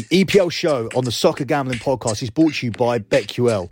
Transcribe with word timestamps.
The 0.00 0.24
EPL 0.24 0.50
show 0.50 0.88
on 0.96 1.04
the 1.04 1.12
Soccer 1.12 1.44
Gambling 1.44 1.78
Podcast 1.78 2.22
is 2.22 2.30
brought 2.30 2.54
to 2.54 2.66
you 2.66 2.72
by 2.72 3.00
BetQL. 3.00 3.70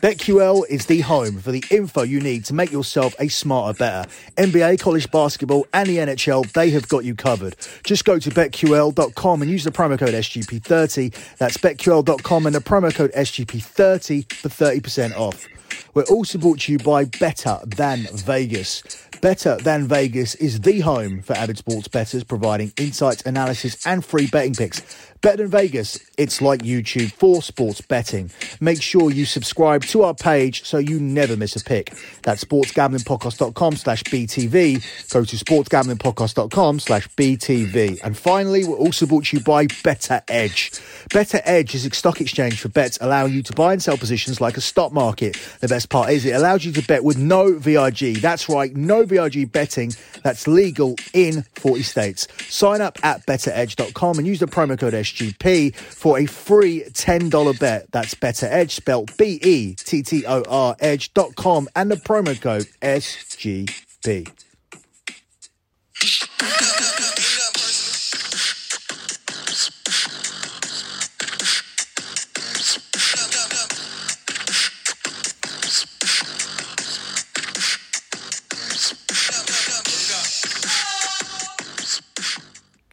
BetQL 0.00 0.62
is 0.68 0.86
the 0.86 1.00
home 1.00 1.40
for 1.40 1.50
the 1.50 1.64
info 1.72 2.02
you 2.02 2.20
need 2.20 2.44
to 2.44 2.54
make 2.54 2.70
yourself 2.70 3.16
a 3.18 3.26
smarter, 3.26 3.76
better. 3.76 4.08
NBA, 4.36 4.78
college 4.78 5.10
basketball, 5.10 5.66
and 5.72 5.88
the 5.88 5.96
NHL, 5.96 6.52
they 6.52 6.70
have 6.70 6.88
got 6.88 7.04
you 7.04 7.16
covered. 7.16 7.56
Just 7.82 8.04
go 8.04 8.20
to 8.20 8.30
betql.com 8.30 9.42
and 9.42 9.50
use 9.50 9.64
the 9.64 9.72
promo 9.72 9.98
code 9.98 10.10
SGP30. 10.10 11.36
That's 11.38 11.56
betql.com 11.56 12.46
and 12.46 12.54
the 12.54 12.60
promo 12.60 12.94
code 12.94 13.10
SGP30 13.10 14.32
for 14.34 14.48
30% 14.48 15.16
off. 15.16 15.48
We're 15.94 16.04
also 16.04 16.38
brought 16.38 16.60
to 16.60 16.72
you 16.72 16.78
by 16.78 17.06
Better 17.06 17.58
Than 17.64 18.06
Vegas. 18.12 18.82
Better 19.20 19.56
Than 19.56 19.88
Vegas 19.88 20.34
is 20.34 20.60
the 20.60 20.80
home 20.80 21.22
for 21.22 21.32
avid 21.34 21.58
sports 21.58 21.88
bettors, 21.88 22.22
providing 22.22 22.72
insights, 22.76 23.22
analysis, 23.22 23.86
and 23.86 24.04
free 24.04 24.26
betting 24.26 24.54
picks. 24.54 24.82
Better 25.20 25.38
Than 25.38 25.48
Vegas, 25.48 25.98
it's 26.18 26.40
like 26.40 26.60
YouTube 26.60 27.12
for 27.12 27.42
sports 27.42 27.80
betting. 27.80 28.30
Make 28.60 28.82
sure 28.82 29.10
you 29.10 29.24
subscribe 29.24 29.82
to 29.84 30.02
our 30.02 30.14
page 30.14 30.64
so 30.64 30.78
you 30.78 31.00
never 31.00 31.36
miss 31.36 31.56
a 31.56 31.64
pick. 31.64 31.92
That's 32.22 32.44
sportsgamblingpodcast.com 32.44 33.76
slash 33.76 34.02
BTV. 34.04 35.10
Go 35.12 35.24
to 35.24 35.36
sportsgamblingpodcast.com 35.36 36.80
slash 36.80 37.08
BTV. 37.08 38.00
And 38.04 38.16
finally, 38.16 38.64
we're 38.64 38.76
also 38.76 39.06
brought 39.06 39.26
to 39.26 39.38
you 39.38 39.42
by 39.42 39.66
BettorEdge. 39.66 41.12
Better 41.12 41.40
Edge 41.44 41.74
is 41.74 41.86
a 41.86 41.94
stock 41.94 42.20
exchange 42.20 42.60
for 42.60 42.68
bets 42.68 42.98
allowing 43.00 43.32
you 43.32 43.42
to 43.42 43.52
buy 43.52 43.72
and 43.72 43.82
sell 43.82 43.96
positions 43.96 44.40
like 44.40 44.56
a 44.56 44.60
stock 44.60 44.92
market. 44.92 45.36
The 45.60 45.68
best 45.68 45.88
part 45.88 46.10
is 46.10 46.24
it 46.24 46.32
allows 46.32 46.64
you 46.64 46.72
to 46.72 46.82
bet 46.82 47.04
with 47.04 47.16
no 47.16 47.54
VRG. 47.54 48.20
That's 48.20 48.48
right, 48.48 48.74
no 48.74 49.04
VRG 49.04 49.50
betting 49.50 49.92
that's 50.22 50.48
legal 50.48 50.96
in 51.12 51.42
40 51.54 51.82
states. 51.82 52.26
Sign 52.48 52.80
up 52.80 52.98
at 53.04 53.24
bettoredge.com 53.26 54.18
and 54.18 54.26
use 54.26 54.40
the 54.40 54.46
promo 54.46 54.78
code 54.78 54.94
SGP 55.06 55.74
for 55.74 56.18
a 56.18 56.26
free 56.26 56.84
$10 56.90 57.60
bet. 57.60 57.90
That's 57.92 58.14
BettorEdge, 58.14 58.70
spelled 58.70 59.16
B 59.16 59.38
E 59.42 59.74
T 59.74 60.02
T 60.02 60.26
O 60.26 60.42
R 60.48 60.76
Edge.com 60.80 61.68
and 61.74 61.90
the 61.90 61.96
promo 61.96 62.40
code 62.40 62.66
SGP. 62.82 64.28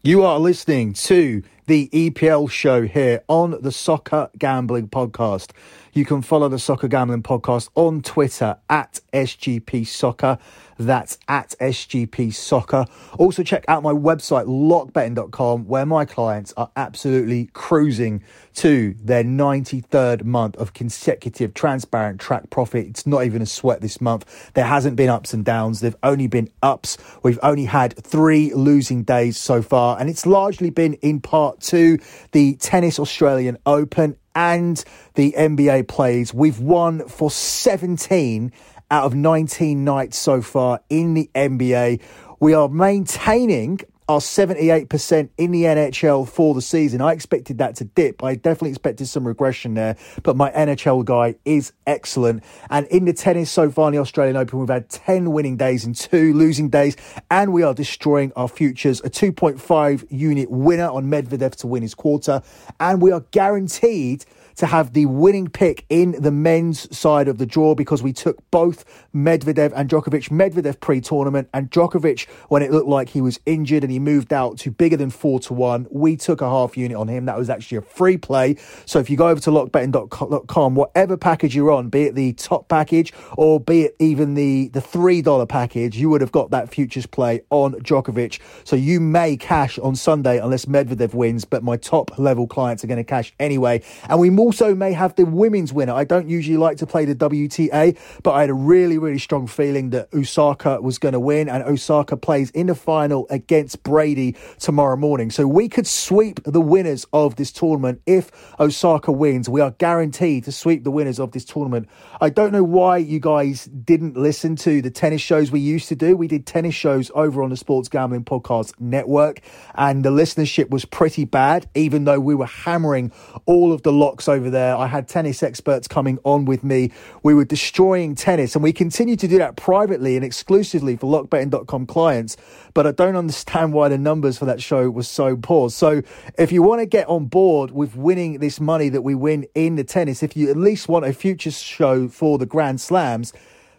You 0.05 0.23
are 0.23 0.37
listening 0.37 0.91
to 0.93 1.43
the 1.65 1.89
EPL 1.89 2.49
show 2.49 2.83
here 2.83 3.23
on 3.27 3.61
the 3.61 3.71
Soccer 3.71 4.29
Gambling 4.37 4.89
Podcast. 4.89 5.51
You 5.93 6.05
can 6.05 6.21
follow 6.21 6.49
the 6.49 6.59
Soccer 6.59 6.87
Gambling 6.87 7.23
Podcast 7.23 7.69
on 7.75 8.01
Twitter 8.01 8.57
at 8.69 8.99
SGP 9.13 9.87
Soccer. 9.87 10.37
That's 10.77 11.17
at 11.27 11.55
SGP 11.59 12.33
Soccer. 12.33 12.85
Also, 13.17 13.43
check 13.43 13.65
out 13.67 13.83
my 13.83 13.93
website, 13.93 14.45
lockbetting.com, 14.45 15.67
where 15.67 15.85
my 15.85 16.05
clients 16.05 16.53
are 16.57 16.69
absolutely 16.75 17.49
cruising 17.53 18.23
to 18.55 18.95
their 19.01 19.23
93rd 19.23 20.23
month 20.23 20.55
of 20.57 20.73
consecutive 20.73 21.53
transparent 21.53 22.19
track 22.19 22.49
profit. 22.49 22.87
It's 22.87 23.07
not 23.07 23.25
even 23.25 23.41
a 23.41 23.45
sweat 23.45 23.81
this 23.81 23.99
month. 23.99 24.51
There 24.53 24.65
hasn't 24.65 24.95
been 24.95 25.09
ups 25.09 25.33
and 25.33 25.43
downs, 25.43 25.79
there've 25.79 25.95
only 26.03 26.27
been 26.27 26.49
ups. 26.61 26.97
We've 27.23 27.39
only 27.43 27.65
had 27.65 27.95
three 27.97 28.53
losing 28.53 29.03
days 29.03 29.37
so 29.37 29.61
far, 29.61 29.99
and 29.99 30.09
it's 30.09 30.25
largely 30.25 30.69
been 30.69 30.93
in 30.95 31.19
part 31.19 31.61
to 31.61 31.97
the 32.31 32.55
Tennis 32.55 32.99
Australian 32.99 33.57
Open 33.65 34.17
and 34.35 34.83
the 35.15 35.33
NBA 35.37 35.87
plays. 35.87 36.33
We've 36.33 36.59
won 36.59 37.07
for 37.07 37.29
17 37.29 38.51
out 38.93 39.05
of 39.05 39.15
19 39.15 39.83
nights 39.83 40.19
so 40.19 40.39
far 40.39 40.79
in 40.87 41.15
the 41.15 41.27
NBA. 41.33 41.99
We 42.39 42.53
are 42.53 42.69
maintaining 42.69 43.79
our 44.07 44.19
78% 44.19 45.29
in 45.35 45.49
the 45.51 45.63
NHL 45.63 46.27
for 46.27 46.53
the 46.53 46.61
season. 46.61 47.01
I 47.01 47.13
expected 47.13 47.57
that 47.57 47.75
to 47.77 47.85
dip. 47.85 48.23
I 48.23 48.35
definitely 48.35 48.69
expected 48.69 49.07
some 49.07 49.25
regression 49.25 49.73
there, 49.73 49.97
but 50.21 50.35
my 50.35 50.51
NHL 50.51 51.05
guy 51.05 51.33
is 51.43 51.73
excellent. 51.87 52.43
And 52.69 52.85
in 52.87 53.05
the 53.05 53.13
tennis 53.13 53.49
so 53.49 53.71
far 53.71 53.87
in 53.87 53.95
the 53.95 53.99
Australian 53.99 54.35
Open, 54.35 54.59
we've 54.59 54.69
had 54.69 54.89
10 54.89 55.31
winning 55.31 55.57
days 55.57 55.85
and 55.85 55.95
two 55.95 56.31
losing 56.35 56.69
days, 56.69 56.95
and 57.31 57.51
we 57.51 57.63
are 57.63 57.73
destroying 57.73 58.31
our 58.35 58.47
futures. 58.47 58.99
A 58.99 59.09
2.5 59.09 60.05
unit 60.11 60.51
winner 60.51 60.89
on 60.89 61.05
Medvedev 61.05 61.55
to 61.55 61.67
win 61.67 61.81
his 61.81 61.95
quarter, 61.95 62.43
and 62.79 63.01
we 63.01 63.11
are 63.11 63.21
guaranteed 63.31 64.23
to 64.55 64.65
have 64.65 64.93
the 64.93 65.05
winning 65.05 65.47
pick 65.47 65.85
in 65.89 66.11
the 66.19 66.31
men's 66.31 66.95
side 66.95 67.27
of 67.27 67.37
the 67.37 67.45
draw 67.45 67.75
because 67.75 68.03
we 68.03 68.13
took 68.13 68.37
both 68.51 68.85
Medvedev 69.13 69.71
and 69.75 69.89
Djokovic. 69.89 70.29
Medvedev 70.29 70.79
pre 70.79 71.01
tournament 71.01 71.49
and 71.53 71.69
Djokovic 71.71 72.27
when 72.49 72.61
it 72.61 72.71
looked 72.71 72.87
like 72.87 73.09
he 73.09 73.21
was 73.21 73.39
injured 73.45 73.83
and 73.83 73.91
he 73.91 73.99
moved 73.99 74.33
out 74.33 74.57
to 74.59 74.71
bigger 74.71 74.97
than 74.97 75.09
four 75.09 75.39
to 75.41 75.53
one. 75.53 75.87
We 75.91 76.15
took 76.17 76.41
a 76.41 76.49
half 76.49 76.77
unit 76.77 76.97
on 76.97 77.07
him. 77.07 77.25
That 77.25 77.37
was 77.37 77.49
actually 77.49 77.77
a 77.77 77.81
free 77.81 78.17
play. 78.17 78.57
So 78.85 78.99
if 78.99 79.09
you 79.09 79.17
go 79.17 79.27
over 79.27 79.39
to 79.41 79.49
lockbetting.com, 79.49 80.75
whatever 80.75 81.17
package 81.17 81.55
you're 81.55 81.71
on, 81.71 81.89
be 81.89 82.03
it 82.03 82.15
the 82.15 82.33
top 82.33 82.67
package 82.67 83.13
or 83.37 83.59
be 83.59 83.83
it 83.83 83.95
even 83.99 84.33
the, 84.33 84.69
the 84.69 84.81
$3 84.81 85.47
package, 85.47 85.97
you 85.97 86.09
would 86.09 86.21
have 86.21 86.31
got 86.31 86.51
that 86.51 86.69
futures 86.69 87.05
play 87.05 87.41
on 87.49 87.73
Djokovic. 87.73 88.39
So 88.63 88.75
you 88.75 88.99
may 88.99 89.37
cash 89.37 89.77
on 89.79 89.95
Sunday 89.95 90.39
unless 90.39 90.65
Medvedev 90.65 91.13
wins, 91.13 91.45
but 91.45 91.63
my 91.63 91.77
top 91.77 92.17
level 92.17 92.47
clients 92.47 92.83
are 92.83 92.87
going 92.87 92.97
to 92.97 93.03
cash 93.03 93.33
anyway. 93.39 93.83
And 94.09 94.19
we 94.19 94.29
also 94.43 94.75
may 94.75 94.91
have 94.91 95.15
the 95.15 95.23
women's 95.25 95.71
winner. 95.71 95.93
I 95.93 96.03
don't 96.03 96.27
usually 96.27 96.57
like 96.57 96.75
to 96.79 96.85
play 96.85 97.05
the 97.05 97.15
WTA, 97.15 97.97
but 98.23 98.31
I 98.33 98.41
had 98.41 98.49
a 98.49 98.53
really, 98.53 98.97
really 98.97 99.17
strong 99.17 99.47
feeling 99.47 99.91
that 99.91 100.13
Osaka 100.13 100.81
was 100.81 100.97
going 100.97 101.13
to 101.13 101.19
win, 101.19 101.47
and 101.47 101.63
Osaka 101.63 102.17
plays 102.17 102.51
in 102.51 102.67
the 102.67 102.75
final 102.75 103.25
against 103.29 103.83
Brady 103.83 104.35
tomorrow 104.59 104.97
morning. 104.97 105.31
So 105.31 105.47
we 105.47 105.69
could 105.69 105.87
sweep 105.87 106.43
the 106.43 106.59
winners 106.59 107.05
of 107.13 107.37
this 107.37 107.53
tournament 107.53 108.01
if 108.05 108.31
Osaka 108.59 109.13
wins. 109.13 109.47
We 109.47 109.61
are 109.61 109.71
guaranteed 109.71 110.43
to 110.43 110.51
sweep 110.51 110.83
the 110.83 110.91
winners 110.91 111.21
of 111.21 111.31
this 111.31 111.45
tournament. 111.45 111.87
I 112.19 112.29
don't 112.29 112.51
know 112.51 112.65
why 112.65 112.97
you 112.97 113.21
guys 113.21 113.63
didn't 113.67 114.17
listen 114.17 114.57
to 114.57 114.81
the 114.81 114.91
tennis 114.91 115.21
shows 115.21 115.51
we 115.51 115.61
used 115.61 115.87
to 115.87 115.95
do. 115.95 116.17
We 116.17 116.27
did 116.27 116.45
tennis 116.45 116.75
shows 116.75 117.09
over 117.15 117.41
on 117.41 117.49
the 117.49 117.55
Sports 117.55 117.87
Gambling 117.87 118.25
Podcast 118.25 118.73
Network, 118.77 119.39
and 119.75 120.03
the 120.03 120.11
listenership 120.11 120.69
was 120.69 120.83
pretty 120.83 121.23
bad, 121.23 121.69
even 121.75 122.03
though 122.03 122.19
we 122.19 122.35
were 122.35 122.45
hammering 122.45 123.13
all 123.45 123.71
of 123.71 123.83
the 123.83 123.93
locks 123.93 124.27
over 124.33 124.49
there. 124.49 124.75
I 124.75 124.87
had 124.87 125.07
tennis 125.07 125.41
experts 125.41 125.87
coming 125.87 126.19
on 126.23 126.45
with 126.45 126.63
me. 126.63 126.91
We 127.23 127.33
were 127.33 127.45
destroying 127.45 128.15
tennis, 128.15 128.55
and 128.55 128.63
we 128.63 128.73
continue 128.73 129.15
to 129.15 129.27
do 129.27 129.37
that 129.37 129.55
privately 129.55 130.15
and 130.15 130.25
exclusively 130.25 130.97
for 130.97 131.07
lockbetting.com 131.07 131.85
clients. 131.85 132.35
But 132.73 132.87
I 132.87 132.91
don't 132.91 133.15
understand 133.15 133.73
why 133.73 133.89
the 133.89 133.97
numbers 133.97 134.37
for 134.37 134.45
that 134.45 134.61
show 134.61 134.89
was 134.89 135.07
so 135.07 135.37
poor. 135.37 135.69
So 135.69 136.01
if 136.37 136.51
you 136.51 136.63
want 136.63 136.81
to 136.81 136.85
get 136.85 137.07
on 137.07 137.27
board 137.27 137.71
with 137.71 137.95
winning 137.95 138.39
this 138.39 138.59
money 138.59 138.89
that 138.89 139.03
we 139.03 139.15
win 139.15 139.45
in 139.55 139.75
the 139.75 139.83
tennis, 139.83 140.23
if 140.23 140.35
you 140.35 140.49
at 140.49 140.57
least 140.57 140.89
want 140.89 141.05
a 141.05 141.13
future 141.13 141.51
show 141.51 142.07
for 142.07 142.37
the 142.37 142.45
Grand 142.45 142.81
Slams, 142.81 143.31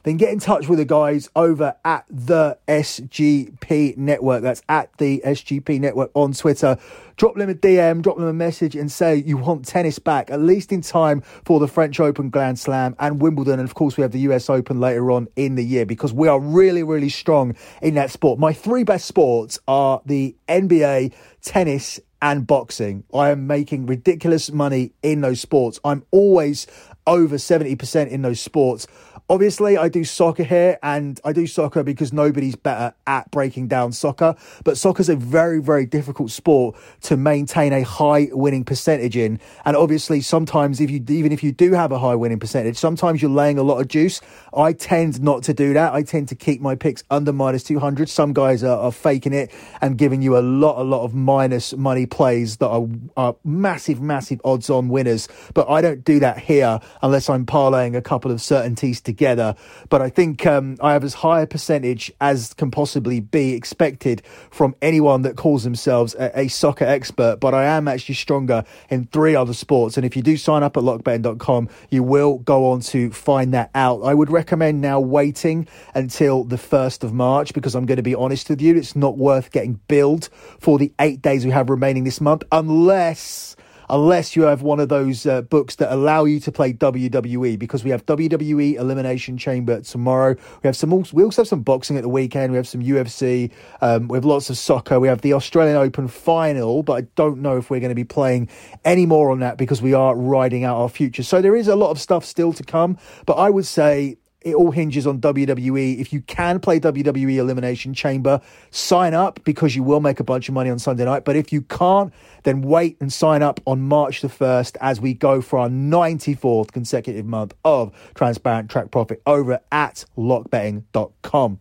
then 0.04 0.18
get 0.18 0.30
in 0.30 0.38
touch 0.38 0.68
with 0.68 0.78
the 0.78 0.84
guys 0.84 1.28
over 1.34 1.74
at 1.84 2.04
the 2.08 2.56
SGP 2.68 3.96
Network. 3.96 4.42
That's 4.42 4.62
at 4.68 4.96
the 4.98 5.20
SGP 5.24 5.80
Network 5.80 6.10
on 6.14 6.32
Twitter. 6.32 6.78
Drop 7.16 7.36
them 7.36 7.48
a 7.48 7.54
DM, 7.54 8.02
drop 8.02 8.16
them 8.16 8.26
a 8.26 8.32
message, 8.32 8.76
and 8.76 8.90
say 8.90 9.16
you 9.16 9.36
want 9.36 9.64
tennis 9.64 9.98
back, 9.98 10.30
at 10.30 10.40
least 10.40 10.72
in 10.72 10.82
time 10.82 11.22
for 11.44 11.58
the 11.58 11.68
French 11.68 12.00
Open 12.00 12.28
Grand 12.28 12.58
Slam 12.58 12.94
and 12.98 13.20
Wimbledon. 13.20 13.58
And 13.58 13.68
of 13.68 13.74
course, 13.74 13.96
we 13.96 14.02
have 14.02 14.12
the 14.12 14.20
US 14.20 14.50
Open 14.50 14.78
later 14.78 15.10
on 15.10 15.26
in 15.36 15.54
the 15.54 15.64
year 15.64 15.86
because 15.86 16.12
we 16.12 16.28
are 16.28 16.38
really, 16.38 16.82
really 16.82 17.08
strong 17.08 17.56
in 17.80 17.94
that 17.94 18.10
sport. 18.10 18.38
My 18.38 18.52
three 18.52 18.84
best 18.84 19.06
sports 19.06 19.58
are 19.66 20.02
the 20.04 20.36
NBA, 20.48 21.14
tennis, 21.40 21.98
and 22.20 22.46
boxing. 22.46 23.04
I 23.12 23.30
am 23.30 23.46
making 23.46 23.86
ridiculous 23.86 24.50
money 24.50 24.92
in 25.02 25.20
those 25.20 25.40
sports. 25.40 25.78
I'm 25.84 26.04
always 26.10 26.66
over 27.06 27.36
70% 27.36 28.08
in 28.08 28.22
those 28.22 28.40
sports. 28.40 28.86
Obviously, 29.30 29.78
I 29.78 29.88
do 29.88 30.04
soccer 30.04 30.44
here, 30.44 30.78
and 30.82 31.18
I 31.24 31.32
do 31.32 31.46
soccer 31.46 31.82
because 31.82 32.12
nobody's 32.12 32.56
better 32.56 32.92
at 33.06 33.30
breaking 33.30 33.68
down 33.68 33.92
soccer. 33.92 34.36
But 34.64 34.76
soccer's 34.76 35.08
a 35.08 35.16
very, 35.16 35.62
very 35.62 35.86
difficult 35.86 36.30
sport 36.30 36.76
to 37.04 37.16
maintain 37.16 37.72
a 37.72 37.80
high 37.84 38.28
winning 38.32 38.64
percentage 38.64 39.16
in. 39.16 39.40
And 39.64 39.78
obviously, 39.78 40.20
sometimes 40.20 40.78
if 40.78 40.90
you 40.90 41.02
even 41.08 41.32
if 41.32 41.42
you 41.42 41.52
do 41.52 41.72
have 41.72 41.90
a 41.90 41.98
high 41.98 42.14
winning 42.14 42.38
percentage, 42.38 42.76
sometimes 42.76 43.22
you're 43.22 43.30
laying 43.30 43.56
a 43.56 43.62
lot 43.62 43.80
of 43.80 43.88
juice. 43.88 44.20
I 44.54 44.74
tend 44.74 45.22
not 45.22 45.42
to 45.44 45.54
do 45.54 45.72
that. 45.72 45.94
I 45.94 46.02
tend 46.02 46.28
to 46.28 46.34
keep 46.34 46.60
my 46.60 46.74
picks 46.74 47.02
under 47.10 47.32
minus 47.32 47.64
200. 47.64 48.10
Some 48.10 48.34
guys 48.34 48.62
are, 48.62 48.78
are 48.78 48.92
faking 48.92 49.32
it 49.32 49.50
and 49.80 49.96
giving 49.96 50.20
you 50.20 50.36
a 50.36 50.44
lot, 50.44 50.78
a 50.78 50.84
lot 50.84 51.02
of 51.02 51.14
minus 51.14 51.74
money 51.74 52.04
plays 52.04 52.58
that 52.58 52.68
are, 52.68 52.86
are 53.16 53.36
massive, 53.42 54.02
massive 54.02 54.42
odds 54.44 54.68
on 54.68 54.90
winners. 54.90 55.28
But 55.54 55.70
I 55.70 55.80
don't 55.80 56.04
do 56.04 56.20
that 56.20 56.40
here 56.40 56.78
unless 57.00 57.30
I'm 57.30 57.46
parlaying 57.46 57.96
a 57.96 58.02
couple 58.02 58.30
of 58.30 58.42
certainties 58.42 59.00
to 59.00 59.13
together. 59.14 59.54
But 59.88 60.02
I 60.02 60.10
think 60.10 60.44
um, 60.46 60.76
I 60.80 60.92
have 60.92 61.04
as 61.04 61.14
high 61.14 61.42
a 61.42 61.46
percentage 61.46 62.12
as 62.20 62.52
can 62.54 62.70
possibly 62.70 63.20
be 63.20 63.54
expected 63.54 64.22
from 64.50 64.74
anyone 64.82 65.22
that 65.22 65.36
calls 65.36 65.62
themselves 65.62 66.14
a, 66.16 66.40
a 66.40 66.48
soccer 66.48 66.84
expert. 66.84 67.38
But 67.40 67.54
I 67.54 67.64
am 67.64 67.86
actually 67.86 68.16
stronger 68.16 68.64
in 68.90 69.06
three 69.06 69.36
other 69.36 69.54
sports. 69.54 69.96
And 69.96 70.04
if 70.04 70.16
you 70.16 70.22
do 70.22 70.36
sign 70.36 70.62
up 70.62 70.76
at 70.76 70.82
lockbetting.com, 70.82 71.68
you 71.90 72.02
will 72.02 72.38
go 72.38 72.70
on 72.70 72.80
to 72.80 73.10
find 73.12 73.54
that 73.54 73.70
out. 73.74 74.02
I 74.02 74.14
would 74.14 74.30
recommend 74.30 74.80
now 74.80 74.98
waiting 74.98 75.68
until 75.94 76.44
the 76.44 76.56
1st 76.56 77.04
of 77.04 77.12
March 77.12 77.54
because 77.54 77.74
I'm 77.74 77.86
going 77.86 77.96
to 77.96 78.02
be 78.02 78.14
honest 78.14 78.48
with 78.50 78.60
you, 78.60 78.76
it's 78.76 78.96
not 78.96 79.16
worth 79.16 79.52
getting 79.52 79.80
billed 79.86 80.28
for 80.58 80.78
the 80.78 80.92
eight 80.98 81.22
days 81.22 81.44
we 81.44 81.52
have 81.52 81.70
remaining 81.70 82.04
this 82.04 82.20
month 82.20 82.42
unless 82.50 83.53
unless 83.88 84.36
you 84.36 84.42
have 84.42 84.62
one 84.62 84.80
of 84.80 84.88
those 84.88 85.26
uh, 85.26 85.42
books 85.42 85.76
that 85.76 85.92
allow 85.92 86.24
you 86.24 86.40
to 86.40 86.52
play 86.52 86.72
WWE 86.72 87.58
because 87.58 87.84
we 87.84 87.90
have 87.90 88.04
WWE 88.06 88.74
Elimination 88.74 89.36
Chamber 89.38 89.80
tomorrow. 89.80 90.34
We 90.62 90.68
have 90.68 90.76
some 90.76 90.90
we 91.12 91.24
also 91.24 91.42
have 91.42 91.48
some 91.48 91.62
boxing 91.62 91.96
at 91.96 92.02
the 92.02 92.08
weekend. 92.08 92.52
We 92.52 92.56
have 92.56 92.68
some 92.68 92.82
UFC. 92.82 93.50
Um, 93.80 94.08
we 94.08 94.16
have 94.16 94.24
lots 94.24 94.50
of 94.50 94.58
soccer. 94.58 95.00
We 95.00 95.08
have 95.08 95.20
the 95.20 95.32
Australian 95.32 95.76
Open 95.76 96.08
final, 96.08 96.82
but 96.82 96.92
I 96.94 97.00
don't 97.16 97.40
know 97.40 97.56
if 97.56 97.70
we're 97.70 97.80
going 97.80 97.90
to 97.90 97.94
be 97.94 98.04
playing 98.04 98.48
any 98.84 99.06
more 99.06 99.30
on 99.30 99.40
that 99.40 99.58
because 99.58 99.82
we 99.82 99.94
are 99.94 100.14
riding 100.14 100.64
out 100.64 100.76
our 100.76 100.88
future. 100.88 101.22
So 101.22 101.42
there 101.42 101.56
is 101.56 101.68
a 101.68 101.76
lot 101.76 101.90
of 101.90 102.00
stuff 102.00 102.24
still 102.24 102.52
to 102.52 102.62
come, 102.62 102.98
but 103.26 103.34
I 103.34 103.50
would 103.50 103.66
say 103.66 104.16
it 104.44 104.54
all 104.54 104.70
hinges 104.70 105.06
on 105.06 105.20
WWE. 105.20 105.98
If 105.98 106.12
you 106.12 106.20
can 106.22 106.60
play 106.60 106.78
WWE 106.78 107.36
Elimination 107.36 107.94
Chamber, 107.94 108.40
sign 108.70 109.14
up 109.14 109.40
because 109.44 109.74
you 109.74 109.82
will 109.82 110.00
make 110.00 110.20
a 110.20 110.24
bunch 110.24 110.48
of 110.48 110.54
money 110.54 110.70
on 110.70 110.78
Sunday 110.78 111.04
night. 111.04 111.24
But 111.24 111.36
if 111.36 111.52
you 111.52 111.62
can't, 111.62 112.12
then 112.44 112.60
wait 112.60 112.96
and 113.00 113.12
sign 113.12 113.42
up 113.42 113.60
on 113.66 113.80
March 113.80 114.20
the 114.20 114.28
1st 114.28 114.76
as 114.80 115.00
we 115.00 115.14
go 115.14 115.40
for 115.40 115.58
our 115.58 115.68
94th 115.68 116.72
consecutive 116.72 117.26
month 117.26 117.54
of 117.64 117.92
transparent 118.14 118.70
track 118.70 118.90
profit 118.90 119.22
over 119.26 119.60
at 119.72 120.04
lockbetting.com. 120.16 121.58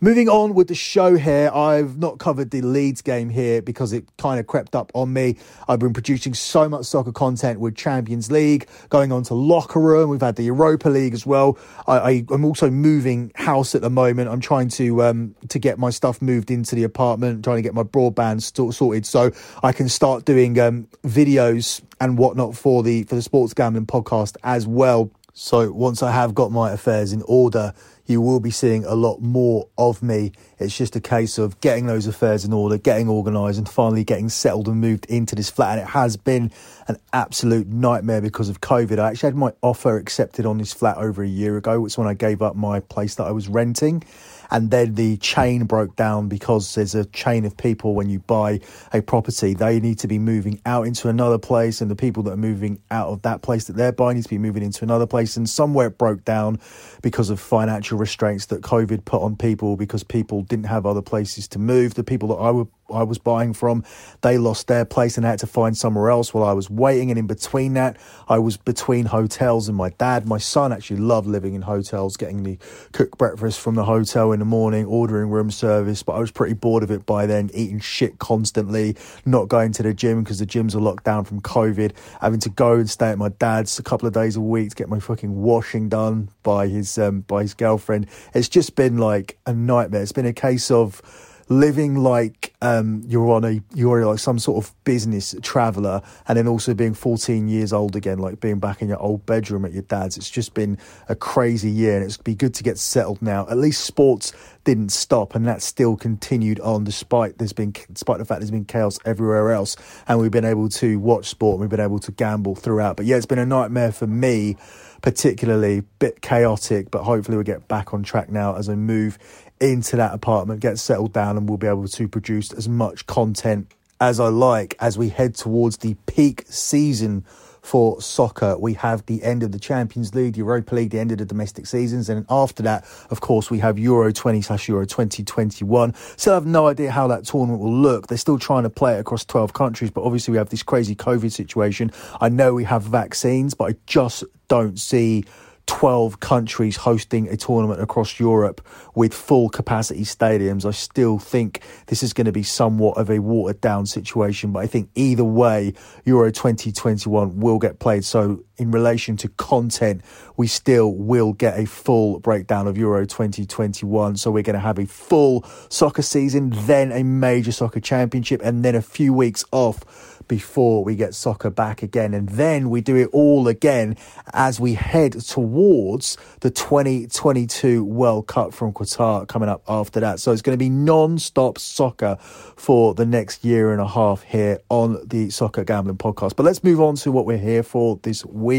Moving 0.00 0.28
on 0.28 0.54
with 0.54 0.66
the 0.66 0.74
show 0.74 1.16
here, 1.16 1.48
I've 1.54 1.96
not 1.96 2.18
covered 2.18 2.50
the 2.50 2.60
Leeds 2.60 3.02
game 3.02 3.30
here 3.30 3.62
because 3.62 3.92
it 3.92 4.04
kind 4.18 4.40
of 4.40 4.48
crept 4.48 4.74
up 4.74 4.90
on 4.94 5.12
me. 5.12 5.36
I've 5.68 5.78
been 5.78 5.92
producing 5.92 6.34
so 6.34 6.68
much 6.68 6.86
soccer 6.86 7.12
content 7.12 7.60
with 7.60 7.76
Champions 7.76 8.30
League, 8.30 8.66
going 8.88 9.12
on 9.12 9.22
to 9.24 9.34
Locker 9.34 9.80
Room. 9.80 10.10
We've 10.10 10.20
had 10.20 10.34
the 10.34 10.42
Europa 10.42 10.88
League 10.88 11.14
as 11.14 11.24
well. 11.24 11.56
I, 11.86 12.24
am 12.32 12.44
also 12.44 12.68
moving 12.68 13.30
house 13.36 13.76
at 13.76 13.80
the 13.80 13.90
moment. 13.90 14.28
I'm 14.28 14.40
trying 14.40 14.68
to 14.70 15.04
um, 15.04 15.36
to 15.48 15.58
get 15.60 15.78
my 15.78 15.90
stuff 15.90 16.20
moved 16.20 16.50
into 16.50 16.74
the 16.74 16.82
apartment, 16.82 17.44
trying 17.44 17.58
to 17.58 17.62
get 17.62 17.74
my 17.74 17.84
broadband 17.84 18.42
st- 18.42 18.74
sorted 18.74 19.06
so 19.06 19.30
I 19.62 19.70
can 19.72 19.88
start 19.88 20.24
doing 20.24 20.58
um, 20.58 20.88
videos 21.04 21.80
and 22.00 22.18
whatnot 22.18 22.56
for 22.56 22.82
the 22.82 23.04
for 23.04 23.14
the 23.14 23.22
Sports 23.22 23.54
Gambling 23.54 23.86
podcast 23.86 24.36
as 24.42 24.66
well. 24.66 25.10
So 25.34 25.72
once 25.72 26.02
I 26.02 26.10
have 26.10 26.34
got 26.34 26.52
my 26.52 26.72
affairs 26.72 27.12
in 27.12 27.22
order, 27.22 27.72
you 28.12 28.20
will 28.20 28.38
be 28.38 28.50
seeing 28.50 28.84
a 28.84 28.94
lot 28.94 29.20
more 29.20 29.68
of 29.76 30.02
me. 30.02 30.32
It's 30.58 30.76
just 30.76 30.94
a 30.94 31.00
case 31.00 31.38
of 31.38 31.60
getting 31.60 31.86
those 31.86 32.06
affairs 32.06 32.44
in 32.44 32.52
order, 32.52 32.78
getting 32.78 33.08
organised, 33.08 33.58
and 33.58 33.68
finally 33.68 34.04
getting 34.04 34.28
settled 34.28 34.68
and 34.68 34.80
moved 34.80 35.06
into 35.06 35.34
this 35.34 35.50
flat. 35.50 35.78
And 35.78 35.88
it 35.88 35.90
has 35.90 36.16
been 36.16 36.52
an 36.86 36.98
absolute 37.12 37.66
nightmare 37.66 38.20
because 38.20 38.48
of 38.48 38.60
COVID. 38.60 38.98
I 38.98 39.10
actually 39.10 39.28
had 39.28 39.36
my 39.36 39.52
offer 39.62 39.96
accepted 39.96 40.46
on 40.46 40.58
this 40.58 40.72
flat 40.72 40.98
over 40.98 41.22
a 41.22 41.28
year 41.28 41.56
ago. 41.56 41.84
It's 41.84 41.98
when 41.98 42.06
I 42.06 42.14
gave 42.14 42.42
up 42.42 42.54
my 42.54 42.80
place 42.80 43.16
that 43.16 43.24
I 43.24 43.32
was 43.32 43.48
renting 43.48 44.04
and 44.52 44.70
then 44.70 44.94
the 44.94 45.16
chain 45.16 45.64
broke 45.64 45.96
down 45.96 46.28
because 46.28 46.74
there's 46.74 46.94
a 46.94 47.04
chain 47.06 47.44
of 47.44 47.56
people 47.56 47.94
when 47.94 48.08
you 48.08 48.20
buy 48.20 48.60
a 48.92 49.02
property 49.02 49.54
they 49.54 49.80
need 49.80 49.98
to 49.98 50.08
be 50.08 50.18
moving 50.18 50.60
out 50.64 50.86
into 50.86 51.08
another 51.08 51.38
place 51.38 51.80
and 51.80 51.90
the 51.90 51.96
people 51.96 52.22
that 52.22 52.32
are 52.32 52.36
moving 52.36 52.80
out 52.90 53.08
of 53.08 53.22
that 53.22 53.42
place 53.42 53.64
that 53.64 53.76
they're 53.76 53.92
buying 53.92 54.16
need 54.16 54.22
to 54.22 54.28
be 54.28 54.38
moving 54.38 54.62
into 54.62 54.84
another 54.84 55.06
place. 55.06 55.36
And 55.36 55.48
somewhere 55.48 55.88
it 55.88 55.98
broke 55.98 56.24
down 56.24 56.60
because 57.02 57.30
of 57.30 57.40
financial 57.40 57.98
restraints 57.98 58.46
that 58.46 58.62
covid 58.62 59.04
put 59.04 59.22
on 59.22 59.36
people 59.36 59.76
because 59.76 60.02
people 60.02 60.42
didn't 60.42 60.66
have 60.66 60.86
other 60.86 61.02
places 61.02 61.48
to 61.48 61.58
move. 61.58 61.94
The 61.94 62.04
people 62.04 62.28
that 62.28 62.36
i 62.36 62.50
would 62.50 62.68
I 62.92 63.02
was 63.02 63.18
buying 63.18 63.52
from, 63.52 63.84
they 64.20 64.38
lost 64.38 64.66
their 64.66 64.84
place 64.84 65.16
and 65.16 65.26
I 65.26 65.30
had 65.30 65.38
to 65.40 65.46
find 65.46 65.76
somewhere 65.76 66.10
else 66.10 66.32
while 66.32 66.44
I 66.44 66.52
was 66.52 66.70
waiting. 66.70 67.10
And 67.10 67.18
in 67.18 67.26
between 67.26 67.74
that, 67.74 67.96
I 68.28 68.38
was 68.38 68.56
between 68.56 69.06
hotels 69.06 69.68
and 69.68 69.76
my 69.76 69.90
dad. 69.90 70.26
My 70.26 70.38
son 70.38 70.72
actually 70.72 71.00
loved 71.00 71.26
living 71.26 71.54
in 71.54 71.62
hotels, 71.62 72.16
getting 72.16 72.42
me 72.42 72.58
cooked 72.92 73.18
breakfast 73.18 73.60
from 73.60 73.74
the 73.74 73.84
hotel 73.84 74.32
in 74.32 74.38
the 74.38 74.44
morning, 74.44 74.84
ordering 74.86 75.30
room 75.30 75.50
service. 75.50 76.02
But 76.02 76.12
I 76.14 76.18
was 76.20 76.30
pretty 76.30 76.54
bored 76.54 76.82
of 76.82 76.90
it 76.90 77.06
by 77.06 77.26
then, 77.26 77.50
eating 77.54 77.80
shit 77.80 78.18
constantly, 78.18 78.96
not 79.24 79.48
going 79.48 79.72
to 79.72 79.82
the 79.82 79.94
gym 79.94 80.22
because 80.22 80.38
the 80.38 80.46
gyms 80.46 80.74
are 80.74 80.80
locked 80.80 81.04
down 81.04 81.24
from 81.24 81.40
COVID, 81.40 81.92
having 82.20 82.40
to 82.40 82.48
go 82.48 82.74
and 82.74 82.88
stay 82.88 83.08
at 83.08 83.18
my 83.18 83.28
dad's 83.28 83.78
a 83.78 83.82
couple 83.82 84.06
of 84.06 84.14
days 84.14 84.36
a 84.36 84.40
week 84.40 84.70
to 84.70 84.76
get 84.76 84.88
my 84.88 85.00
fucking 85.00 85.42
washing 85.42 85.88
done 85.88 86.28
by 86.42 86.68
his 86.68 86.98
um, 86.98 87.20
by 87.22 87.42
his 87.42 87.54
girlfriend. 87.54 88.06
It's 88.34 88.48
just 88.48 88.74
been 88.74 88.98
like 88.98 89.38
a 89.46 89.52
nightmare. 89.52 90.02
It's 90.02 90.12
been 90.12 90.26
a 90.26 90.32
case 90.32 90.70
of 90.70 91.02
living 91.48 91.96
like 91.96 92.54
um, 92.62 93.02
you're 93.06 93.30
on 93.30 93.44
a 93.44 93.60
you're 93.74 94.04
like 94.06 94.18
some 94.18 94.38
sort 94.38 94.64
of 94.64 94.72
business 94.84 95.34
traveler, 95.42 96.02
and 96.28 96.38
then 96.38 96.46
also 96.46 96.74
being 96.74 96.94
14 96.94 97.48
years 97.48 97.72
old 97.72 97.96
again, 97.96 98.18
like 98.18 98.40
being 98.40 98.58
back 98.58 98.82
in 98.82 98.88
your 98.88 99.00
old 99.00 99.26
bedroom 99.26 99.64
at 99.64 99.72
your 99.72 99.82
dad's. 99.82 100.16
It's 100.16 100.30
just 100.30 100.54
been 100.54 100.78
a 101.08 101.14
crazy 101.14 101.70
year, 101.70 101.96
and 101.96 102.04
it's 102.04 102.16
be 102.16 102.34
good 102.34 102.54
to 102.54 102.62
get 102.62 102.78
settled 102.78 103.20
now. 103.20 103.46
At 103.48 103.58
least 103.58 103.84
sports 103.84 104.32
didn't 104.64 104.90
stop, 104.90 105.34
and 105.34 105.46
that 105.46 105.62
still 105.62 105.96
continued 105.96 106.60
on 106.60 106.84
despite 106.84 107.38
there's 107.38 107.52
been 107.52 107.74
despite 107.92 108.18
the 108.18 108.24
fact 108.24 108.40
there's 108.40 108.50
been 108.50 108.64
chaos 108.64 108.98
everywhere 109.04 109.52
else, 109.52 109.76
and 110.08 110.18
we've 110.20 110.30
been 110.30 110.44
able 110.44 110.68
to 110.68 110.98
watch 110.98 111.28
sport, 111.28 111.54
and 111.54 111.60
we've 111.60 111.70
been 111.70 111.80
able 111.80 111.98
to 111.98 112.12
gamble 112.12 112.54
throughout. 112.54 112.96
But 112.96 113.06
yeah, 113.06 113.16
it's 113.16 113.26
been 113.26 113.38
a 113.38 113.46
nightmare 113.46 113.92
for 113.92 114.06
me 114.06 114.56
particularly 115.02 115.82
bit 115.98 116.22
chaotic 116.22 116.88
but 116.90 117.02
hopefully 117.02 117.36
we'll 117.36 117.44
get 117.44 117.66
back 117.66 117.92
on 117.92 118.04
track 118.04 118.30
now 118.30 118.54
as 118.54 118.68
i 118.68 118.74
move 118.74 119.18
into 119.62 119.96
that 119.96 120.12
apartment, 120.12 120.60
get 120.60 120.78
settled 120.78 121.12
down, 121.12 121.36
and 121.36 121.48
we'll 121.48 121.58
be 121.58 121.66
able 121.66 121.88
to 121.88 122.08
produce 122.08 122.52
as 122.52 122.68
much 122.68 123.06
content 123.06 123.72
as 124.00 124.18
I 124.18 124.28
like 124.28 124.74
as 124.80 124.98
we 124.98 125.08
head 125.08 125.36
towards 125.36 125.78
the 125.78 125.94
peak 126.06 126.44
season 126.48 127.24
for 127.62 128.00
soccer. 128.00 128.58
We 128.58 128.74
have 128.74 129.06
the 129.06 129.22
end 129.22 129.44
of 129.44 129.52
the 129.52 129.60
Champions 129.60 130.14
League, 130.14 130.36
Europa 130.36 130.74
League, 130.74 130.90
the 130.90 130.98
end 130.98 131.12
of 131.12 131.18
the 131.18 131.24
domestic 131.24 131.66
seasons, 131.66 132.08
and 132.08 132.26
after 132.28 132.64
that, 132.64 132.84
of 133.10 133.20
course, 133.20 133.50
we 133.50 133.60
have 133.60 133.78
Euro 133.78 134.12
20 134.12 134.42
slash 134.42 134.68
Euro 134.68 134.84
2021. 134.84 135.94
Still 136.16 136.34
have 136.34 136.46
no 136.46 136.66
idea 136.66 136.90
how 136.90 137.06
that 137.06 137.24
tournament 137.24 137.60
will 137.60 137.72
look. 137.72 138.08
They're 138.08 138.18
still 138.18 138.40
trying 138.40 138.64
to 138.64 138.70
play 138.70 138.96
it 138.96 139.00
across 139.00 139.24
12 139.24 139.52
countries, 139.52 139.92
but 139.92 140.02
obviously 140.02 140.32
we 140.32 140.38
have 140.38 140.48
this 140.48 140.64
crazy 140.64 140.96
COVID 140.96 141.30
situation. 141.30 141.92
I 142.20 142.28
know 142.28 142.52
we 142.52 142.64
have 142.64 142.82
vaccines, 142.82 143.54
but 143.54 143.70
I 143.70 143.76
just 143.86 144.24
don't 144.48 144.78
see 144.78 145.24
12 145.66 146.20
countries 146.20 146.76
hosting 146.76 147.28
a 147.28 147.36
tournament 147.36 147.80
across 147.80 148.18
Europe 148.18 148.66
with 148.94 149.14
full 149.14 149.48
capacity 149.48 150.04
stadiums. 150.04 150.64
I 150.64 150.70
still 150.70 151.18
think 151.18 151.62
this 151.86 152.02
is 152.02 152.12
going 152.12 152.26
to 152.26 152.32
be 152.32 152.42
somewhat 152.42 152.98
of 152.98 153.10
a 153.10 153.18
watered 153.20 153.60
down 153.60 153.86
situation, 153.86 154.52
but 154.52 154.60
I 154.60 154.66
think 154.66 154.90
either 154.94 155.24
way, 155.24 155.74
Euro 156.04 156.30
2021 156.30 157.38
will 157.38 157.58
get 157.58 157.78
played. 157.78 158.04
So, 158.04 158.44
in 158.56 158.70
relation 158.70 159.16
to 159.18 159.28
content, 159.28 160.02
we 160.36 160.46
still 160.46 160.92
will 160.94 161.32
get 161.32 161.58
a 161.58 161.66
full 161.66 162.20
breakdown 162.20 162.66
of 162.66 162.76
Euro 162.78 163.06
2021. 163.06 164.16
So, 164.16 164.30
we're 164.30 164.42
going 164.42 164.54
to 164.54 164.60
have 164.60 164.78
a 164.78 164.86
full 164.86 165.44
soccer 165.68 166.02
season, 166.02 166.52
then 166.66 166.92
a 166.92 167.02
major 167.02 167.52
soccer 167.52 167.80
championship, 167.80 168.40
and 168.42 168.64
then 168.64 168.74
a 168.74 168.82
few 168.82 169.12
weeks 169.12 169.44
off 169.52 170.12
before 170.28 170.84
we 170.84 170.96
get 170.96 171.14
soccer 171.14 171.50
back 171.50 171.82
again. 171.82 172.14
And 172.14 172.28
then 172.28 172.70
we 172.70 172.80
do 172.80 172.96
it 172.96 173.08
all 173.12 173.48
again 173.48 173.96
as 174.32 174.58
we 174.58 174.74
head 174.74 175.12
towards 175.12 176.16
the 176.40 176.50
2022 176.50 177.84
World 177.84 178.26
Cup 178.26 178.54
from 178.54 178.72
Qatar 178.72 179.26
coming 179.28 179.48
up 179.48 179.62
after 179.68 180.00
that. 180.00 180.20
So 180.20 180.32
it's 180.32 180.42
going 180.42 180.54
to 180.54 180.62
be 180.62 180.70
non 180.70 181.18
stop 181.18 181.58
soccer 181.58 182.16
for 182.20 182.94
the 182.94 183.06
next 183.06 183.44
year 183.44 183.72
and 183.72 183.80
a 183.80 183.86
half 183.86 184.22
here 184.22 184.58
on 184.68 185.06
the 185.06 185.30
Soccer 185.30 185.64
Gambling 185.64 185.98
Podcast. 185.98 186.36
But 186.36 186.44
let's 186.44 186.64
move 186.64 186.80
on 186.80 186.96
to 186.96 187.12
what 187.12 187.26
we're 187.26 187.38
here 187.38 187.62
for 187.62 187.98
this 188.02 188.24
week. 188.24 188.51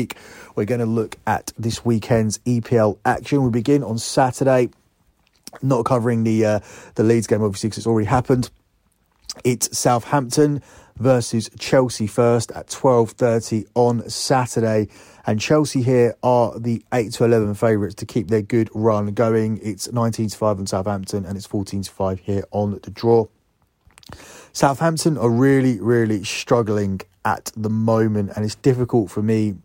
We're 0.56 0.66
going 0.66 0.80
to 0.80 0.86
look 0.86 1.18
at 1.26 1.52
this 1.58 1.86
weekend's 1.86 2.40
EPL 2.40 2.98
action. 3.06 3.44
We 3.44 3.50
begin 3.50 3.84
on 3.84 3.98
Saturday. 3.98 4.70
Not 5.62 5.86
covering 5.86 6.24
the 6.24 6.46
uh, 6.46 6.60
the 6.96 7.04
Leeds 7.04 7.28
game 7.28 7.44
obviously 7.44 7.70
because 7.70 7.80
it's 7.80 7.88
already 7.88 8.08
happened. 8.08 8.50
It's 9.44 9.78
Southampton 9.78 10.62
versus 10.98 11.50
Chelsea 11.60 12.08
first 12.08 12.52
at 12.52 12.68
12:30 12.68 13.68
on 13.76 14.10
Saturday. 14.10 14.88
And 15.26 15.40
Chelsea 15.40 15.82
here 15.82 16.16
are 16.22 16.60
the 16.60 16.84
8 16.92 17.14
to 17.14 17.24
11 17.24 17.54
favourites 17.54 17.96
to 17.96 18.06
keep 18.06 18.28
their 18.28 18.42
good 18.42 18.70
run 18.74 19.14
going. 19.14 19.60
It's 19.64 19.90
19 19.92 20.30
to 20.30 20.38
5 20.38 20.60
on 20.60 20.68
Southampton 20.68 21.26
and 21.26 21.38
it's 21.38 21.46
14 21.46 21.84
to 21.84 21.92
5 21.92 22.20
here 22.20 22.44
on 22.52 22.80
the 22.84 22.92
draw. 22.92 23.28
Southampton 24.52 25.18
are 25.18 25.30
really, 25.30 25.80
really 25.80 26.24
struggling 26.24 27.02
at 27.26 27.52
the 27.56 27.70
moment, 27.70 28.32
and 28.36 28.46
it's 28.46 28.56
difficult 28.56 29.10
for 29.10 29.22
me 29.22 29.56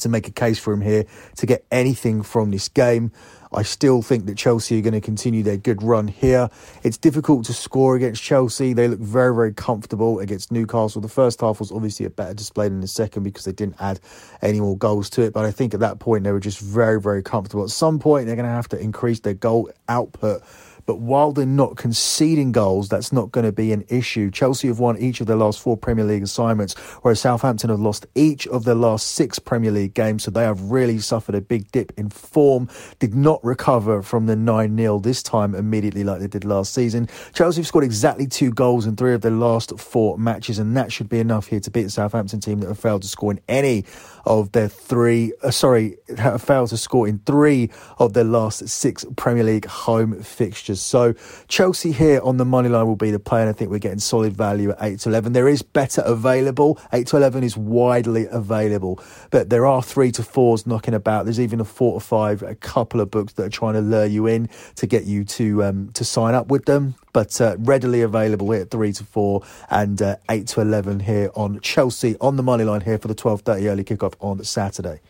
to 0.00 0.08
make 0.08 0.28
a 0.28 0.32
case 0.32 0.58
for 0.58 0.72
him 0.72 0.80
here 0.80 1.04
to 1.36 1.46
get 1.46 1.64
anything 1.70 2.22
from 2.22 2.50
this 2.50 2.68
game. 2.68 3.12
I 3.52 3.62
still 3.62 4.02
think 4.02 4.26
that 4.26 4.36
Chelsea 4.36 4.78
are 4.78 4.82
going 4.82 4.94
to 4.94 5.00
continue 5.00 5.42
their 5.42 5.56
good 5.56 5.82
run 5.82 6.08
here. 6.08 6.50
It's 6.82 6.98
difficult 6.98 7.44
to 7.46 7.54
score 7.54 7.96
against 7.96 8.22
Chelsea. 8.22 8.72
They 8.72 8.88
look 8.88 8.98
very, 8.98 9.34
very 9.34 9.52
comfortable 9.52 10.18
against 10.18 10.52
Newcastle. 10.52 11.00
The 11.00 11.08
first 11.08 11.40
half 11.40 11.60
was 11.60 11.72
obviously 11.72 12.04
a 12.06 12.10
better 12.10 12.34
display 12.34 12.68
than 12.68 12.80
the 12.80 12.88
second 12.88 13.22
because 13.22 13.44
they 13.44 13.52
didn't 13.52 13.76
add 13.80 14.00
any 14.42 14.60
more 14.60 14.76
goals 14.76 15.08
to 15.10 15.22
it. 15.22 15.32
But 15.32 15.44
I 15.44 15.52
think 15.52 15.74
at 15.74 15.80
that 15.80 16.00
point, 16.00 16.24
they 16.24 16.32
were 16.32 16.40
just 16.40 16.58
very, 16.58 17.00
very 17.00 17.22
comfortable. 17.22 17.64
At 17.64 17.70
some 17.70 17.98
point, 17.98 18.26
they're 18.26 18.36
going 18.36 18.48
to 18.48 18.52
have 18.52 18.68
to 18.68 18.78
increase 18.78 19.20
their 19.20 19.34
goal 19.34 19.70
output 19.88 20.42
but 20.86 21.00
while 21.00 21.32
they're 21.32 21.44
not 21.44 21.76
conceding 21.76 22.52
goals, 22.52 22.88
that's 22.88 23.12
not 23.12 23.32
going 23.32 23.44
to 23.44 23.52
be 23.52 23.72
an 23.72 23.84
issue. 23.88 24.30
Chelsea 24.30 24.68
have 24.68 24.78
won 24.78 24.96
each 24.98 25.20
of 25.20 25.26
their 25.26 25.36
last 25.36 25.60
four 25.60 25.76
Premier 25.76 26.04
League 26.04 26.22
assignments, 26.22 26.74
whereas 27.02 27.20
Southampton 27.20 27.70
have 27.70 27.80
lost 27.80 28.06
each 28.14 28.46
of 28.46 28.64
their 28.64 28.74
last 28.74 29.08
six 29.08 29.38
Premier 29.38 29.72
League 29.72 29.94
games. 29.94 30.24
So 30.24 30.30
they 30.30 30.44
have 30.44 30.60
really 30.70 30.98
suffered 30.98 31.34
a 31.34 31.40
big 31.40 31.70
dip 31.72 31.92
in 31.96 32.08
form, 32.08 32.68
did 32.98 33.14
not 33.14 33.44
recover 33.44 34.02
from 34.02 34.26
the 34.26 34.36
9 34.36 34.76
0 34.76 35.00
this 35.00 35.22
time 35.22 35.54
immediately 35.54 36.04
like 36.04 36.20
they 36.20 36.28
did 36.28 36.44
last 36.44 36.72
season. 36.72 37.08
Chelsea 37.34 37.60
have 37.60 37.66
scored 37.66 37.84
exactly 37.84 38.26
two 38.26 38.50
goals 38.50 38.86
in 38.86 38.96
three 38.96 39.14
of 39.14 39.22
their 39.22 39.32
last 39.32 39.78
four 39.78 40.16
matches, 40.18 40.58
and 40.58 40.76
that 40.76 40.92
should 40.92 41.08
be 41.08 41.18
enough 41.18 41.48
here 41.48 41.60
to 41.60 41.70
beat 41.70 41.82
the 41.82 41.90
Southampton 41.90 42.40
team 42.40 42.60
that 42.60 42.68
have 42.68 42.78
failed 42.78 43.02
to 43.02 43.08
score 43.08 43.32
in 43.32 43.40
any 43.48 43.84
of 44.24 44.52
their 44.52 44.68
three, 44.68 45.32
uh, 45.42 45.50
sorry, 45.50 45.96
have 46.18 46.42
failed 46.46 46.68
to 46.70 46.76
score 46.76 47.06
in 47.08 47.20
three 47.20 47.70
of 47.98 48.12
their 48.12 48.24
last 48.24 48.68
six 48.68 49.04
Premier 49.16 49.44
League 49.44 49.66
home 49.66 50.20
fixtures. 50.22 50.75
So 50.80 51.14
Chelsea 51.48 51.92
here 51.92 52.20
on 52.22 52.36
the 52.36 52.44
money 52.44 52.68
line 52.68 52.86
will 52.86 52.96
be 52.96 53.10
the 53.10 53.18
play, 53.18 53.40
and 53.40 53.50
I 53.50 53.52
think 53.52 53.70
we're 53.70 53.78
getting 53.78 53.98
solid 53.98 54.36
value 54.36 54.70
at 54.70 54.78
8 54.80 55.00
to 55.00 55.08
11. 55.10 55.32
There 55.32 55.48
is 55.48 55.62
better 55.62 56.02
available. 56.02 56.78
8 56.92 57.06
to 57.08 57.16
11 57.16 57.44
is 57.44 57.56
widely 57.56 58.26
available, 58.30 59.02
but 59.30 59.50
there 59.50 59.66
are 59.66 59.82
3 59.82 60.12
to 60.12 60.22
4s 60.22 60.66
knocking 60.66 60.94
about. 60.94 61.24
There's 61.24 61.40
even 61.40 61.60
a 61.60 61.64
4 61.64 62.00
to 62.00 62.06
5, 62.06 62.42
a 62.42 62.54
couple 62.54 63.00
of 63.00 63.10
books 63.10 63.34
that 63.34 63.46
are 63.46 63.50
trying 63.50 63.74
to 63.74 63.80
lure 63.80 64.06
you 64.06 64.26
in 64.26 64.48
to 64.76 64.86
get 64.86 65.04
you 65.04 65.24
to 65.24 65.64
um, 65.64 65.90
to 65.94 66.04
sign 66.04 66.34
up 66.34 66.48
with 66.48 66.64
them. 66.66 66.94
But 67.12 67.40
uh, 67.40 67.56
readily 67.58 68.02
available 68.02 68.50
here 68.50 68.62
at 68.62 68.70
3 68.70 68.92
to 68.92 69.04
4 69.04 69.42
and 69.70 70.00
uh, 70.02 70.16
8 70.30 70.46
to 70.48 70.60
11 70.60 71.00
here 71.00 71.30
on 71.34 71.60
Chelsea 71.60 72.16
on 72.20 72.36
the 72.36 72.42
money 72.42 72.64
line 72.64 72.82
here 72.82 72.98
for 72.98 73.08
the 73.08 73.14
12.30 73.14 73.70
early 73.70 73.84
kickoff 73.84 74.14
on 74.20 74.42
Saturday. 74.44 75.00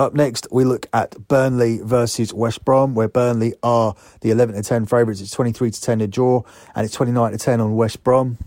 Up 0.00 0.14
next, 0.14 0.46
we 0.52 0.62
look 0.62 0.86
at 0.92 1.26
Burnley 1.26 1.80
versus 1.82 2.32
West 2.32 2.64
Brom, 2.64 2.94
where 2.94 3.08
Burnley 3.08 3.54
are 3.64 3.96
the 4.20 4.30
11 4.30 4.54
to 4.54 4.62
10 4.62 4.86
favourites. 4.86 5.20
It's 5.20 5.32
23 5.32 5.72
to 5.72 5.80
10 5.80 5.98
to 5.98 6.06
draw, 6.06 6.42
and 6.76 6.84
it's 6.84 6.94
29 6.94 7.32
to 7.32 7.38
10 7.38 7.60
on 7.60 7.74
West 7.74 8.04
Brom. 8.04 8.38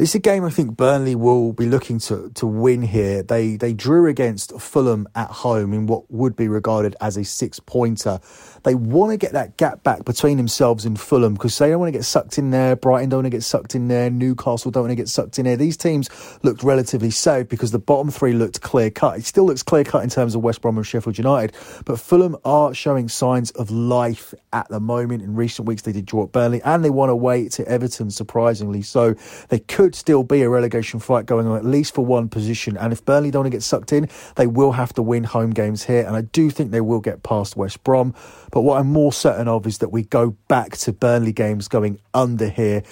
Is 0.00 0.14
a 0.14 0.18
game 0.18 0.46
I 0.46 0.50
think 0.50 0.78
Burnley 0.78 1.14
will 1.14 1.52
be 1.52 1.66
looking 1.66 1.98
to, 1.98 2.30
to 2.36 2.46
win 2.46 2.80
here. 2.80 3.22
They 3.22 3.56
they 3.56 3.74
drew 3.74 4.06
against 4.06 4.58
Fulham 4.58 5.06
at 5.14 5.28
home 5.28 5.74
in 5.74 5.86
what 5.86 6.10
would 6.10 6.34
be 6.36 6.48
regarded 6.48 6.96
as 7.02 7.18
a 7.18 7.24
six 7.24 7.60
pointer. 7.60 8.18
They 8.62 8.74
want 8.74 9.10
to 9.10 9.18
get 9.18 9.32
that 9.32 9.58
gap 9.58 9.82
back 9.82 10.06
between 10.06 10.38
themselves 10.38 10.86
and 10.86 10.98
Fulham 10.98 11.34
because 11.34 11.58
they 11.58 11.68
don't 11.68 11.80
want 11.80 11.92
to 11.92 11.98
get 11.98 12.06
sucked 12.06 12.38
in 12.38 12.50
there. 12.50 12.76
Brighton 12.76 13.10
don't 13.10 13.18
want 13.18 13.26
to 13.26 13.30
get 13.30 13.42
sucked 13.42 13.74
in 13.74 13.88
there. 13.88 14.08
Newcastle 14.08 14.70
don't 14.70 14.84
want 14.84 14.92
to 14.92 14.96
get 14.96 15.10
sucked 15.10 15.38
in 15.38 15.44
there. 15.44 15.58
These 15.58 15.76
teams 15.76 16.08
looked 16.42 16.62
relatively 16.62 17.10
safe 17.10 17.50
because 17.50 17.70
the 17.70 17.78
bottom 17.78 18.10
three 18.10 18.32
looked 18.32 18.62
clear 18.62 18.90
cut. 18.90 19.18
It 19.18 19.26
still 19.26 19.44
looks 19.44 19.62
clear 19.62 19.84
cut 19.84 20.02
in 20.02 20.08
terms 20.08 20.34
of 20.34 20.40
West 20.40 20.62
Brom 20.62 20.78
and 20.78 20.86
Sheffield 20.86 21.18
United, 21.18 21.54
but 21.84 22.00
Fulham 22.00 22.38
are 22.46 22.72
showing 22.72 23.10
signs 23.10 23.50
of 23.50 23.70
life 23.70 24.32
at 24.54 24.66
the 24.70 24.80
moment. 24.80 25.22
In 25.22 25.34
recent 25.34 25.68
weeks, 25.68 25.82
they 25.82 25.92
did 25.92 26.06
draw 26.06 26.24
at 26.24 26.32
Burnley 26.32 26.62
and 26.62 26.82
they 26.82 26.90
won 26.90 27.10
away 27.10 27.50
to 27.50 27.68
Everton, 27.68 28.10
surprisingly. 28.10 28.80
So 28.80 29.14
they 29.50 29.58
could 29.58 29.89
still 29.94 30.22
be 30.22 30.42
a 30.42 30.48
relegation 30.48 31.00
fight 31.00 31.26
going 31.26 31.46
on 31.46 31.56
at 31.56 31.64
least 31.64 31.94
for 31.94 32.04
one 32.04 32.28
position. 32.28 32.76
And 32.76 32.92
if 32.92 33.04
Burnley 33.04 33.30
don't 33.30 33.40
want 33.40 33.52
to 33.52 33.56
get 33.56 33.62
sucked 33.62 33.92
in, 33.92 34.08
they 34.36 34.46
will 34.46 34.72
have 34.72 34.92
to 34.94 35.02
win 35.02 35.24
home 35.24 35.50
games 35.50 35.84
here. 35.84 36.04
And 36.06 36.16
I 36.16 36.22
do 36.22 36.50
think 36.50 36.70
they 36.70 36.80
will 36.80 37.00
get 37.00 37.22
past 37.22 37.56
West 37.56 37.82
Brom. 37.84 38.14
But 38.52 38.62
what 38.62 38.80
I'm 38.80 38.88
more 38.88 39.12
certain 39.12 39.48
of 39.48 39.66
is 39.66 39.78
that 39.78 39.90
we 39.90 40.02
go 40.02 40.30
back 40.48 40.76
to 40.78 40.92
Burnley 40.92 41.32
games 41.32 41.68
going 41.68 42.00
under 42.14 42.48
here 42.48 42.82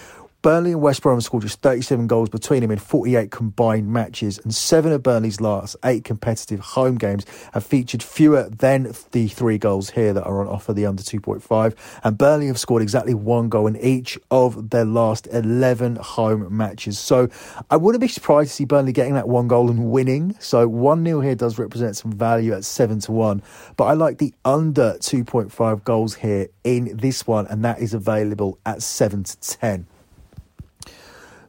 Burnley 0.41 0.71
and 0.71 0.81
West 0.81 1.03
Brom 1.03 1.21
scored 1.21 1.43
just 1.43 1.63
37 1.63 2.07
goals 2.07 2.29
between 2.29 2.61
them 2.61 2.71
in 2.71 2.79
48 2.79 3.33
combined 3.33 3.89
matches, 3.89 4.39
and 4.39 4.55
seven 4.55 4.93
of 4.93 5.03
Burnley's 5.03 5.41
last 5.41 5.75
eight 5.85 6.05
competitive 6.05 6.61
home 6.61 6.97
games 6.97 7.27
have 7.55 7.67
featured 7.67 8.05
fewer 8.05 8.49
than 8.49 8.93
the 9.11 9.27
three 9.27 9.59
goals 9.59 9.91
here 9.91 10.13
that 10.13 10.23
are 10.23 10.41
on 10.41 10.47
offer, 10.47 10.73
the 10.73 10.87
under 10.87 11.03
2.5. 11.03 11.75
And 12.05 12.17
Burnley 12.17 12.47
have 12.47 12.59
scored 12.61 12.83
exactly 12.83 13.15
one 13.15 13.49
goal 13.49 13.67
in 13.67 13.77
each 13.79 14.17
of 14.31 14.71
their 14.71 14.85
last 14.85 15.27
11 15.33 15.97
home 15.97 16.57
matches. 16.57 17.01
So 17.01 17.29
I 17.69 17.77
wouldn't 17.77 18.01
be 18.01 18.07
surprised 18.07 18.51
to 18.51 18.55
see 18.55 18.65
Burnley 18.65 18.93
getting 18.93 19.15
that 19.15 19.29
one 19.29 19.49
goal 19.49 19.69
and 19.69 19.91
winning. 19.91 20.37
So 20.39 20.69
1 20.69 21.05
0 21.05 21.21
here 21.21 21.35
does 21.35 21.59
represent 21.59 21.97
some 21.97 22.13
value 22.13 22.53
at 22.53 22.65
7 22.65 23.01
to 23.01 23.11
1. 23.11 23.43
But 23.77 23.87
I 23.87 23.95
like 23.95 24.19
the 24.19 24.33
under 24.45 24.93
2.5 25.01 25.83
goals 25.83 26.15
here 26.15 26.47
in 26.63 26.97
this 26.97 27.27
one, 27.27 27.49
and 27.49 27.65
that 27.65 27.81
is 27.81 27.93
available 27.93 28.61
at 28.65 28.85
7 28.85 29.25
to 29.25 29.41
10. 29.41 29.89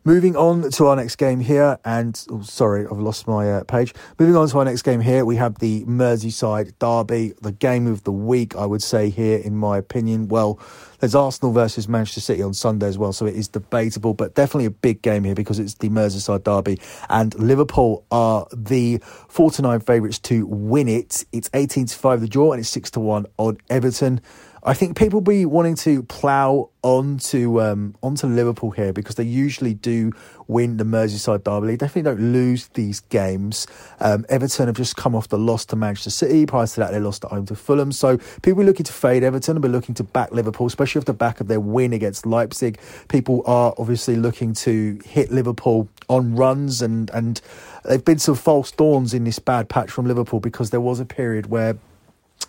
Moving 0.05 0.37
on 0.37 0.71
to 0.71 0.87
our 0.87 0.95
next 0.95 1.17
game 1.17 1.41
here, 1.41 1.77
and 1.83 2.25
oh, 2.29 2.41
sorry, 2.41 2.85
I've 2.85 2.99
lost 2.99 3.27
my 3.27 3.51
uh, 3.51 3.63
page. 3.65 3.93
Moving 4.17 4.37
on 4.37 4.47
to 4.47 4.59
our 4.59 4.65
next 4.65 4.83
game 4.83 5.01
here, 5.01 5.25
we 5.25 5.35
have 5.35 5.59
the 5.59 5.83
Merseyside 5.83 6.71
Derby, 6.79 7.33
the 7.41 7.51
game 7.51 7.85
of 7.85 8.05
the 8.05 8.11
week, 8.11 8.55
I 8.55 8.65
would 8.65 8.81
say, 8.81 9.09
here, 9.09 9.39
in 9.39 9.57
my 9.57 9.77
opinion. 9.77 10.29
Well, 10.29 10.57
there's 10.99 11.15
Arsenal 11.15 11.51
versus 11.51 11.89
Manchester 11.89 12.21
City 12.21 12.41
on 12.41 12.53
Sunday 12.53 12.87
as 12.87 12.97
well, 12.97 13.11
so 13.11 13.25
it 13.25 13.35
is 13.35 13.49
debatable, 13.49 14.13
but 14.13 14.35
definitely 14.35 14.65
a 14.65 14.71
big 14.71 15.01
game 15.01 15.25
here 15.25 15.35
because 15.35 15.59
it's 15.59 15.73
the 15.75 15.89
Merseyside 15.89 16.45
Derby, 16.45 16.79
and 17.09 17.37
Liverpool 17.37 18.05
are 18.09 18.47
the 18.55 18.99
49 19.27 19.81
favourites 19.81 20.19
to 20.19 20.45
win 20.47 20.87
it. 20.87 21.25
It's 21.33 21.49
18 21.53 21.87
to 21.87 21.95
5 21.95 22.21
the 22.21 22.27
draw, 22.29 22.53
and 22.53 22.61
it's 22.61 22.69
6 22.69 22.91
to 22.91 23.01
1 23.01 23.25
on 23.37 23.57
Everton. 23.69 24.21
I 24.63 24.73
think 24.73 24.97
people 24.97 25.21
be 25.21 25.45
wanting 25.45 25.75
to 25.75 26.03
plough 26.03 26.69
onto 26.81 27.61
um, 27.61 27.95
onto 28.01 28.27
Liverpool 28.27 28.71
here 28.71 28.93
because 28.93 29.15
they 29.15 29.23
usually 29.23 29.73
do 29.73 30.11
win 30.47 30.77
the 30.77 30.83
Merseyside 30.83 31.43
derby. 31.43 31.67
They 31.67 31.77
definitely 31.77 32.11
don't 32.11 32.33
lose 32.33 32.67
these 32.69 32.99
games. 33.01 33.67
Um, 33.99 34.25
Everton 34.29 34.67
have 34.67 34.77
just 34.77 34.95
come 34.95 35.15
off 35.15 35.27
the 35.27 35.37
loss 35.37 35.65
to 35.65 35.75
Manchester 35.75 36.09
City. 36.09 36.45
Prior 36.45 36.67
to 36.67 36.79
that, 36.79 36.91
they 36.91 36.99
lost 36.99 37.25
at 37.25 37.31
home 37.31 37.45
to 37.47 37.55
Fulham. 37.55 37.91
So 37.91 38.17
people 38.41 38.61
are 38.61 38.65
looking 38.65 38.85
to 38.85 38.93
fade 38.93 39.23
Everton 39.23 39.57
and 39.57 39.61
be 39.61 39.69
looking 39.69 39.95
to 39.95 40.03
back 40.03 40.31
Liverpool, 40.31 40.67
especially 40.67 40.99
off 40.99 41.05
the 41.05 41.13
back 41.13 41.39
of 41.39 41.47
their 41.47 41.59
win 41.59 41.93
against 41.93 42.25
Leipzig. 42.25 42.79
People 43.07 43.43
are 43.45 43.73
obviously 43.77 44.15
looking 44.15 44.53
to 44.55 44.99
hit 45.05 45.31
Liverpool 45.31 45.87
on 46.07 46.35
runs 46.35 46.81
and 46.81 47.09
and 47.11 47.41
they've 47.85 48.03
been 48.03 48.19
some 48.19 48.35
false 48.35 48.71
dawns 48.71 49.13
in 49.13 49.23
this 49.23 49.39
bad 49.39 49.69
patch 49.69 49.91
from 49.91 50.05
Liverpool 50.05 50.39
because 50.39 50.69
there 50.69 50.81
was 50.81 50.99
a 50.99 51.05
period 51.05 51.47
where 51.47 51.77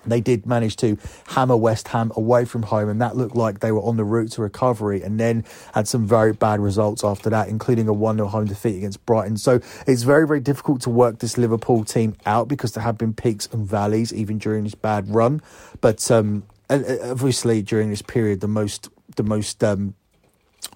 they 0.07 0.21
did 0.21 0.47
manage 0.47 0.77
to 0.77 0.97
hammer 1.29 1.57
West 1.57 1.89
Ham 1.89 2.13
away 2.17 2.45
from 2.45 2.63
home, 2.63 2.89
and 2.89 3.01
that 3.01 3.17
looked 3.17 3.37
like 3.37 3.61
they 3.61 3.73
were 3.73 3.83
on 3.83 3.97
the 3.97 4.05
route 4.05 4.33
to 4.33 4.43
recovery, 4.43 5.03
and 5.03 5.19
then 5.19 5.45
had 5.75 5.87
some 5.89 6.07
very 6.07 6.33
bad 6.33 6.61
results 6.61 7.05
after 7.05 7.31
that, 7.31 7.49
including 7.49 7.89
a 7.89 7.93
1 7.93 8.17
0 8.17 8.29
home 8.29 8.47
defeat 8.47 8.77
against 8.77 9.05
Brighton. 9.07 9.37
So 9.37 9.61
it's 9.87 10.03
very, 10.03 10.27
very 10.27 10.41
difficult 10.41 10.81
to 10.83 10.91
work 10.91 11.19
this 11.19 11.37
Liverpool 11.39 11.85
team 11.85 12.17
out 12.27 12.49
because 12.49 12.73
there 12.73 12.85
have 12.85 12.99
been 12.99 13.15
peaks 13.15 13.49
and 13.53 13.67
valleys 13.67 14.13
even 14.13 14.39
during 14.39 14.65
this 14.65 14.75
bad 14.75 15.09
run. 15.09 15.43
But 15.81 16.11
um, 16.11 16.45
obviously, 16.69 17.63
during 17.63 17.91
this 17.91 18.03
period, 18.03 18.41
the 18.41 18.49
most 18.49 18.89
the 19.17 19.23
most 19.25 19.63
um, 19.65 19.95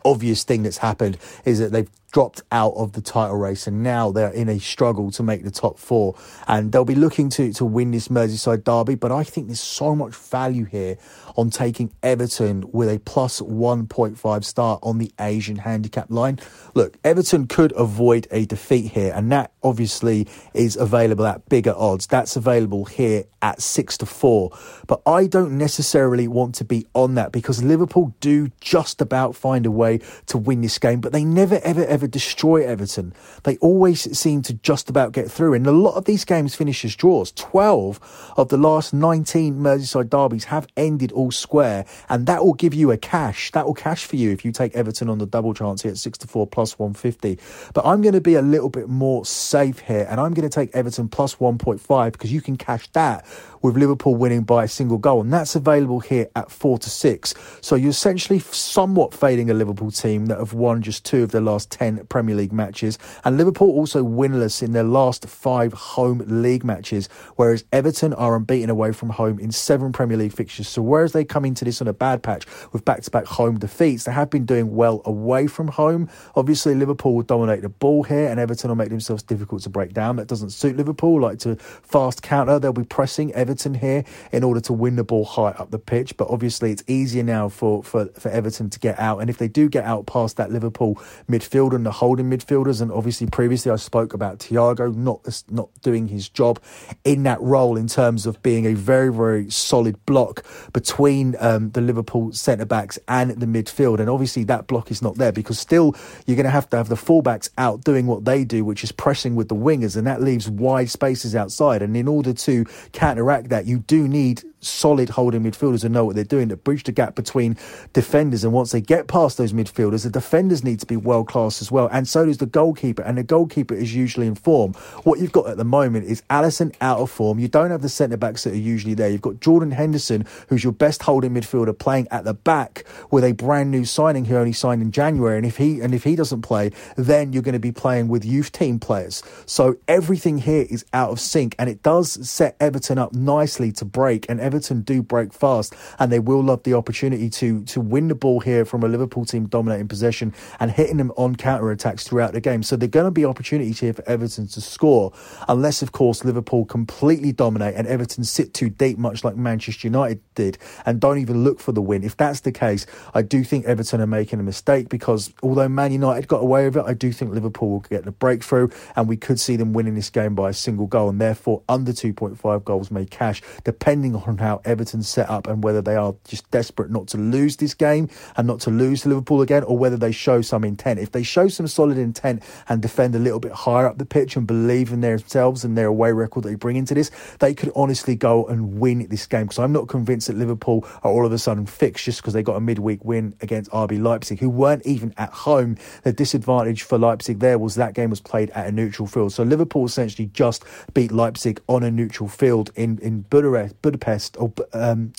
obvious 0.05 0.45
thing 0.45 0.63
that's 0.63 0.79
happened 0.79 1.19
is 1.45 1.59
that 1.59 1.73
they've 1.73 1.91
dropped 2.13 2.43
out 2.53 2.73
of 2.77 2.93
the 2.93 3.01
title 3.01 3.37
race 3.37 3.67
and 3.67 3.83
now 3.83 4.13
they're 4.13 4.31
in 4.31 4.49
a 4.49 4.61
struggle 4.61 5.11
to 5.11 5.23
make 5.23 5.43
the 5.43 5.51
top 5.51 5.79
four. 5.79 6.15
And 6.47 6.71
they'll 6.71 6.85
be 6.85 6.95
looking 6.95 7.29
to 7.31 7.53
to 7.55 7.65
win 7.65 7.91
this 7.91 8.09
Merseyside 8.09 8.65
derby 8.65 8.95
but 8.95 9.11
I 9.11 9.25
think 9.25 9.49
there's 9.49 9.61
so 9.61 9.95
much 9.97 10.15
value 10.15 10.65
here 10.65 10.97
on 11.37 11.51
taking 11.51 11.93
Everton 12.03 12.65
with 12.73 12.89
a 12.89 12.99
plus 13.01 13.41
1.5 13.41 14.45
start 14.45 14.81
on 14.83 14.99
the 14.99 15.13
Asian 15.21 15.57
handicap 15.57 16.11
line 16.11 16.39
look 16.75 16.97
Everton 17.05 17.47
could 17.47 17.73
avoid 17.77 18.27
a 18.31 18.47
defeat 18.47 18.93
here 18.93 19.13
and 19.15 19.31
that 19.33 19.53
obviously 19.63 20.27
is 20.53 20.77
available 20.77 21.27
at 21.27 21.49
bigger 21.49 21.75
odds 21.77 22.07
that's 22.07 22.37
available 22.37 22.85
here 22.85 23.25
at 23.43 23.61
6 23.61 23.99
to 23.99 24.07
4 24.07 24.57
but 24.87 25.03
I 25.07 25.27
don't 25.27 25.57
necessarily 25.59 26.29
want 26.29 26.55
to 26.57 26.65
be 26.65 26.87
on 26.95 27.15
that 27.15 27.33
because 27.33 27.63
Liverpool 27.63 28.15
do 28.21 28.51
just 28.61 29.01
about 29.01 29.37
find 29.37 29.67
a 29.67 29.71
way 29.71 30.01
to 30.27 30.39
win 30.39 30.61
this 30.61 30.79
game 30.79 31.01
but 31.01 31.13
they 31.13 31.25
never 31.25 31.61
ever 31.63 31.85
ever 31.85 32.07
destroy 32.07 32.67
Everton. 32.67 33.13
They 33.43 33.57
always 33.59 34.17
seem 34.19 34.43
to 34.43 34.55
just 34.55 34.91
about 34.91 35.13
get 35.13 35.31
through. 35.31 35.55
And 35.55 35.67
a 35.67 35.73
lot 35.73 35.95
of 35.95 36.05
these 36.05 36.25
games 36.25 36.55
finish 36.55 36.85
as 36.85 36.97
draws. 36.97 37.33
12 37.33 38.33
of 38.37 38.49
the 38.49 38.57
last 38.57 38.93
19 38.93 39.57
Merseyside 39.57 40.11
derbies 40.11 40.45
have 40.45 40.67
ended 40.77 41.13
all 41.13 41.24
square. 41.31 41.87
And 42.09 42.27
that 42.27 42.45
will 42.45 42.55
give 42.55 42.75
you 42.75 42.91
a 42.91 42.97
cash. 42.97 43.53
That 43.53 43.67
will 43.67 43.75
cash 43.75 44.05
for 44.05 44.17
you 44.17 44.31
if 44.33 44.45
you 44.45 44.53
take 44.53 44.75
Everton 44.75 45.09
on 45.09 45.19
the 45.19 45.27
double 45.27 45.55
chance 45.55 45.83
here 45.83 45.93
at 45.93 45.99
6 45.99 46.19
to 46.19 46.27
4 46.27 46.47
plus 46.47 46.79
150. 46.79 47.39
But 47.73 47.87
I'm 47.87 48.03
going 48.03 48.15
to 48.15 48.21
be 48.21 48.35
a 48.35 48.43
little 48.43 48.71
bit 48.71 48.89
more 48.89 49.25
safe 49.25 49.79
here. 49.79 50.07
And 50.11 50.21
I'm 50.21 50.35
going 50.35 50.49
to 50.49 50.55
take 50.55 50.75
Everton 50.75 51.09
plus 51.09 51.37
1.5 51.37 52.13
because 52.13 52.33
you 52.33 52.41
can 52.41 52.57
cash 52.57 52.89
that 52.89 53.25
with 53.63 53.77
Liverpool 53.77 54.15
winning 54.15 54.43
by 54.43 54.65
a 54.65 54.69
single 54.69 54.99
goal. 54.99 55.21
And 55.21 55.33
that's 55.33 55.55
available 55.55 56.01
here 56.01 56.29
at 56.35 56.51
4 56.51 56.79
to 56.79 56.91
6. 56.91 57.35
So 57.61 57.77
you're 57.77 57.91
essentially 57.91 58.41
somewhat 58.41 59.15
fading 59.15 59.49
a 59.49 59.55
Liverpool 59.55 59.91
team 59.91 60.27
that 60.27 60.39
have 60.39 60.53
won 60.53 60.83
just 60.83 61.05
two 61.05 61.23
of 61.23 61.31
their 61.31 61.41
last 61.41 61.71
10 61.71 61.85
10 61.85 62.07
Premier 62.07 62.35
League 62.35 62.53
matches. 62.53 62.99
And 63.25 63.37
Liverpool 63.37 63.71
also 63.71 64.05
winless 64.05 64.63
in 64.63 64.73
their 64.73 64.85
last 64.85 65.27
five 65.29 65.73
home 65.73 66.23
league 66.27 66.65
matches, 66.65 67.09
whereas 67.37 67.65
Everton 67.73 68.13
are 68.15 68.37
unbeaten 68.37 68.71
away 68.71 68.93
from 68.93 69.11
home 69.11 69.39
in 69.39 69.53
seven 69.53 69.93
Premier 69.93 70.17
League 70.17 70.33
fixtures. 70.33 70.69
So 70.69 70.83
whereas 70.83 71.13
they 71.15 71.25
come 71.25 71.47
into 71.47 71.65
this 71.65 71.81
on 71.81 71.89
a 71.89 71.95
bad 71.95 72.23
patch 72.23 72.45
with 72.73 72.85
back 72.85 73.01
to 73.03 73.11
back 73.11 73.25
home 73.25 73.59
defeats, 73.59 74.05
they 74.05 74.13
have 74.13 74.29
been 74.29 74.45
doing 74.45 74.77
well 74.77 75.01
away 75.07 75.47
from 75.47 75.69
home. 75.69 76.11
Obviously, 76.37 76.75
Liverpool 76.75 77.15
will 77.15 77.23
dominate 77.23 77.63
the 77.63 77.71
ball 77.71 78.03
here, 78.03 78.29
and 78.29 78.39
Everton 78.39 78.69
will 78.69 78.77
make 78.77 78.91
themselves 78.91 79.23
difficult 79.23 79.63
to 79.63 79.71
break 79.71 79.95
down. 79.95 80.17
That 80.17 80.29
doesn't 80.29 80.51
suit 80.51 80.77
Liverpool. 80.77 81.21
Like 81.21 81.39
to 81.41 81.57
fast 81.57 82.23
counter, 82.23 82.59
they'll 82.59 82.73
be 82.75 82.85
pressing 82.85 83.33
Everton 83.33 83.75
here 83.75 84.05
in 84.33 84.45
order 84.45 84.61
to 84.61 84.73
win 84.73 84.97
the 84.97 85.05
ball 85.05 85.25
high 85.25 85.53
up 85.53 85.71
the 85.71 85.79
pitch. 85.79 86.17
But 86.17 86.29
obviously, 86.29 86.73
it's 86.73 86.85
easier 86.87 87.23
now 87.23 87.49
for, 87.49 87.83
for, 87.83 88.07
for 88.07 88.29
Everton 88.29 88.69
to 88.71 88.79
get 88.79 88.99
out. 88.99 89.21
And 89.21 89.31
if 89.31 89.39
they 89.39 89.49
do 89.49 89.69
get 89.69 89.85
out 89.85 90.07
past 90.07 90.37
that 90.37 90.51
Liverpool 90.51 90.97
midfield 91.31 91.75
and 91.75 91.87
the 91.87 91.93
holding 91.93 92.31
midfielders, 92.31 92.83
and 92.83 92.93
obviously 92.93 93.27
previously 93.29 93.71
I 93.71 93.77
spoke 93.77 94.15
about 94.15 94.39
Thiago 94.39 94.95
not 94.95 95.43
not 95.51 95.69
doing 95.83 96.09
his 96.09 96.29
job 96.29 96.61
in 97.05 97.23
that 97.25 97.41
role 97.41 97.77
in 97.77 97.87
terms 97.87 98.27
of 98.27 98.43
being 98.43 98.67
a 98.67 98.75
very 98.75 99.13
very 99.13 99.51
solid 99.51 100.05
block 100.07 100.45
between 100.73 101.04
um, 101.39 101.71
the 101.71 101.81
Liverpool 101.81 102.33
centre 102.33 102.65
backs 102.65 102.99
and 103.09 103.31
the 103.31 103.47
midfield. 103.47 104.01
And 104.01 104.09
obviously 104.09 104.45
that 104.45 104.67
block 104.67 104.91
is 104.91 105.03
not 105.03 105.17
there 105.17 105.33
because 105.33 105.59
still 105.59 105.95
you're 106.27 106.37
going 106.37 106.45
to 106.45 106.51
have 106.51 106.69
to 106.71 106.77
have 106.77 106.89
the 106.89 106.95
fullbacks 106.95 107.51
out 107.59 107.85
doing 107.85 108.07
what 108.07 108.25
they 108.25 108.45
do, 108.45 108.65
which 108.65 108.85
is 108.85 108.93
pressing 108.93 109.35
with 109.35 109.49
the 109.49 109.55
wingers, 109.55 109.97
and 109.97 110.07
that 110.07 110.23
leaves 110.23 110.49
wide 110.49 110.91
spaces 110.91 111.35
outside. 111.35 111.83
And 111.83 111.97
in 111.97 112.09
order 112.09 112.33
to 112.33 112.65
counteract 112.93 113.51
that, 113.51 113.67
you 113.67 113.79
do 113.79 114.09
need 114.09 114.43
solid 114.65 115.11
holding 115.11 115.43
midfielders 115.43 115.83
who 115.83 115.89
know 115.89 116.05
what 116.05 116.15
they're 116.15 116.25
doing, 116.25 116.49
that 116.49 116.65
bridge 116.65 116.85
the 116.85 116.93
gap 116.93 117.15
between 117.15 117.57
defenders. 117.93 118.45
And 118.45 118.53
once 118.53 118.73
they 118.73 118.81
get 118.81 119.07
past 119.07 119.39
those 119.39 119.53
midfielders, 119.53 120.05
the 120.05 120.11
defenders 120.11 120.65
need 120.65 120.81
to 120.81 120.87
be 120.87 120.97
world 120.97 121.29
class 121.29 121.61
as 121.61 121.71
well. 121.71 121.89
And 121.93 122.09
so 122.09 122.27
does 122.27 122.39
the 122.39 122.47
goalkeeper. 122.47 123.03
And 123.03 123.19
the 123.19 123.23
goalkeeper 123.23 123.75
is 123.75 123.95
usually 123.95 124.27
in 124.27 124.35
form. 124.35 124.75
What 125.05 125.21
you've 125.21 125.33
got 125.33 125.49
at 125.49 125.57
the 125.57 125.65
moment 125.65 126.07
is 126.07 126.23
Alisson 126.31 126.75
out 126.81 126.99
of 126.99 127.11
form. 127.11 127.39
You 127.39 127.49
don't 127.49 127.71
have 127.71 127.83
the 127.83 127.89
centre 127.89 128.17
backs 128.17 128.45
that 128.45 128.53
are 128.53 128.57
usually 128.57 128.95
there. 128.95 129.09
You've 129.09 129.23
got 129.23 129.41
Jordan 129.41 129.71
Henderson, 129.71 130.27
who's 130.49 130.65
your 130.65 130.73
best 130.73 131.03
holding 131.03 131.35
midfielder, 131.35 131.79
playing 131.79 132.09
at 132.11 132.25
the 132.25 132.35
back 132.35 132.85
with 133.11 133.25
a 133.25 133.33
brand 133.33 133.71
new 133.71 133.85
signing 133.85 134.25
who 134.25 134.37
only 134.37 134.53
signed 134.53 134.83
in 134.83 134.91
January. 134.91 135.37
And 135.37 135.47
if 135.47 135.57
he 135.57 135.81
and 135.81 135.95
if 135.95 136.05
he 136.05 136.17
doesn't 136.17 136.43
play, 136.43 136.71
then 136.97 137.33
you're 137.33 137.43
going 137.43 137.55
to 137.55 137.59
be 137.59 137.73
playing 137.73 138.09
with 138.09 138.25
youth 138.25 138.53
team 138.53 138.79
players. 138.79 139.23
So 139.47 139.77
everything 139.89 140.39
here 140.39 140.67
is 140.69 140.85
out 140.93 141.11
of 141.11 141.21
sync, 141.21 141.55
and 141.59 141.69
it 141.69 141.83
does 141.83 142.29
set 142.29 142.57
Everton 142.61 142.99
up 142.99 143.13
nicely 143.13 143.73
to 143.73 143.85
break. 143.85 144.27
And 144.29 144.41
Everton 144.41 144.54
Everton 144.55 144.83
do 144.83 145.03
break 145.03 145.33
fast 145.33 145.75
and 145.99 146.13
they 146.13 146.21
will 146.21 146.41
love 146.41 146.63
the 146.63 146.75
opportunity 146.75 147.29
to 147.29 147.65
to 147.65 147.81
win 147.81 148.07
the 148.07 148.15
ball 148.15 148.39
here 148.39 148.65
from 148.65 148.85
a 148.85 148.89
Liverpool 148.89 149.25
team 149.25 149.47
dominating 149.47 149.89
possession 149.89 150.33
and 150.61 150.71
hitting 150.71 150.97
them 150.97 151.11
on 151.17 151.35
counter 151.35 151.73
attacks 151.73 152.07
throughout 152.07 152.33
the 152.33 152.41
game. 152.41 152.63
So 152.63 152.77
there 152.77 152.87
are 152.87 152.91
going 152.91 153.07
to 153.07 153.11
be 153.11 153.25
opportunities 153.25 153.81
here 153.81 153.93
for 153.93 154.09
Everton 154.09 154.47
to 154.49 154.61
score, 154.61 155.13
unless 155.49 155.83
of 155.83 155.91
course 155.91 156.25
Liverpool 156.25 156.67
completely 156.67 157.33
dominate 157.33 157.75
and 157.75 157.89
Everton 157.89 158.23
sit 158.23 158.55
too 158.55 158.71
deep, 158.71 158.97
much 158.97 159.25
like 159.25 159.35
Manchester 159.35 159.89
United 159.89 160.21
did, 160.37 160.57
and 160.87 161.01
don't 161.01 161.19
even 161.19 161.43
look 161.43 161.59
for 161.59 161.73
the 161.73 161.83
win. 161.83 162.05
If 162.05 162.17
that's 162.17 162.41
the 162.41 162.53
case, 162.53 162.87
I 163.13 163.23
do 163.23 163.43
think 163.43 163.67
Everton 163.67 164.01
are 164.01 164.07
making 164.07 164.39
a 164.39 164.45
mistake 164.45 164.89
because 164.89 165.33
although 165.43 165.69
Man 165.69 165.91
United 165.91 166.29
got 166.29 166.43
away 166.43 166.67
with 166.67 166.77
it, 166.77 166.85
I 166.87 166.95
do 166.95 167.11
think 167.11 167.33
Liverpool 167.33 167.71
will 167.71 167.81
get 167.81 168.05
the 168.05 168.13
breakthrough 168.13 168.69
and 168.95 169.09
we 169.09 169.17
could 169.17 169.41
see 169.41 169.57
them 169.57 169.73
winning 169.73 169.97
this 169.97 170.11
game 170.11 170.37
by 170.37 170.51
a 170.51 170.55
single 170.55 170.87
goal 170.87 171.09
and 171.09 171.21
therefore 171.21 171.63
under 171.69 171.91
2.5 171.91 172.65
goals 172.65 172.93
may 172.93 173.05
cash, 173.05 173.43
depending 173.65 174.15
on 174.15 174.39
how 174.45 174.61
Everton's 174.65 175.09
set 175.09 175.29
up 175.29 175.47
and 175.47 175.65
whether 175.65 175.83
they 175.83 175.97
are 175.97 176.15
just 176.27 176.49
desperate 176.51 176.91
not 176.91 177.09
to 177.09 177.19
lose 177.19 177.57
this 177.57 177.75
game 177.75 178.09
and 178.37 178.47
not 178.47 178.61
to 178.61 178.71
lose 178.71 179.03
to 179.03 179.09
Liverpool 179.09 179.43
again, 179.43 179.65
or 179.65 179.77
whether 179.77 179.97
they 179.97 180.13
show 180.13 180.43
some 180.43 180.65
intent. 180.65 181.01
If 181.01 181.13
they 181.13 181.23
show 181.23 181.49
some 181.49 181.67
solid 181.67 181.99
intent 181.99 182.43
and 182.69 182.81
defend 182.83 183.15
a 183.15 183.19
little 183.19 183.41
bit 183.41 183.53
higher 183.53 183.87
up 183.87 183.99
the 183.99 184.07
pitch 184.07 184.37
and 184.37 184.47
believe 184.47 184.93
in 184.93 185.01
themselves 185.01 185.65
and 185.65 185.77
their 185.77 185.87
away 185.87 186.13
record 186.13 186.45
that 186.45 186.51
they 186.51 186.55
bring 186.55 186.77
into 186.77 186.95
this, 186.95 187.11
they 187.41 187.55
could 187.55 187.73
honestly 187.75 188.15
go 188.15 188.47
and 188.47 188.79
win 188.79 189.07
this 189.09 189.27
game. 189.27 189.43
Because 189.45 189.59
I'm 189.59 189.73
not 189.73 189.89
convinced 189.89 190.29
that 190.29 190.37
Liverpool 190.37 190.87
are 191.03 191.11
all 191.11 191.27
of 191.27 191.33
a 191.33 191.39
sudden 191.39 191.67
fixed 191.67 192.05
just 192.05 192.21
because 192.21 192.35
they 192.35 192.43
got 192.43 192.57
a 192.57 192.61
midweek 192.61 193.05
win 193.05 193.35
against 193.41 193.71
RB 193.71 194.01
Leipzig, 194.01 194.41
who 194.41 194.51
weren't 194.51 194.85
even 194.87 195.15
at 195.17 195.31
home. 195.31 195.77
The 196.03 196.13
disadvantage 196.13 196.83
for 196.83 196.99
Leipzig 196.99 197.41
there 197.41 197.59
was 197.59 197.75
that 197.77 197.95
game 197.95 198.11
was 198.11 198.21
played 198.21 198.51
at 198.51 198.67
a 198.67 198.73
neutral 198.73 199.09
field. 199.09 199.33
So 199.33 199.43
Liverpool 199.43 199.85
essentially 199.85 200.31
just 200.33 200.65
beat 200.93 201.13
Leipzig 201.13 201.61
on 201.69 201.83
a 201.83 201.91
neutral 201.91 202.29
field 202.29 202.71
in, 202.75 202.99
in 202.99 203.23
Budapest, 203.23 203.81
Budapest 203.83 204.34
or 204.37 204.53
um, 204.73 205.13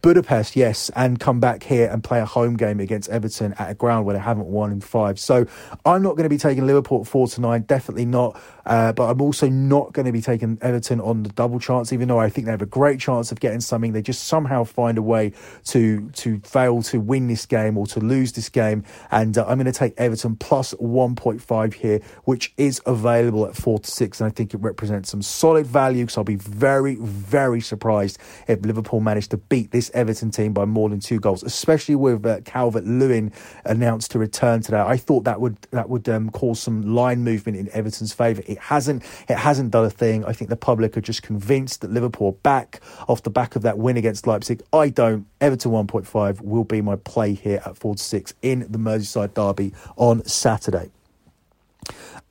Budapest, 0.00 0.56
yes, 0.56 0.90
and 0.94 1.18
come 1.18 1.40
back 1.40 1.62
here 1.62 1.88
and 1.88 2.04
play 2.04 2.20
a 2.20 2.24
home 2.24 2.56
game 2.56 2.80
against 2.80 3.08
Everton 3.10 3.52
at 3.54 3.70
a 3.70 3.74
ground 3.74 4.06
where 4.06 4.14
they 4.14 4.22
haven't 4.22 4.46
won 4.46 4.70
in 4.70 4.80
five. 4.80 5.18
So 5.18 5.46
I'm 5.84 6.02
not 6.02 6.16
going 6.16 6.24
to 6.24 6.28
be 6.28 6.38
taking 6.38 6.66
Liverpool 6.66 7.04
four 7.04 7.26
to 7.28 7.40
nine, 7.40 7.62
definitely 7.62 8.04
not. 8.04 8.40
Uh, 8.68 8.92
but 8.92 9.10
I'm 9.10 9.20
also 9.22 9.48
not 9.48 9.94
going 9.94 10.04
to 10.04 10.12
be 10.12 10.20
taking 10.20 10.58
Everton 10.60 11.00
on 11.00 11.22
the 11.22 11.30
double 11.30 11.58
chance, 11.58 11.90
even 11.92 12.06
though 12.06 12.20
I 12.20 12.28
think 12.28 12.44
they 12.44 12.50
have 12.50 12.62
a 12.62 12.66
great 12.66 13.00
chance 13.00 13.32
of 13.32 13.40
getting 13.40 13.60
something. 13.60 13.92
They 13.92 14.02
just 14.02 14.24
somehow 14.24 14.64
find 14.64 14.98
a 14.98 15.02
way 15.02 15.32
to 15.66 16.10
to 16.10 16.38
fail 16.40 16.82
to 16.82 17.00
win 17.00 17.28
this 17.28 17.46
game 17.46 17.78
or 17.78 17.86
to 17.88 18.00
lose 18.00 18.32
this 18.32 18.50
game. 18.50 18.84
And 19.10 19.36
uh, 19.38 19.46
I'm 19.46 19.56
going 19.56 19.64
to 19.64 19.72
take 19.72 19.94
Everton 19.96 20.36
plus 20.36 20.74
1.5 20.74 21.74
here, 21.74 22.00
which 22.24 22.52
is 22.58 22.82
available 22.84 23.46
at 23.46 23.56
four 23.56 23.78
to 23.78 23.90
six, 23.90 24.20
and 24.20 24.28
I 24.28 24.30
think 24.30 24.52
it 24.52 24.58
represents 24.58 25.10
some 25.10 25.22
solid 25.22 25.66
value. 25.66 26.04
Because 26.04 26.18
I'll 26.18 26.24
be 26.24 26.36
very, 26.36 26.96
very 26.96 27.62
surprised 27.62 28.18
if 28.48 28.60
Liverpool 28.60 29.00
manage 29.00 29.28
to 29.28 29.38
beat 29.38 29.70
this 29.70 29.87
Everton 29.90 30.30
team 30.30 30.52
by 30.52 30.64
more 30.64 30.88
than 30.88 31.00
two 31.00 31.20
goals, 31.20 31.42
especially 31.42 31.94
with 31.94 32.24
uh, 32.24 32.40
Calvert 32.42 32.84
Lewin 32.84 33.32
announced 33.64 34.10
to 34.12 34.18
return 34.18 34.60
today. 34.60 34.80
I 34.80 34.96
thought 34.96 35.24
that 35.24 35.40
would 35.40 35.56
that 35.70 35.88
would 35.88 36.08
um, 36.08 36.30
cause 36.30 36.60
some 36.60 36.82
line 36.82 37.24
movement 37.24 37.58
in 37.58 37.68
Everton's 37.72 38.12
favour. 38.12 38.42
It 38.46 38.58
hasn't. 38.58 39.02
It 39.28 39.36
hasn't 39.36 39.70
done 39.70 39.84
a 39.84 39.90
thing. 39.90 40.24
I 40.24 40.32
think 40.32 40.50
the 40.50 40.56
public 40.56 40.96
are 40.96 41.00
just 41.00 41.22
convinced 41.22 41.80
that 41.80 41.90
Liverpool 41.90 42.32
back 42.42 42.80
off 43.08 43.22
the 43.22 43.30
back 43.30 43.56
of 43.56 43.62
that 43.62 43.78
win 43.78 43.96
against 43.96 44.26
Leipzig. 44.26 44.62
I 44.72 44.88
don't. 44.88 45.26
Everton 45.40 45.72
1.5 45.72 46.40
will 46.40 46.64
be 46.64 46.80
my 46.80 46.96
play 46.96 47.34
here 47.34 47.62
at 47.64 47.76
4 47.76 47.94
to 47.94 48.02
6 48.02 48.34
in 48.42 48.60
the 48.70 48.78
Merseyside 48.78 49.34
derby 49.34 49.72
on 49.96 50.24
Saturday. 50.24 50.90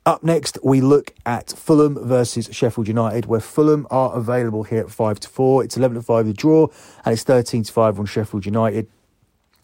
Up 0.08 0.22
next, 0.22 0.56
we 0.64 0.80
look 0.80 1.12
at 1.26 1.50
Fulham 1.50 1.98
versus 2.02 2.48
Sheffield 2.50 2.88
United, 2.88 3.26
where 3.26 3.40
Fulham 3.40 3.86
are 3.90 4.14
available 4.14 4.62
here 4.62 4.80
at 4.80 4.90
5 4.90 5.20
to 5.20 5.28
4. 5.28 5.64
It's 5.64 5.76
11 5.76 5.96
to 5.96 6.02
5 6.02 6.26
the 6.26 6.32
draw, 6.32 6.68
and 7.04 7.12
it's 7.12 7.24
13 7.24 7.64
to 7.64 7.70
5 7.70 8.00
on 8.00 8.06
Sheffield 8.06 8.46
United. 8.46 8.88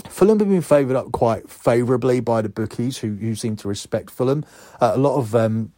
Fulham 0.07 0.39
have 0.39 0.51
been 0.51 0.61
favoured 0.61 0.97
up 0.97 1.13
quite 1.13 1.49
favourably 1.49 2.21
by 2.21 2.43
the 2.43 2.51
bookies, 2.51 2.99
who, 2.99 3.15
who 3.15 3.35
seem 3.35 3.57
to 3.57 3.69
respect 3.69 4.11
Fulham. 4.11 4.45
Uh, 4.83 4.93
a 4.95 4.99
lot 4.99 5.17
of 5.17 5.35
um, 5.35 5.73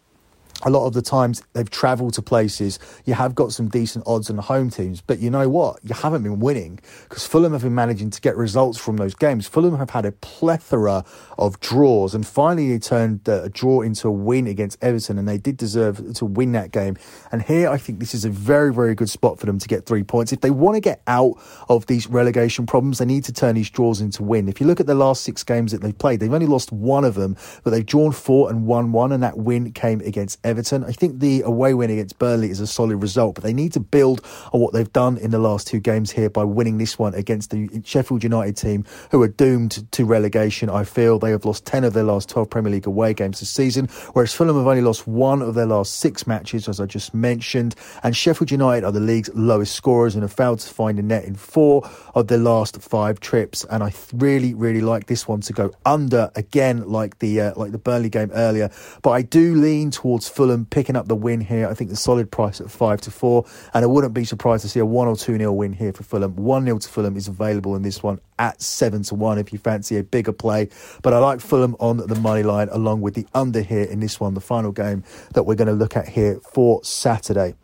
a 0.65 0.71
lot 0.71 0.87
of 0.87 0.95
the 0.95 1.03
times 1.03 1.43
they've 1.53 1.69
travelled 1.69 2.15
to 2.15 2.23
places, 2.23 2.79
you 3.05 3.15
have 3.15 3.35
got 3.35 3.53
some 3.53 3.69
decent 3.69 4.05
odds 4.07 4.31
on 4.31 4.37
the 4.37 4.43
home 4.43 4.71
teams, 4.71 5.03
but 5.03 5.19
you 5.19 5.31
know 5.31 5.49
what? 5.49 5.79
You 5.83 5.95
haven't 5.95 6.23
been 6.23 6.41
winning 6.41 6.81
because 7.09 7.27
Fulham 7.27 7.53
have 7.53 7.63
been 7.63 7.75
managing 7.75 8.09
to 8.11 8.21
get 8.21 8.37
results 8.37 8.79
from 8.79 8.97
those 8.97 9.15
games. 9.15 9.47
Fulham 9.47 9.77
have 9.77 9.91
had 9.91 10.07
a 10.07 10.13
plethora 10.13 11.05
of 11.37 11.61
draws, 11.61 12.15
and 12.15 12.27
finally 12.27 12.71
they 12.71 12.79
turned 12.79 13.29
uh, 13.29 13.43
a 13.43 13.49
draw 13.51 13.83
into 13.83 14.09
a 14.09 14.11
win 14.11 14.47
against 14.47 14.83
Everton, 14.83 15.19
and 15.19 15.29
they 15.29 15.37
did 15.37 15.59
deserve 15.59 16.15
to 16.15 16.25
win 16.25 16.53
that 16.53 16.71
game. 16.71 16.97
And 17.31 17.43
here, 17.43 17.69
I 17.69 17.77
think 17.77 18.01
this 18.01 18.15
is 18.15 18.25
a 18.25 18.31
very, 18.31 18.73
very 18.73 18.95
good 18.95 19.11
spot 19.11 19.39
for 19.39 19.45
them 19.45 19.59
to 19.59 19.69
get 19.69 19.85
three 19.85 20.05
points. 20.05 20.33
If 20.33 20.41
they 20.41 20.51
want 20.51 20.77
to 20.77 20.81
get 20.81 21.03
out 21.07 21.35
of 21.69 21.87
these 21.87 22.07
relegation 22.07 22.65
problems, 22.65 22.99
they 22.99 23.05
need 23.05 23.25
to 23.25 23.33
turn 23.33 23.57
these 23.57 23.69
draws 23.69 24.01
into 24.01 24.23
win. 24.23 24.49
If 24.49 24.61
you 24.61 24.67
look 24.67 24.81
at 24.81 24.87
the 24.87 24.95
last 24.95 25.23
six 25.23 25.45
games 25.45 25.73
that 25.73 25.83
they've 25.83 25.97
played, 25.97 26.21
they've 26.21 26.33
only 26.33 26.47
lost 26.47 26.73
one 26.73 27.05
of 27.05 27.15
them, 27.15 27.37
but 27.63 27.71
they've 27.71 27.85
drawn 27.85 28.13
four 28.13 28.49
and 28.49 28.67
won 28.67 28.93
one, 28.93 29.13
and 29.13 29.23
that 29.23 29.37
win 29.37 29.73
came 29.73 30.01
against 30.01 30.39
Everton. 30.47 30.85
I 30.85 30.93
think 30.93 31.19
the 31.19 31.43
away 31.43 31.75
win 31.75 31.91
against 31.91 32.19
Burnley 32.19 32.51
is 32.51 32.61
a 32.61 32.67
solid 32.67 32.97
result, 32.97 33.35
but 33.35 33.45
they 33.45 33.53
need 33.53 33.73
to 33.73 33.81
build 33.81 34.25
on 34.53 34.61
what 34.61 34.73
they've 34.73 34.93
done 34.93 35.19
in 35.19 35.33
the 35.33 35.39
last 35.39 35.67
two 35.67 35.81
games 35.81 36.11
here 36.11 36.31
by 36.31 36.45
winning 36.45 36.79
this 36.79 36.99
one 36.99 37.15
against 37.15 37.51
the 37.51 37.69
Sheffield 37.85 38.23
United 38.23 38.57
team, 38.57 38.85
who 39.11 39.21
are 39.23 39.29
doomed 39.29 39.91
to 39.93 40.05
relegation. 40.05 40.71
I 40.71 40.85
feel 40.85 41.19
they 41.19 41.33
have 41.33 41.45
lost 41.45 41.67
10 41.67 41.85
of 41.85 41.93
their 41.93 42.05
last 42.05 42.29
12 42.29 42.49
Premier 42.49 42.73
League 42.73 42.87
away 42.87 43.13
games 43.13 43.41
this 43.41 43.51
season, 43.51 43.89
whereas 44.13 44.33
Fulham 44.33 44.57
have 44.57 44.67
only 44.67 44.83
lost 44.83 45.07
one 45.07 45.43
of 45.43 45.55
their 45.55 45.67
last 45.67 45.97
six 45.99 46.27
matches, 46.27 46.69
as 46.69 46.81
I 46.81 46.87
just 46.87 47.13
mentioned. 47.13 47.75
And 48.03 48.17
Sheffield 48.17 48.51
United 48.51 48.85
are 48.85 48.93
the 48.93 49.01
league's 49.01 49.31
lowest 49.35 49.75
scorers 49.75 50.15
and 50.15 50.23
have 50.23 50.33
failed 50.33 50.61
to 50.61 50.73
find 50.73 50.99
a 50.99 51.03
net 51.03 51.25
in 51.25 51.35
four 51.35 51.89
of 52.15 52.29
their 52.29 52.39
last 52.39 52.81
five 52.81 53.21
trips. 53.21 53.65
And 53.71 53.83
I 53.83 53.93
really, 54.13 54.55
really 54.55 54.81
like 54.81 55.07
this 55.07 55.27
one 55.27 55.41
to 55.43 55.53
go 55.53 55.73
under 55.85 56.31
again, 56.35 56.89
like 56.89 57.19
the 57.19 57.41
uh, 57.41 57.53
like 57.57 57.73
the 57.73 57.79
Burnley 57.79 58.11
game 58.11 58.31
earlier. 58.33 58.71
But 59.03 59.11
I 59.11 59.23
do 59.23 59.55
lean 59.55 59.91
towards 59.91 60.29
Fulham 60.37 60.67
picking 60.67 60.97
up 60.97 61.09
the 61.09 61.17
win 61.17 61.41
here. 61.41 61.67
I 61.67 61.73
think 61.73 61.89
the 61.89 61.97
solid 61.97 62.31
price 62.31 62.61
at 62.61 62.71
five 62.71 63.01
to 63.01 63.11
four, 63.11 63.47
and 63.73 63.83
I 63.83 63.87
wouldn't 63.87 64.13
be 64.13 64.27
surprised 64.27 64.61
to 64.65 64.69
see 64.69 64.81
a 64.81 64.85
one 64.85 65.09
or 65.09 65.17
two 65.17 65.39
nil 65.39 65.57
win 65.57 65.73
here 65.73 65.95
for 65.95 66.03
Fulham. 66.03 66.37
One 66.37 66.67
nil 66.67 66.79
to 66.79 66.87
Fulham 66.87 67.17
is 67.17 67.27
available 67.27 67.75
in 67.75 67.81
this 67.81 68.03
one 68.03 68.21
at 68.39 68.61
seven 68.61 69.03
to 69.05 69.15
one 69.15 69.39
if 69.39 69.51
you 69.51 69.59
fancy 69.59 69.97
a 69.97 70.03
bigger 70.03 70.33
play. 70.33 70.69
But 71.01 71.15
I 71.15 71.21
like 71.21 71.41
Fulham 71.41 71.75
on 71.81 71.97
the 71.97 72.15
money 72.17 72.43
line 72.43 72.69
along 72.71 73.01
with 73.01 73.15
the 73.15 73.27
under 73.33 73.63
here 73.63 73.85
in 73.85 74.01
this 74.01 74.21
one, 74.21 74.35
the 74.35 74.43
final 74.43 74.73
game 74.73 75.05
that 75.33 75.45
we're 75.45 75.55
going 75.55 75.69
to 75.69 75.75
look 75.75 75.97
at 75.97 76.07
here 76.07 76.39
for 76.53 76.85
Saturday. 76.85 77.55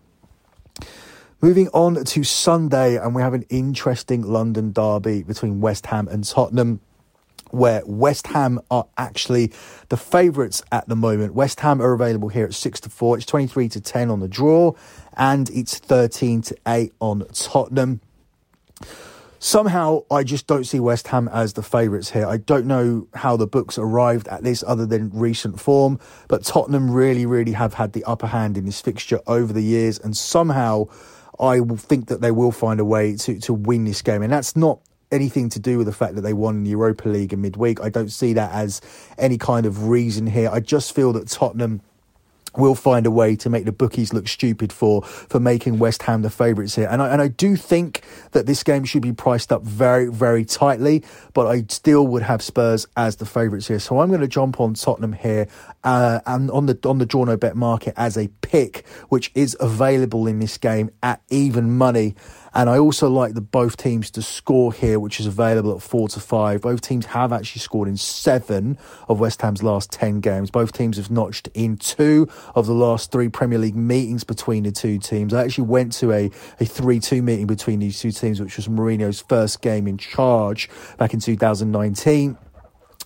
Moving 1.42 1.68
on 1.74 2.02
to 2.02 2.24
Sunday, 2.24 2.96
and 2.96 3.14
we 3.14 3.20
have 3.20 3.34
an 3.34 3.44
interesting 3.50 4.22
London 4.22 4.72
derby 4.72 5.24
between 5.24 5.60
West 5.60 5.84
Ham 5.86 6.08
and 6.08 6.24
Tottenham. 6.24 6.80
Where 7.52 7.82
West 7.86 8.28
Ham 8.28 8.60
are 8.70 8.86
actually 8.96 9.52
the 9.88 9.96
favourites 9.96 10.62
at 10.72 10.88
the 10.88 10.96
moment. 10.96 11.34
West 11.34 11.60
Ham 11.60 11.80
are 11.80 11.92
available 11.92 12.28
here 12.28 12.44
at 12.44 12.54
6 12.54 12.80
to 12.80 12.90
4. 12.90 13.16
It's 13.18 13.26
23 13.26 13.68
to 13.70 13.80
10 13.80 14.10
on 14.10 14.20
the 14.20 14.28
draw, 14.28 14.72
and 15.16 15.50
it's 15.50 15.78
13 15.78 16.42
to 16.42 16.56
8 16.66 16.92
on 17.00 17.26
Tottenham. 17.32 18.00
Somehow, 19.38 20.04
I 20.08 20.22
just 20.22 20.46
don't 20.46 20.64
see 20.64 20.78
West 20.78 21.08
Ham 21.08 21.28
as 21.32 21.54
the 21.54 21.64
favourites 21.64 22.10
here. 22.12 22.26
I 22.28 22.36
don't 22.36 22.64
know 22.64 23.08
how 23.12 23.36
the 23.36 23.46
books 23.48 23.76
arrived 23.76 24.28
at 24.28 24.44
this 24.44 24.62
other 24.64 24.86
than 24.86 25.10
recent 25.12 25.60
form, 25.60 25.98
but 26.28 26.44
Tottenham 26.44 26.92
really, 26.92 27.26
really 27.26 27.50
have 27.52 27.74
had 27.74 27.92
the 27.92 28.04
upper 28.04 28.28
hand 28.28 28.56
in 28.56 28.66
this 28.66 28.80
fixture 28.80 29.18
over 29.26 29.52
the 29.52 29.62
years, 29.62 29.98
and 29.98 30.16
somehow 30.16 30.86
I 31.40 31.58
think 31.60 32.06
that 32.06 32.20
they 32.20 32.30
will 32.30 32.52
find 32.52 32.78
a 32.78 32.84
way 32.84 33.16
to, 33.16 33.40
to 33.40 33.52
win 33.52 33.84
this 33.84 34.00
game. 34.00 34.22
And 34.22 34.32
that's 34.32 34.54
not 34.54 34.78
anything 35.12 35.48
to 35.50 35.60
do 35.60 35.78
with 35.78 35.86
the 35.86 35.92
fact 35.92 36.14
that 36.16 36.22
they 36.22 36.32
won 36.32 36.64
the 36.64 36.70
Europa 36.70 37.08
League 37.08 37.32
in 37.32 37.40
midweek. 37.42 37.80
I 37.80 37.88
don't 37.88 38.10
see 38.10 38.32
that 38.32 38.52
as 38.52 38.80
any 39.18 39.38
kind 39.38 39.66
of 39.66 39.88
reason 39.88 40.26
here. 40.26 40.50
I 40.50 40.60
just 40.60 40.94
feel 40.94 41.12
that 41.12 41.28
Tottenham 41.28 41.82
will 42.56 42.74
find 42.74 43.06
a 43.06 43.10
way 43.10 43.34
to 43.36 43.48
make 43.48 43.64
the 43.64 43.72
bookies 43.72 44.12
look 44.12 44.28
stupid 44.28 44.72
for 44.72 45.02
for 45.02 45.40
making 45.40 45.78
West 45.78 46.02
Ham 46.02 46.22
the 46.22 46.30
favourites 46.30 46.74
here. 46.74 46.88
And 46.90 47.02
I, 47.02 47.08
and 47.08 47.22
I 47.22 47.28
do 47.28 47.56
think 47.56 48.02
that 48.32 48.46
this 48.46 48.62
game 48.62 48.84
should 48.84 49.02
be 49.02 49.12
priced 49.12 49.52
up 49.52 49.62
very, 49.62 50.06
very 50.10 50.44
tightly, 50.44 51.02
but 51.32 51.46
I 51.46 51.64
still 51.68 52.06
would 52.08 52.22
have 52.22 52.42
Spurs 52.42 52.86
as 52.96 53.16
the 53.16 53.26
favourites 53.26 53.68
here. 53.68 53.78
So 53.78 54.00
I'm 54.00 54.08
going 54.08 54.20
to 54.20 54.28
jump 54.28 54.60
on 54.60 54.74
Tottenham 54.74 55.12
here 55.12 55.48
uh, 55.84 56.20
and 56.26 56.50
on 56.50 56.66
the 56.66 56.78
on 56.84 56.98
the 56.98 57.06
draw 57.06 57.24
no 57.24 57.36
bet 57.36 57.56
market 57.56 57.94
as 57.96 58.16
a 58.16 58.28
pick, 58.42 58.86
which 59.08 59.30
is 59.34 59.56
available 59.60 60.26
in 60.26 60.38
this 60.38 60.58
game 60.58 60.90
at 61.02 61.22
even 61.30 61.76
money. 61.76 62.14
And 62.54 62.68
I 62.68 62.78
also 62.78 63.08
like 63.08 63.34
the 63.34 63.40
both 63.40 63.76
teams 63.76 64.10
to 64.12 64.22
score 64.22 64.72
here, 64.72 65.00
which 65.00 65.20
is 65.20 65.26
available 65.26 65.74
at 65.74 65.82
four 65.82 66.08
to 66.08 66.20
five. 66.20 66.60
Both 66.60 66.82
teams 66.82 67.06
have 67.06 67.32
actually 67.32 67.60
scored 67.60 67.88
in 67.88 67.96
seven 67.96 68.78
of 69.08 69.20
West 69.20 69.40
Ham's 69.40 69.62
last 69.62 69.90
10 69.90 70.20
games. 70.20 70.50
Both 70.50 70.72
teams 70.72 70.98
have 70.98 71.10
notched 71.10 71.48
in 71.54 71.76
two 71.78 72.28
of 72.54 72.66
the 72.66 72.74
last 72.74 73.10
three 73.10 73.28
Premier 73.28 73.58
League 73.58 73.76
meetings 73.76 74.24
between 74.24 74.64
the 74.64 74.72
two 74.72 74.98
teams. 74.98 75.32
I 75.32 75.44
actually 75.44 75.68
went 75.68 75.92
to 75.94 76.12
a, 76.12 76.30
a 76.60 76.64
3 76.64 77.00
2 77.00 77.22
meeting 77.22 77.46
between 77.46 77.78
these 77.78 77.98
two 77.98 78.12
teams, 78.12 78.40
which 78.40 78.56
was 78.56 78.68
Mourinho's 78.68 79.20
first 79.20 79.62
game 79.62 79.86
in 79.86 79.96
charge 79.96 80.68
back 80.98 81.14
in 81.14 81.20
2019. 81.20 82.36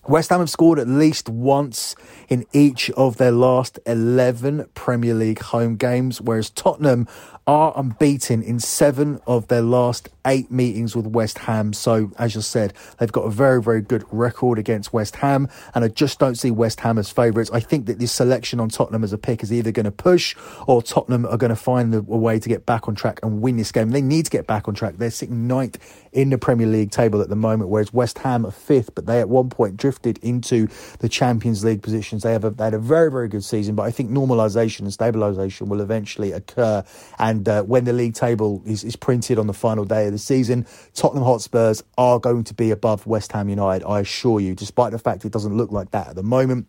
West 0.08 0.30
Ham 0.30 0.38
have 0.38 0.50
scored 0.50 0.78
at 0.78 0.86
least 0.86 1.28
once 1.28 1.96
in 2.28 2.46
each 2.52 2.90
of 2.90 3.16
their 3.16 3.32
last 3.32 3.80
11 3.86 4.66
Premier 4.74 5.14
League 5.14 5.40
home 5.40 5.74
games, 5.74 6.20
whereas 6.20 6.48
Tottenham 6.48 7.08
are 7.46 7.72
unbeaten 7.76 8.42
in 8.42 8.58
seven 8.58 9.20
of 9.24 9.46
their 9.46 9.62
last 9.62 10.08
eight 10.26 10.50
meetings 10.50 10.96
with 10.96 11.06
West 11.06 11.38
Ham. 11.38 11.72
So, 11.72 12.10
as 12.18 12.34
you 12.34 12.40
said, 12.40 12.72
they've 12.98 13.12
got 13.12 13.22
a 13.22 13.30
very, 13.30 13.62
very 13.62 13.80
good 13.80 14.04
record 14.10 14.58
against 14.58 14.92
West 14.92 15.16
Ham, 15.16 15.48
and 15.72 15.84
I 15.84 15.88
just 15.88 16.18
don't 16.18 16.34
see 16.34 16.50
West 16.50 16.80
Ham 16.80 16.98
as 16.98 17.08
favourites. 17.08 17.50
I 17.52 17.60
think 17.60 17.86
that 17.86 18.00
this 18.00 18.10
selection 18.10 18.58
on 18.58 18.68
Tottenham 18.68 19.04
as 19.04 19.12
a 19.12 19.18
pick 19.18 19.44
is 19.44 19.52
either 19.52 19.70
going 19.70 19.84
to 19.84 19.92
push 19.92 20.34
or 20.66 20.82
Tottenham 20.82 21.24
are 21.26 21.36
going 21.36 21.50
to 21.50 21.56
find 21.56 21.94
a 21.94 22.00
way 22.00 22.40
to 22.40 22.48
get 22.48 22.66
back 22.66 22.88
on 22.88 22.96
track 22.96 23.20
and 23.22 23.40
win 23.40 23.56
this 23.56 23.70
game. 23.70 23.90
They 23.90 24.02
need 24.02 24.24
to 24.24 24.30
get 24.30 24.48
back 24.48 24.66
on 24.66 24.74
track. 24.74 24.96
They're 24.96 25.10
sitting 25.10 25.46
ninth 25.46 25.78
in 26.12 26.30
the 26.30 26.38
Premier 26.38 26.66
League 26.66 26.90
table 26.90 27.20
at 27.20 27.28
the 27.28 27.36
moment, 27.36 27.70
whereas 27.70 27.92
West 27.92 28.18
Ham 28.18 28.44
are 28.44 28.50
fifth, 28.50 28.94
but 28.96 29.06
they 29.06 29.20
at 29.20 29.28
one 29.28 29.50
point 29.50 29.76
drifted 29.76 30.18
into 30.18 30.66
the 30.98 31.08
Champions 31.08 31.64
League 31.64 31.82
positions. 31.82 32.24
They 32.24 32.32
have 32.32 32.44
a, 32.44 32.50
they 32.50 32.64
had 32.64 32.74
a 32.74 32.78
very, 32.78 33.10
very 33.10 33.28
good 33.28 33.44
season, 33.44 33.76
but 33.76 33.84
I 33.84 33.92
think 33.92 34.10
normalisation 34.10 34.80
and 34.80 34.88
stabilisation 34.88 35.68
will 35.68 35.80
eventually 35.80 36.32
occur. 36.32 36.82
And 37.20 37.35
and 37.36 37.46
uh, 37.48 37.62
when 37.64 37.84
the 37.84 37.92
league 37.92 38.14
table 38.14 38.62
is, 38.64 38.82
is 38.82 38.96
printed 38.96 39.38
on 39.38 39.46
the 39.46 39.52
final 39.52 39.84
day 39.84 40.06
of 40.06 40.12
the 40.12 40.18
season, 40.18 40.66
Tottenham 40.94 41.24
Hotspurs 41.24 41.82
are 41.98 42.18
going 42.18 42.44
to 42.44 42.54
be 42.54 42.70
above 42.70 43.06
West 43.06 43.32
Ham 43.32 43.50
United, 43.50 43.86
I 43.86 44.00
assure 44.00 44.40
you, 44.40 44.54
despite 44.54 44.92
the 44.92 44.98
fact 44.98 45.26
it 45.26 45.32
doesn't 45.32 45.54
look 45.54 45.70
like 45.70 45.90
that 45.90 46.08
at 46.08 46.14
the 46.16 46.22
moment. 46.22 46.66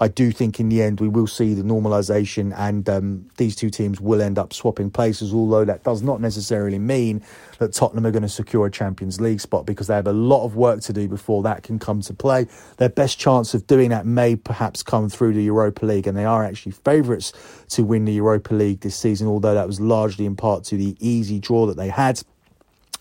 I 0.00 0.08
do 0.08 0.30
think 0.30 0.60
in 0.60 0.68
the 0.68 0.82
end 0.82 1.00
we 1.00 1.08
will 1.08 1.26
see 1.26 1.54
the 1.54 1.62
normalisation 1.62 2.56
and 2.56 2.88
um, 2.88 3.28
these 3.36 3.56
two 3.56 3.70
teams 3.70 4.00
will 4.00 4.22
end 4.22 4.38
up 4.38 4.52
swapping 4.52 4.90
places, 4.90 5.34
although 5.34 5.64
that 5.64 5.82
does 5.82 6.02
not 6.02 6.20
necessarily 6.20 6.78
mean 6.78 7.22
that 7.58 7.72
Tottenham 7.72 8.06
are 8.06 8.10
going 8.10 8.22
to 8.22 8.28
secure 8.28 8.66
a 8.66 8.70
Champions 8.70 9.20
League 9.20 9.40
spot 9.40 9.66
because 9.66 9.88
they 9.88 9.94
have 9.94 10.06
a 10.06 10.12
lot 10.12 10.44
of 10.44 10.54
work 10.54 10.80
to 10.82 10.92
do 10.92 11.08
before 11.08 11.42
that 11.42 11.62
can 11.62 11.78
come 11.78 12.00
to 12.02 12.14
play. 12.14 12.46
Their 12.76 12.88
best 12.88 13.18
chance 13.18 13.54
of 13.54 13.66
doing 13.66 13.90
that 13.90 14.06
may 14.06 14.36
perhaps 14.36 14.82
come 14.82 15.08
through 15.08 15.34
the 15.34 15.42
Europa 15.42 15.84
League, 15.84 16.06
and 16.06 16.16
they 16.16 16.24
are 16.24 16.44
actually 16.44 16.72
favourites 16.72 17.32
to 17.70 17.82
win 17.82 18.04
the 18.04 18.12
Europa 18.12 18.54
League 18.54 18.80
this 18.80 18.96
season, 18.96 19.26
although 19.26 19.54
that 19.54 19.66
was 19.66 19.80
largely 19.80 20.26
in 20.26 20.36
part 20.36 20.64
to 20.64 20.76
the 20.76 20.96
easy 21.00 21.40
draw 21.40 21.66
that 21.66 21.76
they 21.76 21.88
had. 21.88 22.22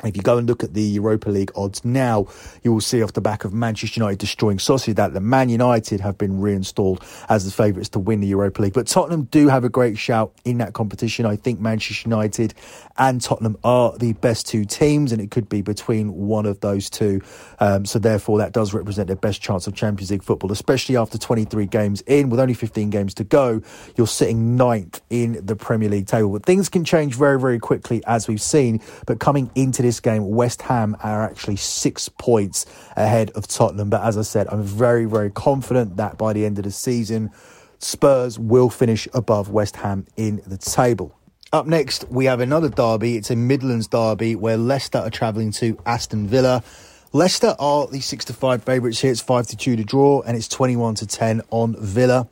If 0.04 0.16
you 0.16 0.22
go 0.22 0.38
and 0.38 0.48
look 0.48 0.64
at 0.64 0.74
the 0.74 0.82
Europa 0.82 1.30
League 1.30 1.52
odds 1.56 1.84
now, 1.84 2.28
you 2.64 2.72
will 2.72 2.82
see 2.82 3.02
off 3.02 3.14
the 3.14 3.22
back 3.22 3.46
of 3.46 3.54
Manchester 3.54 4.00
United 4.00 4.20
destroying 4.20 4.58
Sociedad 4.58 4.96
that 4.96 5.14
the 5.14 5.22
Man 5.22 5.50
United 5.50 6.00
have 6.02 6.18
been 6.18 6.40
reinstalled 6.40 7.04
as 7.30 7.46
the 7.46 7.52
favourites 7.52 7.90
to 7.90 8.00
win 8.00 8.20
the 8.20 8.28
Europa 8.28 8.62
League. 8.62 8.74
But 8.74 8.88
Tottenham 8.88 9.24
do 9.24 9.48
have 9.48 9.64
a 9.64 9.70
great 9.70 9.98
shout 9.98 10.34
in 10.46 10.60
that 10.60 10.74
competition. 10.74 11.26
I 11.26 11.36
think 11.36 11.60
Manchester 11.60 12.10
United 12.10 12.54
and 12.98 13.22
Tottenham 13.22 13.58
are 13.64 13.98
the 13.98 14.14
best 14.14 14.48
two 14.48 14.66
teams, 14.66 15.12
and 15.12 15.22
it 15.22 15.32
could 15.32 15.50
be 15.50 15.62
between 15.62 16.14
one 16.14 16.46
of 16.46 16.60
those 16.60 16.90
two. 16.90 17.22
Um, 17.60 17.86
so 17.86 18.00
therefore, 18.00 18.38
that 18.40 18.52
does 18.54 18.74
represent 18.74 19.08
their 19.08 19.16
best 19.16 19.42
chance 19.42 19.66
of 19.66 19.74
Champions 19.74 20.12
League 20.12 20.24
football, 20.24 20.52
especially 20.52 20.98
after 20.98 21.18
23 21.18 21.66
games 21.66 22.02
in, 22.02 22.30
with 22.30 22.40
only 22.40 22.54
15 22.54 22.90
games 22.90 23.14
to 23.16 23.24
go. 23.24 23.62
You're 23.96 24.08
sitting 24.08 24.56
ninth 24.56 25.02
in 25.10 25.44
the 25.46 25.56
Premier 25.56 25.90
League 25.90 26.08
table. 26.08 26.30
But 26.30 26.46
things 26.46 26.70
can 26.70 26.84
change 26.84 27.16
very, 27.16 27.40
very 27.40 27.60
quickly, 27.60 28.04
as 28.06 28.28
we've 28.28 28.42
seen. 28.42 28.82
But 29.06 29.20
coming 29.20 29.50
into 29.56 29.82
this 29.88 30.00
game, 30.00 30.30
West 30.30 30.62
Ham 30.64 30.96
are 31.02 31.24
actually 31.24 31.56
six 31.56 32.10
points 32.10 32.66
ahead 32.96 33.32
of 33.32 33.48
Tottenham. 33.48 33.90
But 33.90 34.04
as 34.04 34.18
I 34.18 34.22
said, 34.22 34.48
I'm 34.52 34.62
very, 34.62 35.06
very 35.06 35.32
confident 35.32 35.98
that 35.98 36.18
by 36.18 36.34
the 36.34 36.46
end 36.46 36.60
of 36.60 36.66
the 36.66 36.72
season, 36.72 37.32
Spurs 37.80 38.38
will 38.38 38.70
finish 38.70 39.08
above 39.14 39.50
West 39.50 39.78
Ham 39.78 40.06
in 40.16 40.42
the 40.46 40.58
table. 40.58 41.18
Up 41.54 41.66
next, 41.66 42.10
we 42.10 42.26
have 42.26 42.42
another 42.42 42.70
derby. 42.70 43.16
It's 43.16 43.32
a 43.32 43.36
Midlands 43.36 43.88
derby 43.88 44.36
where 44.36 44.58
Leicester 44.58 44.98
are 44.98 45.10
travelling 45.10 45.52
to 45.54 45.78
Aston 45.86 46.28
Villa. 46.28 46.62
Leicester 47.14 47.56
are 47.58 47.88
the 47.88 48.02
6 48.02 48.26
to 48.26 48.34
5 48.34 48.64
favourites 48.64 49.00
here. 49.00 49.12
It's 49.12 49.22
5 49.22 49.48
to 49.48 49.58
2 49.58 49.78
to 49.78 49.84
draw, 49.86 50.22
and 50.22 50.36
it's 50.36 50.50
21 50.50 50.96
to 50.96 51.08
10 51.08 51.42
on 51.50 51.76
Villa 51.80 52.28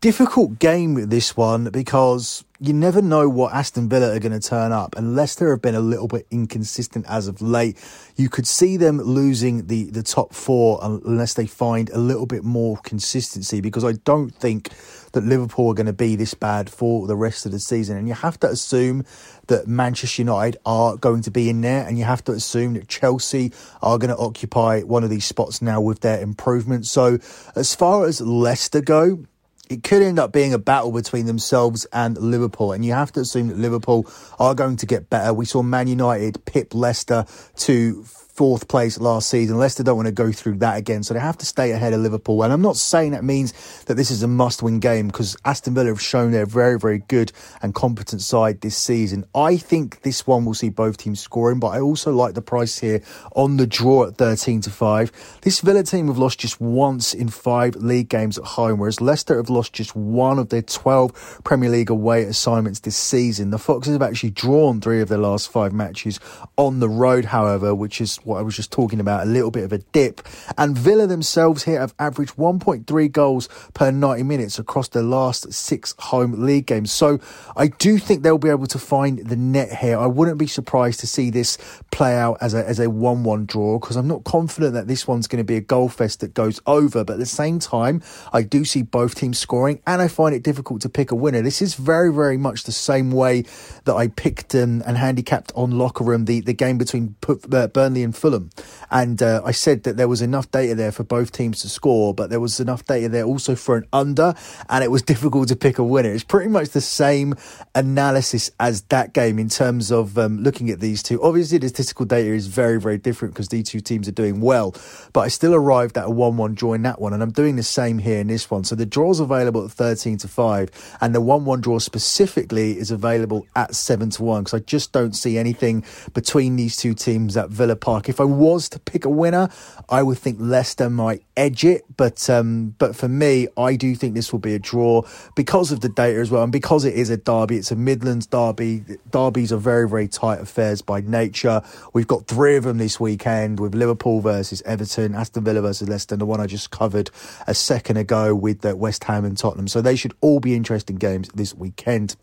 difficult 0.00 0.58
game 0.58 1.10
this 1.10 1.36
one 1.36 1.68
because 1.68 2.42
you 2.58 2.72
never 2.72 3.02
know 3.02 3.28
what 3.28 3.52
Aston 3.54 3.88
Villa 3.88 4.14
are 4.14 4.18
going 4.18 4.38
to 4.38 4.48
turn 4.48 4.72
up, 4.72 4.94
unless 4.96 5.34
they 5.34 5.46
have 5.46 5.62
been 5.62 5.74
a 5.74 5.80
little 5.80 6.08
bit 6.08 6.26
inconsistent 6.30 7.06
as 7.08 7.26
of 7.26 7.40
late. 7.40 7.78
You 8.16 8.28
could 8.28 8.46
see 8.46 8.76
them 8.76 8.98
losing 8.98 9.66
the 9.66 9.84
the 9.90 10.02
top 10.02 10.34
four 10.34 10.78
unless 10.82 11.34
they 11.34 11.46
find 11.46 11.88
a 11.90 11.98
little 11.98 12.26
bit 12.26 12.44
more 12.44 12.76
consistency. 12.78 13.60
Because 13.60 13.84
I 13.84 13.92
don't 13.92 14.34
think 14.34 14.70
that 15.12 15.24
Liverpool 15.24 15.70
are 15.70 15.74
going 15.74 15.86
to 15.86 15.92
be 15.92 16.16
this 16.16 16.34
bad 16.34 16.70
for 16.70 17.06
the 17.06 17.16
rest 17.16 17.46
of 17.46 17.52
the 17.52 17.60
season, 17.60 17.96
and 17.96 18.08
you 18.08 18.14
have 18.14 18.38
to 18.40 18.48
assume 18.48 19.04
that 19.46 19.66
Manchester 19.66 20.22
United 20.22 20.58
are 20.64 20.96
going 20.96 21.22
to 21.22 21.30
be 21.30 21.48
in 21.48 21.62
there, 21.62 21.86
and 21.86 21.98
you 21.98 22.04
have 22.04 22.22
to 22.24 22.32
assume 22.32 22.74
that 22.74 22.88
Chelsea 22.88 23.52
are 23.82 23.98
going 23.98 24.14
to 24.14 24.18
occupy 24.18 24.80
one 24.80 25.02
of 25.02 25.10
these 25.10 25.24
spots 25.24 25.60
now 25.62 25.80
with 25.80 26.00
their 26.00 26.20
improvement. 26.20 26.86
So, 26.86 27.18
as 27.56 27.74
far 27.74 28.06
as 28.06 28.20
Leicester 28.20 28.82
go, 28.82 29.24
it 29.70 29.84
could 29.84 30.02
end 30.02 30.18
up 30.18 30.32
being 30.32 30.52
a 30.52 30.58
battle 30.58 30.90
between 30.90 31.26
themselves 31.26 31.86
and 31.92 32.18
Liverpool. 32.18 32.72
And 32.72 32.84
you 32.84 32.92
have 32.92 33.12
to 33.12 33.20
assume 33.20 33.48
that 33.48 33.56
Liverpool 33.56 34.04
are 34.40 34.52
going 34.52 34.76
to 34.78 34.86
get 34.86 35.08
better. 35.08 35.32
We 35.32 35.44
saw 35.46 35.62
Man 35.62 35.86
United 35.86 36.44
pip 36.44 36.74
Leicester 36.74 37.24
to 37.58 38.04
fourth 38.34 38.68
place 38.68 38.98
last 38.98 39.28
season. 39.28 39.58
Leicester 39.58 39.82
don't 39.82 39.96
want 39.96 40.06
to 40.06 40.12
go 40.12 40.32
through 40.32 40.56
that 40.58 40.76
again, 40.76 41.02
so 41.02 41.14
they 41.14 41.20
have 41.20 41.38
to 41.38 41.46
stay 41.46 41.72
ahead 41.72 41.92
of 41.92 42.00
Liverpool. 42.00 42.42
And 42.42 42.52
I'm 42.52 42.62
not 42.62 42.76
saying 42.76 43.12
that 43.12 43.24
means 43.24 43.84
that 43.84 43.94
this 43.94 44.10
is 44.10 44.22
a 44.22 44.28
must 44.28 44.62
win 44.62 44.80
game 44.80 45.08
because 45.08 45.36
Aston 45.44 45.74
Villa 45.74 45.88
have 45.88 46.00
shown 46.00 46.30
they're 46.30 46.46
very, 46.46 46.78
very 46.78 46.98
good 46.98 47.32
and 47.62 47.74
competent 47.74 48.22
side 48.22 48.60
this 48.60 48.76
season. 48.76 49.24
I 49.34 49.56
think 49.56 50.02
this 50.02 50.26
one 50.26 50.44
will 50.44 50.54
see 50.54 50.70
both 50.70 50.96
teams 50.96 51.20
scoring, 51.20 51.60
but 51.60 51.68
I 51.68 51.80
also 51.80 52.12
like 52.12 52.34
the 52.34 52.42
price 52.42 52.78
here 52.78 53.02
on 53.34 53.56
the 53.56 53.66
draw 53.66 54.06
at 54.06 54.16
13 54.16 54.62
to 54.62 54.70
5. 54.70 55.40
This 55.42 55.60
Villa 55.60 55.82
team 55.82 56.06
have 56.06 56.18
lost 56.18 56.40
just 56.40 56.60
once 56.60 57.12
in 57.14 57.28
five 57.28 57.76
league 57.76 58.08
games 58.08 58.38
at 58.38 58.44
home, 58.44 58.78
whereas 58.78 59.00
Leicester 59.00 59.36
have 59.36 59.50
lost 59.50 59.72
just 59.72 59.94
one 59.96 60.38
of 60.38 60.48
their 60.48 60.62
12 60.62 61.40
Premier 61.44 61.70
League 61.70 61.90
away 61.90 62.22
assignments 62.22 62.80
this 62.80 62.96
season. 62.96 63.50
The 63.50 63.58
Foxes 63.58 63.92
have 63.92 64.02
actually 64.02 64.30
drawn 64.30 64.80
three 64.80 65.00
of 65.00 65.08
their 65.08 65.18
last 65.18 65.50
five 65.50 65.72
matches 65.72 66.20
on 66.56 66.80
the 66.80 66.88
road, 66.88 67.26
however, 67.26 67.74
which 67.74 68.00
is 68.00 68.18
what 68.30 68.38
I 68.38 68.42
was 68.42 68.56
just 68.56 68.72
talking 68.72 69.00
about, 69.00 69.26
a 69.26 69.30
little 69.30 69.50
bit 69.50 69.64
of 69.64 69.72
a 69.72 69.78
dip. 69.78 70.22
And 70.56 70.76
Villa 70.78 71.06
themselves 71.06 71.64
here 71.64 71.80
have 71.80 71.94
averaged 71.98 72.36
1.3 72.36 73.12
goals 73.12 73.48
per 73.74 73.90
90 73.90 74.22
minutes 74.22 74.58
across 74.58 74.88
their 74.88 75.02
last 75.02 75.52
six 75.52 75.94
home 75.98 76.44
league 76.46 76.66
games. 76.66 76.92
So 76.92 77.18
I 77.56 77.68
do 77.68 77.98
think 77.98 78.22
they'll 78.22 78.38
be 78.38 78.48
able 78.48 78.66
to 78.68 78.78
find 78.78 79.18
the 79.18 79.36
net 79.36 79.72
here. 79.72 79.98
I 79.98 80.06
wouldn't 80.06 80.38
be 80.38 80.46
surprised 80.46 81.00
to 81.00 81.06
see 81.06 81.30
this 81.30 81.58
play 81.90 82.16
out 82.16 82.38
as 82.40 82.54
a, 82.54 82.66
as 82.66 82.78
a 82.78 82.88
1 82.88 83.24
1 83.24 83.46
draw 83.46 83.78
because 83.78 83.96
I'm 83.96 84.08
not 84.08 84.24
confident 84.24 84.74
that 84.74 84.86
this 84.86 85.06
one's 85.06 85.26
going 85.26 85.38
to 85.38 85.44
be 85.44 85.56
a 85.56 85.60
goal 85.60 85.88
fest 85.88 86.20
that 86.20 86.34
goes 86.34 86.60
over. 86.66 87.04
But 87.04 87.14
at 87.14 87.18
the 87.18 87.26
same 87.26 87.58
time, 87.58 88.02
I 88.32 88.42
do 88.42 88.64
see 88.64 88.82
both 88.82 89.14
teams 89.14 89.38
scoring 89.38 89.80
and 89.86 90.00
I 90.00 90.08
find 90.08 90.34
it 90.34 90.42
difficult 90.42 90.80
to 90.82 90.88
pick 90.88 91.10
a 91.10 91.16
winner. 91.16 91.42
This 91.42 91.60
is 91.60 91.74
very, 91.74 92.12
very 92.12 92.36
much 92.36 92.64
the 92.64 92.72
same 92.72 93.10
way 93.10 93.44
that 93.84 93.94
I 93.94 94.08
picked 94.08 94.54
and 94.54 94.82
handicapped 94.82 95.52
on 95.54 95.72
locker 95.72 96.04
room 96.04 96.26
the, 96.26 96.40
the 96.40 96.52
game 96.52 96.78
between 96.78 97.16
uh, 97.28 97.66
Burnley 97.68 98.02
and 98.02 98.09
playing 98.10 98.12
Fulham. 98.12 98.50
And 98.90 99.22
uh, 99.22 99.42
I 99.44 99.52
said 99.52 99.84
that 99.84 99.96
there 99.96 100.08
was 100.08 100.22
enough 100.22 100.50
data 100.50 100.74
there 100.74 100.92
for 100.92 101.04
both 101.04 101.32
teams 101.32 101.60
to 101.60 101.68
score, 101.68 102.12
but 102.14 102.30
there 102.30 102.40
was 102.40 102.60
enough 102.60 102.84
data 102.84 103.08
there 103.08 103.24
also 103.24 103.54
for 103.54 103.76
an 103.76 103.86
under, 103.92 104.34
and 104.68 104.84
it 104.84 104.90
was 104.90 105.02
difficult 105.10 105.48
to 105.48 105.56
pick 105.56 105.78
a 105.78 105.84
winner. 105.84 106.12
It's 106.12 106.24
pretty 106.24 106.50
much 106.50 106.70
the 106.70 106.80
same 106.80 107.34
analysis 107.74 108.50
as 108.58 108.82
that 108.82 109.12
game 109.12 109.38
in 109.38 109.48
terms 109.48 109.92
of 109.92 110.18
um, 110.18 110.38
looking 110.38 110.70
at 110.70 110.80
these 110.80 111.02
two. 111.02 111.22
Obviously, 111.22 111.58
the 111.58 111.68
statistical 111.68 112.06
data 112.06 112.30
is 112.30 112.46
very, 112.46 112.80
very 112.80 112.98
different 112.98 113.34
because 113.34 113.48
these 113.48 113.68
two 113.68 113.80
teams 113.80 114.08
are 114.08 114.12
doing 114.12 114.40
well, 114.40 114.74
but 115.12 115.20
I 115.20 115.28
still 115.28 115.54
arrived 115.54 115.96
at 115.96 116.06
a 116.06 116.10
1 116.10 116.36
1 116.36 116.54
draw 116.54 116.74
in 116.74 116.82
that 116.82 117.00
one, 117.00 117.12
and 117.12 117.22
I'm 117.22 117.32
doing 117.32 117.56
the 117.56 117.62
same 117.62 117.98
here 117.98 118.20
in 118.20 118.26
this 118.26 118.50
one. 118.50 118.64
So 118.64 118.74
the 118.74 118.86
draw's 118.86 119.20
available 119.20 119.64
at 119.64 119.70
13 119.70 120.18
to 120.18 120.28
5, 120.28 120.96
and 121.00 121.14
the 121.14 121.20
1 121.20 121.44
1 121.44 121.60
draw 121.60 121.78
specifically 121.78 122.76
is 122.78 122.90
available 122.90 123.46
at 123.54 123.74
7 123.74 124.10
to 124.10 124.22
1 124.22 124.44
because 124.44 124.54
I 124.54 124.64
just 124.64 124.92
don't 124.92 125.14
see 125.14 125.38
anything 125.38 125.84
between 126.12 126.56
these 126.56 126.76
two 126.76 126.94
teams 126.94 127.36
at 127.36 127.50
Villa 127.50 127.76
Park. 128.00 128.08
If 128.08 128.20
I 128.20 128.24
was 128.24 128.68
to 128.70 128.78
pick 128.78 129.04
a 129.04 129.10
winner, 129.10 129.48
I 129.88 130.02
would 130.02 130.18
think 130.18 130.38
Leicester 130.40 130.88
might 130.88 131.22
edge 131.36 131.64
it, 131.64 131.84
but 131.96 132.30
um, 132.30 132.74
but 132.78 132.96
for 132.96 133.08
me, 133.08 133.48
I 133.58 133.76
do 133.76 133.94
think 133.94 134.14
this 134.14 134.32
will 134.32 134.38
be 134.38 134.54
a 134.54 134.58
draw 134.58 135.02
because 135.36 135.70
of 135.70 135.80
the 135.80 135.88
data 135.88 136.18
as 136.18 136.30
well, 136.30 136.42
and 136.42 136.52
because 136.52 136.84
it 136.84 136.94
is 136.94 137.10
a 137.10 137.16
derby. 137.16 137.56
It's 137.56 137.70
a 137.70 137.76
Midlands 137.76 138.26
derby. 138.26 138.84
Derbies 139.10 139.52
are 139.52 139.58
very 139.58 139.88
very 139.88 140.08
tight 140.08 140.40
affairs 140.40 140.80
by 140.82 141.00
nature. 141.02 141.62
We've 141.92 142.06
got 142.06 142.26
three 142.26 142.56
of 142.56 142.64
them 142.64 142.78
this 142.78 142.98
weekend 142.98 143.60
with 143.60 143.74
Liverpool 143.74 144.20
versus 144.20 144.62
Everton, 144.64 145.14
Aston 145.14 145.44
Villa 145.44 145.60
versus 145.60 145.88
Leicester, 145.88 146.14
and 146.14 146.22
the 146.22 146.26
one 146.26 146.40
I 146.40 146.46
just 146.46 146.70
covered 146.70 147.10
a 147.46 147.54
second 147.54 147.98
ago 147.98 148.34
with 148.34 148.64
uh, 148.64 148.74
West 148.76 149.04
Ham 149.04 149.24
and 149.24 149.36
Tottenham. 149.36 149.68
So 149.68 149.82
they 149.82 149.96
should 149.96 150.14
all 150.20 150.40
be 150.40 150.54
interesting 150.54 150.96
games 150.96 151.28
this 151.34 151.54
weekend. 151.54 152.16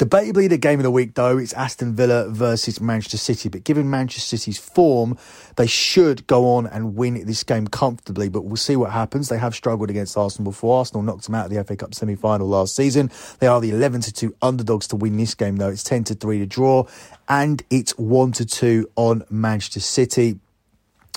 Debatably, 0.00 0.48
the 0.48 0.56
game 0.56 0.78
of 0.78 0.84
the 0.84 0.90
week, 0.90 1.12
though, 1.12 1.36
it's 1.36 1.52
Aston 1.52 1.94
Villa 1.94 2.26
versus 2.30 2.80
Manchester 2.80 3.18
City. 3.18 3.50
But 3.50 3.64
given 3.64 3.90
Manchester 3.90 4.38
City's 4.38 4.56
form, 4.56 5.18
they 5.56 5.66
should 5.66 6.26
go 6.26 6.54
on 6.54 6.66
and 6.66 6.96
win 6.96 7.26
this 7.26 7.44
game 7.44 7.66
comfortably. 7.66 8.30
But 8.30 8.46
we'll 8.46 8.56
see 8.56 8.76
what 8.76 8.92
happens. 8.92 9.28
They 9.28 9.36
have 9.36 9.54
struggled 9.54 9.90
against 9.90 10.16
Arsenal 10.16 10.52
before. 10.52 10.78
Arsenal 10.78 11.02
knocked 11.02 11.26
them 11.26 11.34
out 11.34 11.44
of 11.44 11.52
the 11.52 11.62
FA 11.62 11.76
Cup 11.76 11.94
semi 11.94 12.14
final 12.14 12.48
last 12.48 12.74
season. 12.74 13.10
They 13.40 13.46
are 13.46 13.60
the 13.60 13.72
11 13.72 14.00
to 14.00 14.12
2 14.14 14.36
underdogs 14.40 14.88
to 14.88 14.96
win 14.96 15.18
this 15.18 15.34
game, 15.34 15.56
though. 15.56 15.68
It's 15.68 15.84
10 15.84 16.04
to 16.04 16.14
3 16.14 16.38
to 16.38 16.46
draw, 16.46 16.86
and 17.28 17.62
it's 17.68 17.92
1 17.98 18.32
to 18.32 18.46
2 18.46 18.90
on 18.96 19.22
Manchester 19.28 19.80
City. 19.80 20.38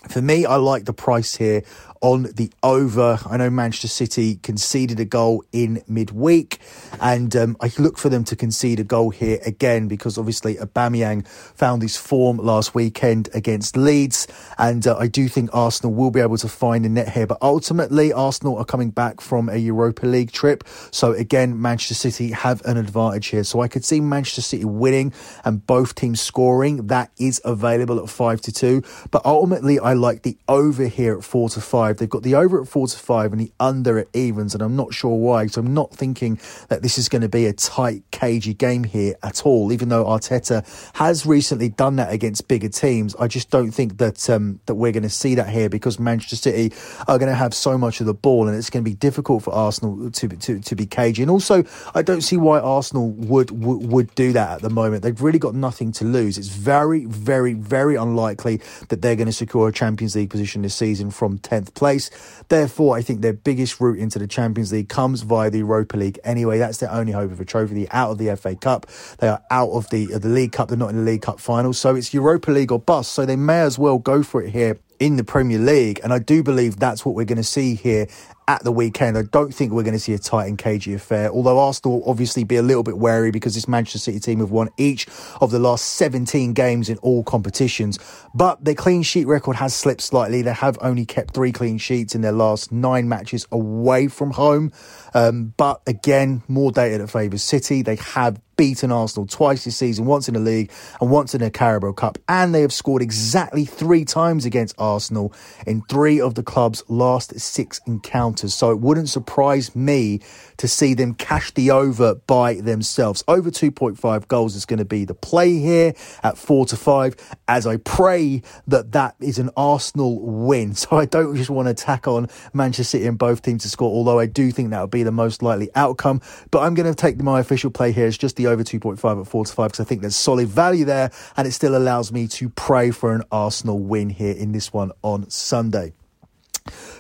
For 0.10 0.22
me, 0.22 0.46
I 0.46 0.58
like 0.58 0.86
the 0.86 0.94
price 0.94 1.36
here 1.36 1.64
on 2.04 2.24
the 2.36 2.52
over. 2.62 3.18
I 3.26 3.38
know 3.38 3.50
Manchester 3.50 3.88
City 3.88 4.36
conceded 4.36 5.00
a 5.00 5.06
goal 5.06 5.46
in 5.54 5.82
midweek, 5.88 6.60
and 7.00 7.34
um, 7.34 7.56
I 7.62 7.72
look 7.80 7.98
for 7.98 8.10
them 8.10 8.26
to 8.26 8.36
concede 8.36 8.82
a 8.82 8.84
goal 8.84 9.10
here 9.10 9.40
again 9.46 9.88
because 9.88 10.18
obviously 10.18 10.56
Aubameyang 10.56 11.26
found 11.26 11.82
his 11.82 11.96
form 11.96 12.38
last 12.38 12.76
weekend 12.76 13.30
against 13.34 13.78
Leeds, 13.78 14.28
and 14.58 14.86
uh, 14.86 14.98
I 14.98 15.08
do 15.08 15.30
think 15.30 15.50
Arsenal 15.54 15.94
will 15.94 16.12
be 16.12 16.20
able 16.20 16.38
to 16.40 16.50
find 16.50 16.86
a 16.86 16.90
net 16.90 17.08
here. 17.08 17.26
But 17.26 17.38
ultimately, 17.42 18.12
Arsenal 18.12 18.58
are 18.58 18.66
coming 18.66 18.90
back 18.90 19.22
from 19.22 19.48
a 19.48 19.56
Europa 19.56 20.06
League 20.06 20.34
trip, 20.34 20.66
so 20.92 21.14
again, 21.14 21.62
Manchester 21.62 21.96
City 21.96 22.32
have 22.32 22.62
an 22.66 22.76
advantage 22.76 23.28
here. 23.28 23.46
So 23.46 23.62
I 23.62 23.70
could 23.70 23.86
see 23.86 24.02
Manchester 24.02 24.42
City 24.42 24.66
winning 24.66 25.14
and 25.46 25.66
both 25.66 25.96
teams 25.96 26.20
scoring. 26.20 26.88
That 26.88 27.12
is 27.18 27.40
available 27.46 27.98
at 28.04 28.10
five 28.10 28.42
to 28.42 28.52
two, 28.52 28.84
but 29.10 29.26
ultimately, 29.26 29.80
I 29.80 29.93
like 29.94 30.24
the 30.24 30.38
over 30.48 30.88
here 30.88 31.18
at 31.18 31.24
four 31.24 31.50
to 31.50 31.62
five. 31.62 31.98
They've 31.98 32.10
got 32.10 32.24
the 32.24 32.36
over 32.36 32.62
at 32.62 32.68
four 32.68 32.88
to 32.88 32.98
five 32.98 33.32
and 33.32 33.40
the 33.40 33.52
under 33.60 33.98
at 34.00 34.08
evens, 34.14 34.54
and 34.54 34.62
I'm 34.62 34.76
not 34.76 34.94
sure 34.94 35.16
why. 35.16 35.48
So 35.48 35.62
I'm 35.62 35.74
not 35.74 35.92
thinking 35.92 36.40
that 36.70 36.82
this 36.82 36.98
is 36.98 37.10
going 37.10 37.22
to 37.22 37.30
be 37.30 37.46
a 37.46 37.54
tight, 37.54 38.04
cagey 38.12 38.54
game 38.54 38.84
here 38.84 39.16
at 39.24 39.46
all. 39.46 39.72
Even 39.72 39.90
though 39.90 40.06
Arteta 40.06 40.66
has 40.96 41.26
recently 41.26 41.70
done 41.70 41.96
that 41.98 42.12
against 42.12 42.48
bigger 42.48 42.70
teams, 42.70 43.16
I 43.16 43.28
just 43.28 43.50
don't 43.50 43.72
think 43.72 43.98
that 43.98 44.30
um, 44.30 44.60
that 44.66 44.76
we're 44.76 44.92
going 44.92 45.04
to 45.04 45.10
see 45.10 45.36
that 45.36 45.50
here 45.50 45.70
because 45.70 46.00
Manchester 46.00 46.36
City 46.36 46.74
are 47.08 47.18
going 47.18 47.30
to 47.30 47.36
have 47.36 47.54
so 47.54 47.78
much 47.78 48.00
of 48.00 48.06
the 48.06 48.14
ball, 48.14 48.48
and 48.48 48.58
it's 48.58 48.70
going 48.70 48.84
to 48.84 48.90
be 48.90 48.96
difficult 48.96 49.44
for 49.44 49.54
Arsenal 49.54 50.12
to 50.12 50.28
to, 50.28 50.60
to 50.60 50.76
be 50.76 50.86
cagey. 50.86 51.22
And 51.22 51.32
also, 51.32 51.64
I 51.96 52.02
don't 52.02 52.22
see 52.22 52.38
why 52.38 52.60
Arsenal 52.60 53.12
would, 53.12 53.52
would 53.52 53.92
would 53.92 54.16
do 54.16 54.34
that 54.34 54.56
at 54.56 54.62
the 54.62 54.70
moment. 54.70 55.04
They've 55.04 55.22
really 55.22 55.40
got 55.40 55.56
nothing 55.56 55.92
to 55.94 56.06
lose. 56.06 56.38
It's 56.38 56.48
very, 56.48 57.06
very, 57.06 57.54
very 57.54 57.96
unlikely 57.96 58.62
that 58.90 59.02
they're 59.02 59.16
going 59.16 59.28
to 59.28 59.34
secure 59.34 59.68
a 59.68 59.72
Champions 59.84 60.16
League 60.16 60.30
position 60.30 60.62
this 60.62 60.76
season 60.76 61.12
from 61.12 61.38
10th 61.40 61.74
place. 61.74 62.10
Therefore, 62.48 62.96
I 62.96 63.02
think 63.02 63.20
their 63.20 63.34
biggest 63.34 63.82
route 63.82 64.00
into 64.00 64.18
the 64.18 64.28
Champions 64.28 64.72
League 64.72 64.88
comes 64.88 65.24
via 65.24 65.50
the 65.50 65.58
Europa 65.58 65.98
League. 65.98 66.20
Anyway, 66.24 66.58
that's 66.58 66.78
their 66.78 66.90
only 66.90 67.12
hope 67.12 67.32
of 67.34 67.42
a 67.42 67.46
trophy. 67.46 67.74
They're 67.74 67.88
out 67.94 68.12
of 68.12 68.18
the 68.18 68.34
FA 68.38 68.56
Cup. 68.56 68.86
They 69.18 69.28
are 69.28 69.42
out 69.52 69.72
of 69.72 69.90
the 69.90 70.14
of 70.14 70.22
the 70.22 70.30
League 70.30 70.54
Cup. 70.54 70.70
They're 70.70 70.78
not 70.78 70.92
in 70.92 70.96
the 70.96 71.12
League 71.12 71.24
Cup 71.24 71.42
final. 71.42 71.74
So 71.74 71.96
it's 71.96 72.14
Europa 72.14 72.50
League 72.50 72.72
or 72.72 72.80
bust. 72.80 73.12
So 73.12 73.26
they 73.26 73.36
may 73.36 73.60
as 73.60 73.78
well 73.78 73.98
go 73.98 74.24
for 74.24 74.42
it 74.42 74.52
here 74.52 74.80
in 75.00 75.18
the 75.18 75.24
Premier 75.26 75.60
League. 75.60 76.00
And 76.02 76.14
I 76.14 76.20
do 76.20 76.44
believe 76.44 76.78
that's 76.80 77.06
what 77.06 77.14
we're 77.14 77.26
going 77.26 77.36
to 77.36 77.44
see 77.44 77.76
here 77.76 78.08
at 78.48 78.64
the 78.64 78.72
weekend. 78.72 79.18
I 79.18 79.24
don't 79.24 79.54
think 79.54 79.72
we're 79.72 79.84
going 79.84 79.94
to 79.94 80.00
see 80.00 80.14
a 80.14 80.20
tight 80.20 80.48
and 80.48 80.58
cagey 80.58 80.94
affair, 80.94 81.30
although 81.30 81.60
Arsenal 81.60 82.00
will 82.00 82.10
obviously 82.10 82.44
be 82.44 82.56
a 82.56 82.62
little 82.62 82.84
bit 82.84 82.98
wary 82.98 83.32
because 83.32 83.56
this 83.56 83.68
Manchester 83.68 84.00
City 84.00 84.20
team 84.20 84.40
have 84.40 84.52
won 84.52 84.70
each 84.78 85.08
of 85.42 85.52
the 85.52 85.60
last 85.60 85.86
17 85.96 86.54
games 86.54 86.90
in 86.90 86.98
all 87.00 87.24
competitions. 87.24 88.00
But 88.34 88.64
their 88.64 88.76
clean 88.76 89.04
sheet 89.04 89.28
record 89.28 89.56
has 89.58 89.74
slipped 89.74 90.02
slightly. 90.02 90.42
They 90.42 90.54
have 90.54 90.78
only 90.82 91.06
kept 91.06 91.34
three 91.34 91.52
clean 91.52 91.78
sheets 91.78 92.16
in 92.16 92.22
their 92.22 92.32
last 92.32 92.72
nine 92.72 93.08
matches 93.10 93.48
away 93.52 94.08
from 94.08 94.32
home. 94.32 94.72
Um, 95.14 95.54
but 95.58 95.82
again, 95.88 96.44
more 96.48 96.72
data 96.72 96.98
that 97.00 97.10
favours 97.10 97.44
City. 97.44 97.82
They 97.82 97.96
have 97.98 98.40
beaten 98.56 98.92
Arsenal 98.92 99.28
twice 99.28 99.66
this 99.66 99.78
season, 99.78 100.06
once 100.06 100.28
in 100.28 100.34
the 100.34 100.40
league 100.40 100.72
and 101.02 101.10
once 101.10 101.34
in 101.34 101.42
the 101.42 101.50
Carabao 101.50 101.94
Cup, 101.94 102.18
and 102.28 102.54
they 102.54 102.62
have 102.62 102.74
scored 102.74 103.02
exactly 103.02 103.66
three 103.66 104.06
times 104.06 104.46
against 104.46 104.76
Arsenal 104.78 105.34
in 105.66 105.82
three 105.84 106.20
of 106.20 106.36
the 106.36 106.44
club's 106.44 106.84
last 106.88 107.40
six 107.40 107.82
encounters. 107.88 108.54
So 108.54 108.72
it 108.72 108.80
wouldn't 108.80 109.10
surprise 109.10 109.76
me 109.76 110.22
to 110.58 110.68
see 110.68 110.94
them 110.94 111.14
cash 111.14 111.52
the 111.52 111.72
over 111.72 112.16
by 112.16 112.56
themselves. 112.56 113.24
Over 113.28 113.52
2.5 113.52 114.28
goals 114.28 114.56
is 114.56 114.66
going 114.66 114.80
to 114.80 114.86
be 114.86 115.06
the 115.06 115.14
play 115.14 115.58
here 115.60 115.94
at 116.24 116.38
4 116.38 116.66
to 116.68 116.78
5 116.78 117.16
as 117.48 117.68
I 117.68 117.78
pray 117.78 118.42
that 118.68 118.92
that 118.94 119.16
is 119.20 119.40
an 119.40 119.50
Arsenal 119.58 120.20
win. 120.20 120.76
So 120.84 120.98
I 120.98 121.06
don't 121.06 121.38
just 121.38 121.50
want 121.50 121.70
to 121.70 121.74
tack 121.74 122.10
on 122.10 122.28
Manchester 122.52 122.98
City 122.98 123.08
and 123.08 123.18
both 123.18 123.42
teams 123.42 123.64
to 123.64 123.70
score, 123.70 123.90
although 123.90 124.20
I 124.20 124.26
do 124.26 124.52
think 124.52 124.72
that 124.72 124.82
would 124.82 124.92
be 124.92 125.04
the 125.04 125.14
most 125.14 125.42
likely 125.42 125.70
outcome. 125.76 126.20
But 126.52 126.64
I'm 126.64 126.74
going 126.74 126.94
to 126.94 126.96
take 126.96 127.22
my 127.22 127.40
official 127.40 127.72
play 127.72 127.94
here 127.94 128.06
as 128.06 128.18
just 128.18 128.36
the 128.36 128.48
over 128.48 128.66
2.5 128.66 129.22
at 129.22 129.28
4 129.28 129.46
to 129.46 129.54
5 129.54 129.68
because 129.72 129.80
I 129.80 129.86
think 129.86 130.02
there's 130.02 130.18
solid 130.18 130.50
value 130.50 130.84
there 130.84 131.10
and 131.38 131.48
it 131.48 131.52
still 131.52 131.78
allows 131.78 132.12
me 132.12 132.28
to 132.28 132.50
pray 132.50 132.92
for 132.92 133.14
an 133.14 133.24
Arsenal 133.32 133.80
win 133.80 134.10
here 134.10 134.36
in 134.36 134.52
this 134.52 134.74
one 134.74 134.92
on 135.04 135.30
Sunday. 135.30 135.94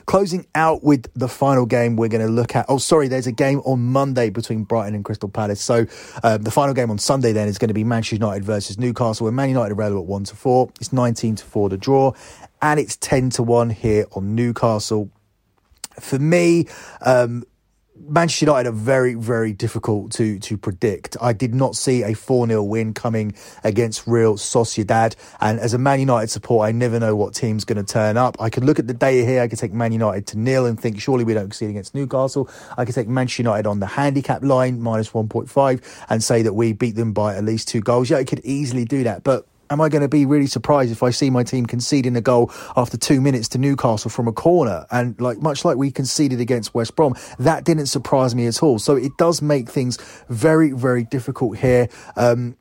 Closing 0.06 0.46
out 0.56 0.84
with 0.84 1.08
the 1.14 1.28
final 1.28 1.66
game 1.66 1.96
we're 1.96 2.10
going 2.10 2.26
to 2.26 2.32
look 2.32 2.56
at. 2.56 2.66
Oh, 2.70 2.78
sorry, 2.78 3.08
there's 3.08 3.28
a 3.28 3.32
game 3.32 3.60
on 3.66 3.82
Monday 3.82 4.30
between 4.30 4.64
Brighton 4.64 4.96
and 4.96 5.06
Crystal 5.06 5.30
Palace. 5.30 5.62
So 5.62 5.86
um, 6.24 6.42
the 6.42 6.52
final 6.52 6.74
game 6.74 6.92
on 6.92 6.98
Sunday 6.98 7.32
then 7.32 7.48
is 7.48 7.58
going 7.58 7.70
to 7.70 7.74
be 7.74 7.84
Manchester 7.84 8.16
United 8.16 8.44
versus 8.44 8.78
Newcastle. 8.78 9.26
Where 9.26 9.32
Man 9.32 9.50
United 9.50 9.78
are 9.78 9.98
at 9.98 10.06
one 10.06 10.24
to 10.26 10.36
four. 10.36 10.70
It's 10.80 10.94
19 10.94 11.36
to 11.36 11.46
four 11.46 11.70
to 11.70 11.78
draw, 11.78 12.14
and 12.62 12.80
it's 12.80 12.98
10 12.98 13.32
to 13.32 13.44
one 13.44 13.70
here 13.70 14.06
on 14.14 14.36
Newcastle. 14.36 15.10
For 16.00 16.18
me, 16.20 16.68
um, 17.02 17.44
Manchester 18.08 18.46
United 18.46 18.70
are 18.70 18.74
very, 18.74 19.14
very 19.14 19.54
difficult 19.54 20.12
to 20.14 20.40
to 20.40 20.58
predict. 20.58 21.16
I 21.22 21.34
did 21.34 21.56
not 21.56 21.76
see 21.76 22.04
a 22.04 22.14
4 22.14 22.48
0 22.48 22.64
win 22.64 22.94
coming 22.94 23.34
against 23.64 24.06
Real 24.08 24.36
Sociedad. 24.36 25.16
And 25.40 25.60
as 25.60 25.74
a 25.74 25.78
Man 25.78 26.00
United 26.00 26.30
supporter, 26.30 26.68
I 26.68 26.72
never 26.72 27.00
know 27.00 27.16
what 27.16 27.34
team's 27.34 27.66
going 27.66 27.84
to 27.84 27.94
turn 27.94 28.18
up. 28.18 28.36
I 28.40 28.50
could 28.50 28.64
look 28.64 28.80
at 28.80 28.88
the 28.88 28.94
data 28.94 29.26
here. 29.26 29.42
I 29.42 29.48
could 29.48 29.60
take 29.60 29.74
Man 29.74 29.92
United 29.92 30.28
to 30.28 30.38
nil 30.38 30.66
and 30.66 30.80
think, 30.80 31.00
surely 31.00 31.24
we 31.24 31.34
don't 31.34 31.46
concede 31.50 31.70
against 31.70 31.96
Newcastle. 31.96 32.50
I 32.78 32.86
could 32.86 32.96
take 32.96 33.08
Manchester 33.08 33.44
United 33.44 33.68
on 33.68 33.80
the 33.80 33.88
handicap 33.88 34.44
line, 34.44 34.82
minus 34.82 35.12
1.5, 35.12 36.06
and 36.10 36.24
say 36.24 36.42
that 36.42 36.54
we 36.54 36.74
beat 36.74 36.96
them 36.96 37.14
by 37.14 37.36
at 37.36 37.44
least 37.44 37.68
two 37.68 37.82
goals. 37.82 38.10
Yeah, 38.10 38.18
I 38.18 38.24
could 38.24 38.42
easily 38.44 38.86
do 38.86 39.04
that. 39.04 39.24
But 39.24 39.48
am 39.70 39.82
I 39.82 39.90
going 39.90 40.02
to 40.02 40.08
be 40.08 40.26
really 40.26 40.48
surprised 40.48 40.92
if 40.92 41.04
I 41.04 41.10
see 41.10 41.30
my 41.30 41.44
team 41.44 41.66
conceding 41.66 42.16
a 42.16 42.22
goal 42.22 42.52
after 42.76 42.98
two 42.98 43.22
minutes 43.22 43.48
to 43.50 43.58
Newcastle 43.58 44.10
from 44.10 44.28
a 44.28 44.34
corner? 44.34 44.86
And 44.92 45.20
like 45.20 45.42
much 45.42 45.66
like 45.66 45.78
we 45.78 45.92
conceded 45.92 46.40
against 46.40 46.74
West 46.74 46.96
Brom, 46.96 47.16
that 47.40 47.64
didn't 47.64 47.88
surprise 47.88 48.36
me 48.36 48.46
at 48.48 48.62
all. 48.62 48.80
So 48.80 48.96
it 48.96 49.18
does 49.18 49.42
make 49.42 49.70
things 49.70 49.98
very, 50.30 50.72
very 50.72 51.04
difficult 51.04 51.58
here. 51.58 51.90
Um, 52.16 52.56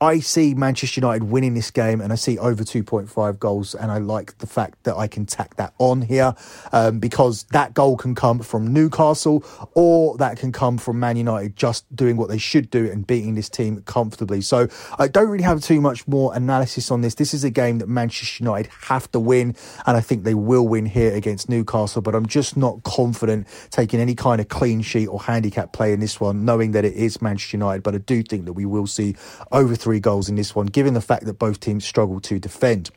I 0.00 0.20
see 0.20 0.52
Manchester 0.52 1.00
United 1.00 1.24
winning 1.24 1.54
this 1.54 1.70
game 1.70 2.02
and 2.02 2.12
I 2.12 2.16
see 2.16 2.38
over 2.38 2.62
2.5 2.62 3.38
goals. 3.38 3.74
And 3.74 3.90
I 3.90 3.96
like 3.96 4.36
the 4.38 4.46
fact 4.46 4.84
that 4.84 4.94
I 4.94 5.06
can 5.06 5.24
tack 5.24 5.56
that 5.56 5.72
on 5.78 6.02
here 6.02 6.34
um, 6.72 6.98
because 6.98 7.44
that 7.52 7.72
goal 7.72 7.96
can 7.96 8.14
come 8.14 8.40
from 8.40 8.74
Newcastle 8.74 9.42
or 9.74 10.18
that 10.18 10.38
can 10.38 10.52
come 10.52 10.76
from 10.76 11.00
Man 11.00 11.16
United 11.16 11.56
just 11.56 11.84
doing 11.96 12.18
what 12.18 12.28
they 12.28 12.36
should 12.36 12.70
do 12.70 12.90
and 12.90 13.06
beating 13.06 13.36
this 13.36 13.48
team 13.48 13.80
comfortably. 13.86 14.42
So 14.42 14.68
I 14.98 15.08
don't 15.08 15.30
really 15.30 15.44
have 15.44 15.62
too 15.62 15.80
much 15.80 16.06
more 16.06 16.34
analysis 16.34 16.90
on 16.90 17.00
this. 17.00 17.14
This 17.14 17.32
is 17.32 17.42
a 17.42 17.50
game 17.50 17.78
that 17.78 17.88
Manchester 17.88 18.44
United 18.44 18.70
have 18.82 19.10
to 19.12 19.20
win. 19.20 19.56
And 19.86 19.96
I 19.96 20.02
think 20.02 20.24
they 20.24 20.34
will 20.34 20.68
win 20.68 20.84
here 20.84 21.14
against 21.14 21.48
Newcastle. 21.48 22.02
But 22.02 22.14
I'm 22.14 22.26
just 22.26 22.54
not 22.54 22.82
confident 22.82 23.46
taking 23.70 24.00
any 24.00 24.14
kind 24.14 24.42
of 24.42 24.48
clean 24.48 24.82
sheet 24.82 25.06
or 25.06 25.22
handicap 25.22 25.72
play 25.72 25.94
in 25.94 26.00
this 26.00 26.20
one, 26.20 26.44
knowing 26.44 26.72
that 26.72 26.84
it 26.84 26.92
is 26.92 27.22
Manchester 27.22 27.56
United. 27.56 27.82
But 27.82 27.94
I 27.94 27.98
do 27.98 28.22
think 28.22 28.44
that 28.44 28.52
we 28.52 28.66
will 28.66 28.86
see 28.86 29.16
over 29.52 29.74
three 29.86 30.00
goals 30.00 30.28
in 30.28 30.34
this 30.34 30.52
one, 30.52 30.66
given 30.66 30.94
the 30.94 31.00
fact 31.00 31.26
that 31.26 31.34
both 31.34 31.60
teams 31.60 31.84
struggle 31.84 32.18
to 32.18 32.40
defend. 32.40 32.90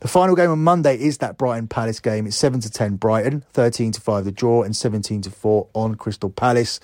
The 0.00 0.08
final 0.08 0.34
game 0.34 0.48
on 0.48 0.64
Monday 0.64 0.98
is 0.98 1.18
that 1.18 1.36
Brighton 1.36 1.68
Palace 1.68 2.00
game. 2.00 2.26
It's 2.26 2.34
7 2.34 2.60
to 2.60 2.70
10 2.70 2.96
Brighton, 2.96 3.44
13 3.52 3.92
to 3.92 4.00
5 4.00 4.24
the 4.24 4.32
draw, 4.32 4.62
and 4.62 4.74
17 4.74 5.20
to 5.20 5.30
4 5.30 5.66
on 5.74 5.96
Crystal 5.96 6.30
Palace. 6.30 6.80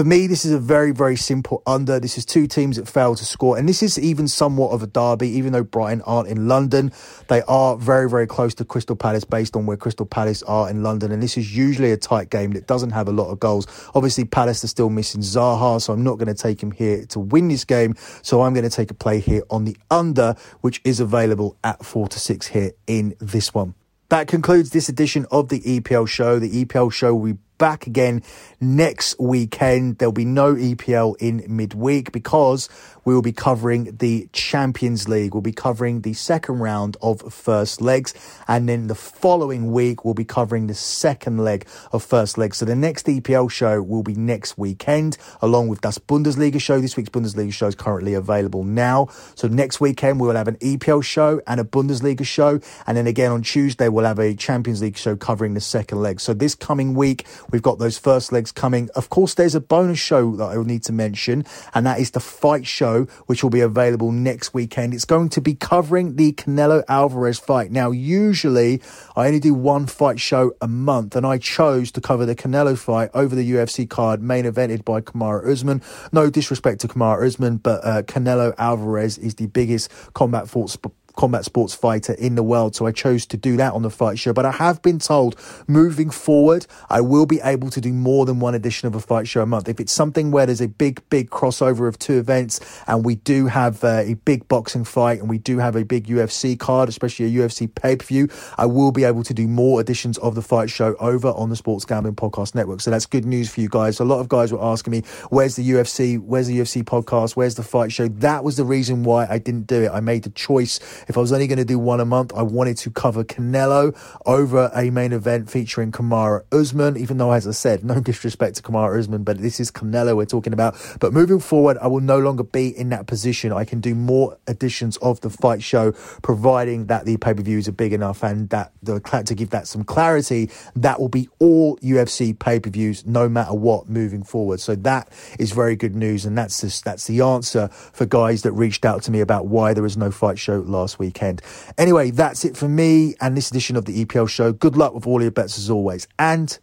For 0.00 0.04
me, 0.04 0.26
this 0.28 0.46
is 0.46 0.52
a 0.52 0.58
very, 0.58 0.92
very 0.92 1.16
simple 1.16 1.62
under. 1.66 2.00
This 2.00 2.16
is 2.16 2.24
two 2.24 2.46
teams 2.46 2.78
that 2.78 2.88
fail 2.88 3.14
to 3.14 3.22
score. 3.22 3.58
And 3.58 3.68
this 3.68 3.82
is 3.82 3.98
even 3.98 4.28
somewhat 4.28 4.70
of 4.70 4.82
a 4.82 4.86
derby, 4.86 5.28
even 5.28 5.52
though 5.52 5.62
Brighton 5.62 6.00
aren't 6.06 6.26
in 6.26 6.48
London. 6.48 6.90
They 7.28 7.42
are 7.42 7.76
very, 7.76 8.08
very 8.08 8.26
close 8.26 8.54
to 8.54 8.64
Crystal 8.64 8.96
Palace 8.96 9.24
based 9.24 9.56
on 9.56 9.66
where 9.66 9.76
Crystal 9.76 10.06
Palace 10.06 10.42
are 10.44 10.70
in 10.70 10.82
London. 10.82 11.12
And 11.12 11.22
this 11.22 11.36
is 11.36 11.54
usually 11.54 11.92
a 11.92 11.98
tight 11.98 12.30
game 12.30 12.52
that 12.52 12.66
doesn't 12.66 12.92
have 12.92 13.08
a 13.08 13.12
lot 13.12 13.30
of 13.30 13.40
goals. 13.40 13.66
Obviously, 13.94 14.24
Palace 14.24 14.64
are 14.64 14.68
still 14.68 14.88
missing 14.88 15.20
Zaha, 15.20 15.82
so 15.82 15.92
I'm 15.92 16.02
not 16.02 16.16
going 16.16 16.34
to 16.34 16.42
take 16.42 16.62
him 16.62 16.70
here 16.70 17.04
to 17.04 17.20
win 17.20 17.48
this 17.48 17.66
game. 17.66 17.94
So 18.22 18.40
I'm 18.40 18.54
going 18.54 18.64
to 18.64 18.74
take 18.74 18.90
a 18.90 18.94
play 18.94 19.20
here 19.20 19.42
on 19.50 19.66
the 19.66 19.76
under, 19.90 20.34
which 20.62 20.80
is 20.82 21.00
available 21.00 21.58
at 21.62 21.84
four 21.84 22.08
to 22.08 22.18
six 22.18 22.46
here 22.46 22.72
in 22.86 23.16
this 23.20 23.52
one. 23.52 23.74
That 24.08 24.28
concludes 24.28 24.70
this 24.70 24.88
edition 24.88 25.26
of 25.30 25.50
the 25.50 25.60
EPL 25.60 26.08
show. 26.08 26.38
The 26.38 26.64
EPL 26.64 26.90
show 26.90 27.14
will 27.14 27.34
be 27.34 27.38
back 27.60 27.86
again 27.86 28.24
next 28.60 29.20
weekend. 29.20 29.98
There'll 29.98 30.12
be 30.12 30.24
no 30.24 30.54
EPL 30.54 31.14
in 31.20 31.44
midweek 31.46 32.10
because 32.10 32.68
we 33.04 33.14
will 33.14 33.22
be 33.22 33.32
covering 33.32 33.96
the 33.98 34.28
Champions 34.32 35.08
League. 35.08 35.34
We'll 35.34 35.42
be 35.42 35.52
covering 35.52 36.00
the 36.00 36.14
second 36.14 36.58
round 36.58 36.96
of 37.02 37.20
first 37.32 37.80
legs. 37.80 38.14
And 38.48 38.68
then 38.68 38.88
the 38.88 38.94
following 38.94 39.72
week, 39.72 40.04
we'll 40.04 40.14
be 40.14 40.24
covering 40.24 40.66
the 40.66 40.74
second 40.74 41.38
leg 41.38 41.66
of 41.92 42.02
first 42.02 42.38
legs. 42.38 42.58
So 42.58 42.64
the 42.64 42.76
next 42.76 43.06
EPL 43.06 43.50
show 43.50 43.82
will 43.82 44.02
be 44.02 44.14
next 44.14 44.58
weekend, 44.58 45.16
along 45.40 45.68
with 45.68 45.80
Das 45.80 45.98
Bundesliga 45.98 46.60
show. 46.60 46.80
This 46.80 46.96
week's 46.96 47.10
Bundesliga 47.10 47.52
show 47.52 47.66
is 47.66 47.74
currently 47.74 48.14
available 48.14 48.64
now. 48.64 49.08
So 49.34 49.48
next 49.48 49.80
weekend, 49.80 50.20
we 50.20 50.26
will 50.26 50.36
have 50.36 50.48
an 50.48 50.56
EPL 50.56 51.04
show 51.04 51.40
and 51.46 51.60
a 51.60 51.64
Bundesliga 51.64 52.24
show. 52.24 52.60
And 52.86 52.96
then 52.96 53.06
again 53.06 53.32
on 53.32 53.42
Tuesday, 53.42 53.88
we'll 53.88 54.04
have 54.04 54.18
a 54.18 54.34
Champions 54.34 54.82
League 54.82 54.96
show 54.96 55.16
covering 55.16 55.54
the 55.54 55.60
second 55.60 56.00
leg. 56.00 56.20
So 56.20 56.34
this 56.34 56.54
coming 56.54 56.94
week, 56.94 57.26
we've 57.52 57.62
got 57.62 57.78
those 57.78 57.98
first 57.98 58.32
legs 58.32 58.52
coming. 58.52 58.88
Of 58.94 59.10
course, 59.10 59.34
there's 59.34 59.54
a 59.54 59.60
bonus 59.60 59.98
show 59.98 60.36
that 60.36 60.44
I 60.44 60.56
will 60.56 60.64
need 60.64 60.82
to 60.84 60.92
mention, 60.92 61.44
and 61.74 61.86
that 61.86 61.98
is 62.00 62.12
the 62.12 62.20
fight 62.20 62.66
show, 62.66 63.04
which 63.26 63.42
will 63.42 63.50
be 63.50 63.60
available 63.60 64.12
next 64.12 64.54
weekend. 64.54 64.94
It's 64.94 65.04
going 65.04 65.28
to 65.30 65.40
be 65.40 65.54
covering 65.54 66.16
the 66.16 66.32
Canelo 66.32 66.84
Alvarez 66.88 67.38
fight. 67.38 67.70
Now, 67.70 67.90
usually 67.90 68.80
I 69.16 69.26
only 69.26 69.40
do 69.40 69.54
one 69.54 69.86
fight 69.86 70.20
show 70.20 70.52
a 70.60 70.68
month, 70.68 71.16
and 71.16 71.26
I 71.26 71.38
chose 71.38 71.90
to 71.92 72.00
cover 72.00 72.26
the 72.26 72.36
Canelo 72.36 72.78
fight 72.78 73.10
over 73.14 73.34
the 73.34 73.50
UFC 73.52 73.88
card 73.88 74.22
main 74.22 74.44
evented 74.44 74.84
by 74.84 75.00
Kamaru 75.00 75.50
Usman. 75.50 75.82
No 76.12 76.30
disrespect 76.30 76.80
to 76.82 76.88
Kamaru 76.88 77.26
Usman, 77.26 77.58
but 77.58 77.84
uh, 77.84 78.02
Canelo 78.02 78.54
Alvarez 78.58 79.18
is 79.18 79.34
the 79.34 79.46
biggest 79.46 79.90
combat 80.14 80.48
sports 80.48 80.76
combat 81.20 81.44
sports 81.44 81.74
fighter 81.74 82.14
in 82.14 82.34
the 82.34 82.42
world. 82.42 82.74
So 82.74 82.86
I 82.86 82.92
chose 82.92 83.26
to 83.26 83.36
do 83.36 83.58
that 83.58 83.74
on 83.74 83.82
the 83.82 83.90
fight 83.90 84.18
show. 84.18 84.32
But 84.32 84.46
I 84.46 84.52
have 84.52 84.80
been 84.80 84.98
told 84.98 85.36
moving 85.68 86.08
forward, 86.08 86.66
I 86.88 87.02
will 87.02 87.26
be 87.26 87.42
able 87.42 87.68
to 87.70 87.80
do 87.80 87.92
more 87.92 88.24
than 88.24 88.40
one 88.40 88.54
edition 88.54 88.88
of 88.88 88.94
a 88.94 89.00
fight 89.00 89.28
show 89.28 89.42
a 89.42 89.46
month. 89.46 89.68
If 89.68 89.80
it's 89.80 89.92
something 89.92 90.30
where 90.30 90.46
there's 90.46 90.62
a 90.62 90.68
big, 90.68 91.06
big 91.10 91.28
crossover 91.28 91.86
of 91.88 91.98
two 91.98 92.16
events 92.16 92.58
and 92.86 93.04
we 93.04 93.16
do 93.16 93.48
have 93.48 93.84
uh, 93.84 94.02
a 94.06 94.14
big 94.14 94.48
boxing 94.48 94.82
fight 94.82 95.20
and 95.20 95.28
we 95.28 95.36
do 95.36 95.58
have 95.58 95.76
a 95.76 95.84
big 95.84 96.06
UFC 96.06 96.58
card, 96.58 96.88
especially 96.88 97.26
a 97.26 97.38
UFC 97.38 97.68
pay 97.74 97.96
per 97.96 98.06
view, 98.06 98.26
I 98.56 98.64
will 98.64 98.90
be 98.90 99.04
able 99.04 99.22
to 99.24 99.34
do 99.34 99.46
more 99.46 99.78
editions 99.78 100.16
of 100.18 100.34
the 100.34 100.42
fight 100.42 100.70
show 100.70 100.94
over 101.00 101.28
on 101.28 101.50
the 101.50 101.56
Sports 101.56 101.84
Gambling 101.84 102.14
Podcast 102.14 102.54
Network. 102.54 102.80
So 102.80 102.90
that's 102.90 103.04
good 103.04 103.26
news 103.26 103.50
for 103.50 103.60
you 103.60 103.68
guys. 103.68 104.00
A 104.00 104.06
lot 104.06 104.20
of 104.20 104.30
guys 104.30 104.54
were 104.54 104.62
asking 104.64 104.92
me, 104.92 105.02
where's 105.28 105.56
the 105.56 105.68
UFC? 105.68 106.18
Where's 106.18 106.46
the 106.46 106.58
UFC 106.58 106.82
podcast? 106.82 107.36
Where's 107.36 107.56
the 107.56 107.62
fight 107.62 107.92
show? 107.92 108.08
That 108.08 108.42
was 108.42 108.56
the 108.56 108.64
reason 108.64 109.02
why 109.02 109.26
I 109.28 109.36
didn't 109.36 109.66
do 109.66 109.82
it. 109.82 109.90
I 109.90 110.00
made 110.00 110.22
the 110.22 110.30
choice 110.30 110.80
if 111.10 111.18
I 111.18 111.20
was 111.20 111.32
only 111.32 111.48
going 111.48 111.58
to 111.58 111.64
do 111.64 111.76
one 111.76 111.98
a 111.98 112.04
month, 112.04 112.32
I 112.36 112.42
wanted 112.42 112.76
to 112.78 112.90
cover 112.90 113.24
Canelo 113.24 113.98
over 114.26 114.70
a 114.72 114.90
main 114.90 115.12
event 115.12 115.50
featuring 115.50 115.90
Kamaru 115.90 116.44
Usman, 116.52 116.96
even 116.96 117.18
though, 117.18 117.32
as 117.32 117.48
I 117.48 117.50
said, 117.50 117.84
no 117.84 117.98
disrespect 118.00 118.56
to 118.56 118.62
Kamaru 118.62 118.96
Usman, 118.96 119.24
but 119.24 119.38
this 119.38 119.58
is 119.58 119.72
Canelo 119.72 120.16
we're 120.16 120.24
talking 120.24 120.52
about. 120.52 120.76
But 121.00 121.12
moving 121.12 121.40
forward, 121.40 121.78
I 121.78 121.88
will 121.88 122.00
no 122.00 122.20
longer 122.20 122.44
be 122.44 122.68
in 122.68 122.90
that 122.90 123.08
position. 123.08 123.52
I 123.52 123.64
can 123.64 123.80
do 123.80 123.96
more 123.96 124.38
editions 124.48 124.98
of 124.98 125.20
the 125.20 125.30
fight 125.30 125.64
show, 125.64 125.90
providing 126.22 126.86
that 126.86 127.06
the 127.06 127.16
pay 127.16 127.34
per 127.34 127.42
views 127.42 127.66
are 127.66 127.72
big 127.72 127.92
enough 127.92 128.22
and 128.22 128.48
that 128.50 128.72
the 128.80 129.00
to 129.00 129.34
give 129.34 129.50
that 129.50 129.66
some 129.66 129.82
clarity, 129.82 130.48
that 130.76 131.00
will 131.00 131.08
be 131.08 131.28
all 131.40 131.76
UFC 131.78 132.38
pay 132.38 132.60
per 132.60 132.70
views, 132.70 133.04
no 133.04 133.28
matter 133.28 133.54
what, 133.54 133.88
moving 133.88 134.22
forward. 134.22 134.60
So 134.60 134.76
that 134.76 135.08
is 135.40 135.50
very 135.50 135.74
good 135.74 135.96
news, 135.96 136.24
and 136.24 136.38
that's 136.38 136.60
just, 136.60 136.84
that's 136.84 137.08
the 137.08 137.20
answer 137.20 137.66
for 137.68 138.06
guys 138.06 138.42
that 138.42 138.52
reached 138.52 138.84
out 138.84 139.02
to 139.02 139.10
me 139.10 139.18
about 139.18 139.46
why 139.46 139.74
there 139.74 139.82
was 139.82 139.96
no 139.96 140.12
fight 140.12 140.38
show 140.38 140.60
last 140.60 140.99
weekend. 141.00 141.42
Anyway, 141.76 142.12
that's 142.12 142.44
it 142.44 142.56
for 142.56 142.68
me 142.68 143.16
and 143.20 143.36
this 143.36 143.50
edition 143.50 143.74
of 143.74 143.86
the 143.86 144.04
EPL 144.04 144.28
show. 144.28 144.52
Good 144.52 144.76
luck 144.76 144.94
with 144.94 145.06
all 145.06 145.20
your 145.20 145.32
bets 145.32 145.58
as 145.58 145.68
always, 145.68 146.06
and 146.18 146.56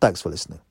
thanks 0.00 0.22
for 0.22 0.30
listening. 0.30 0.64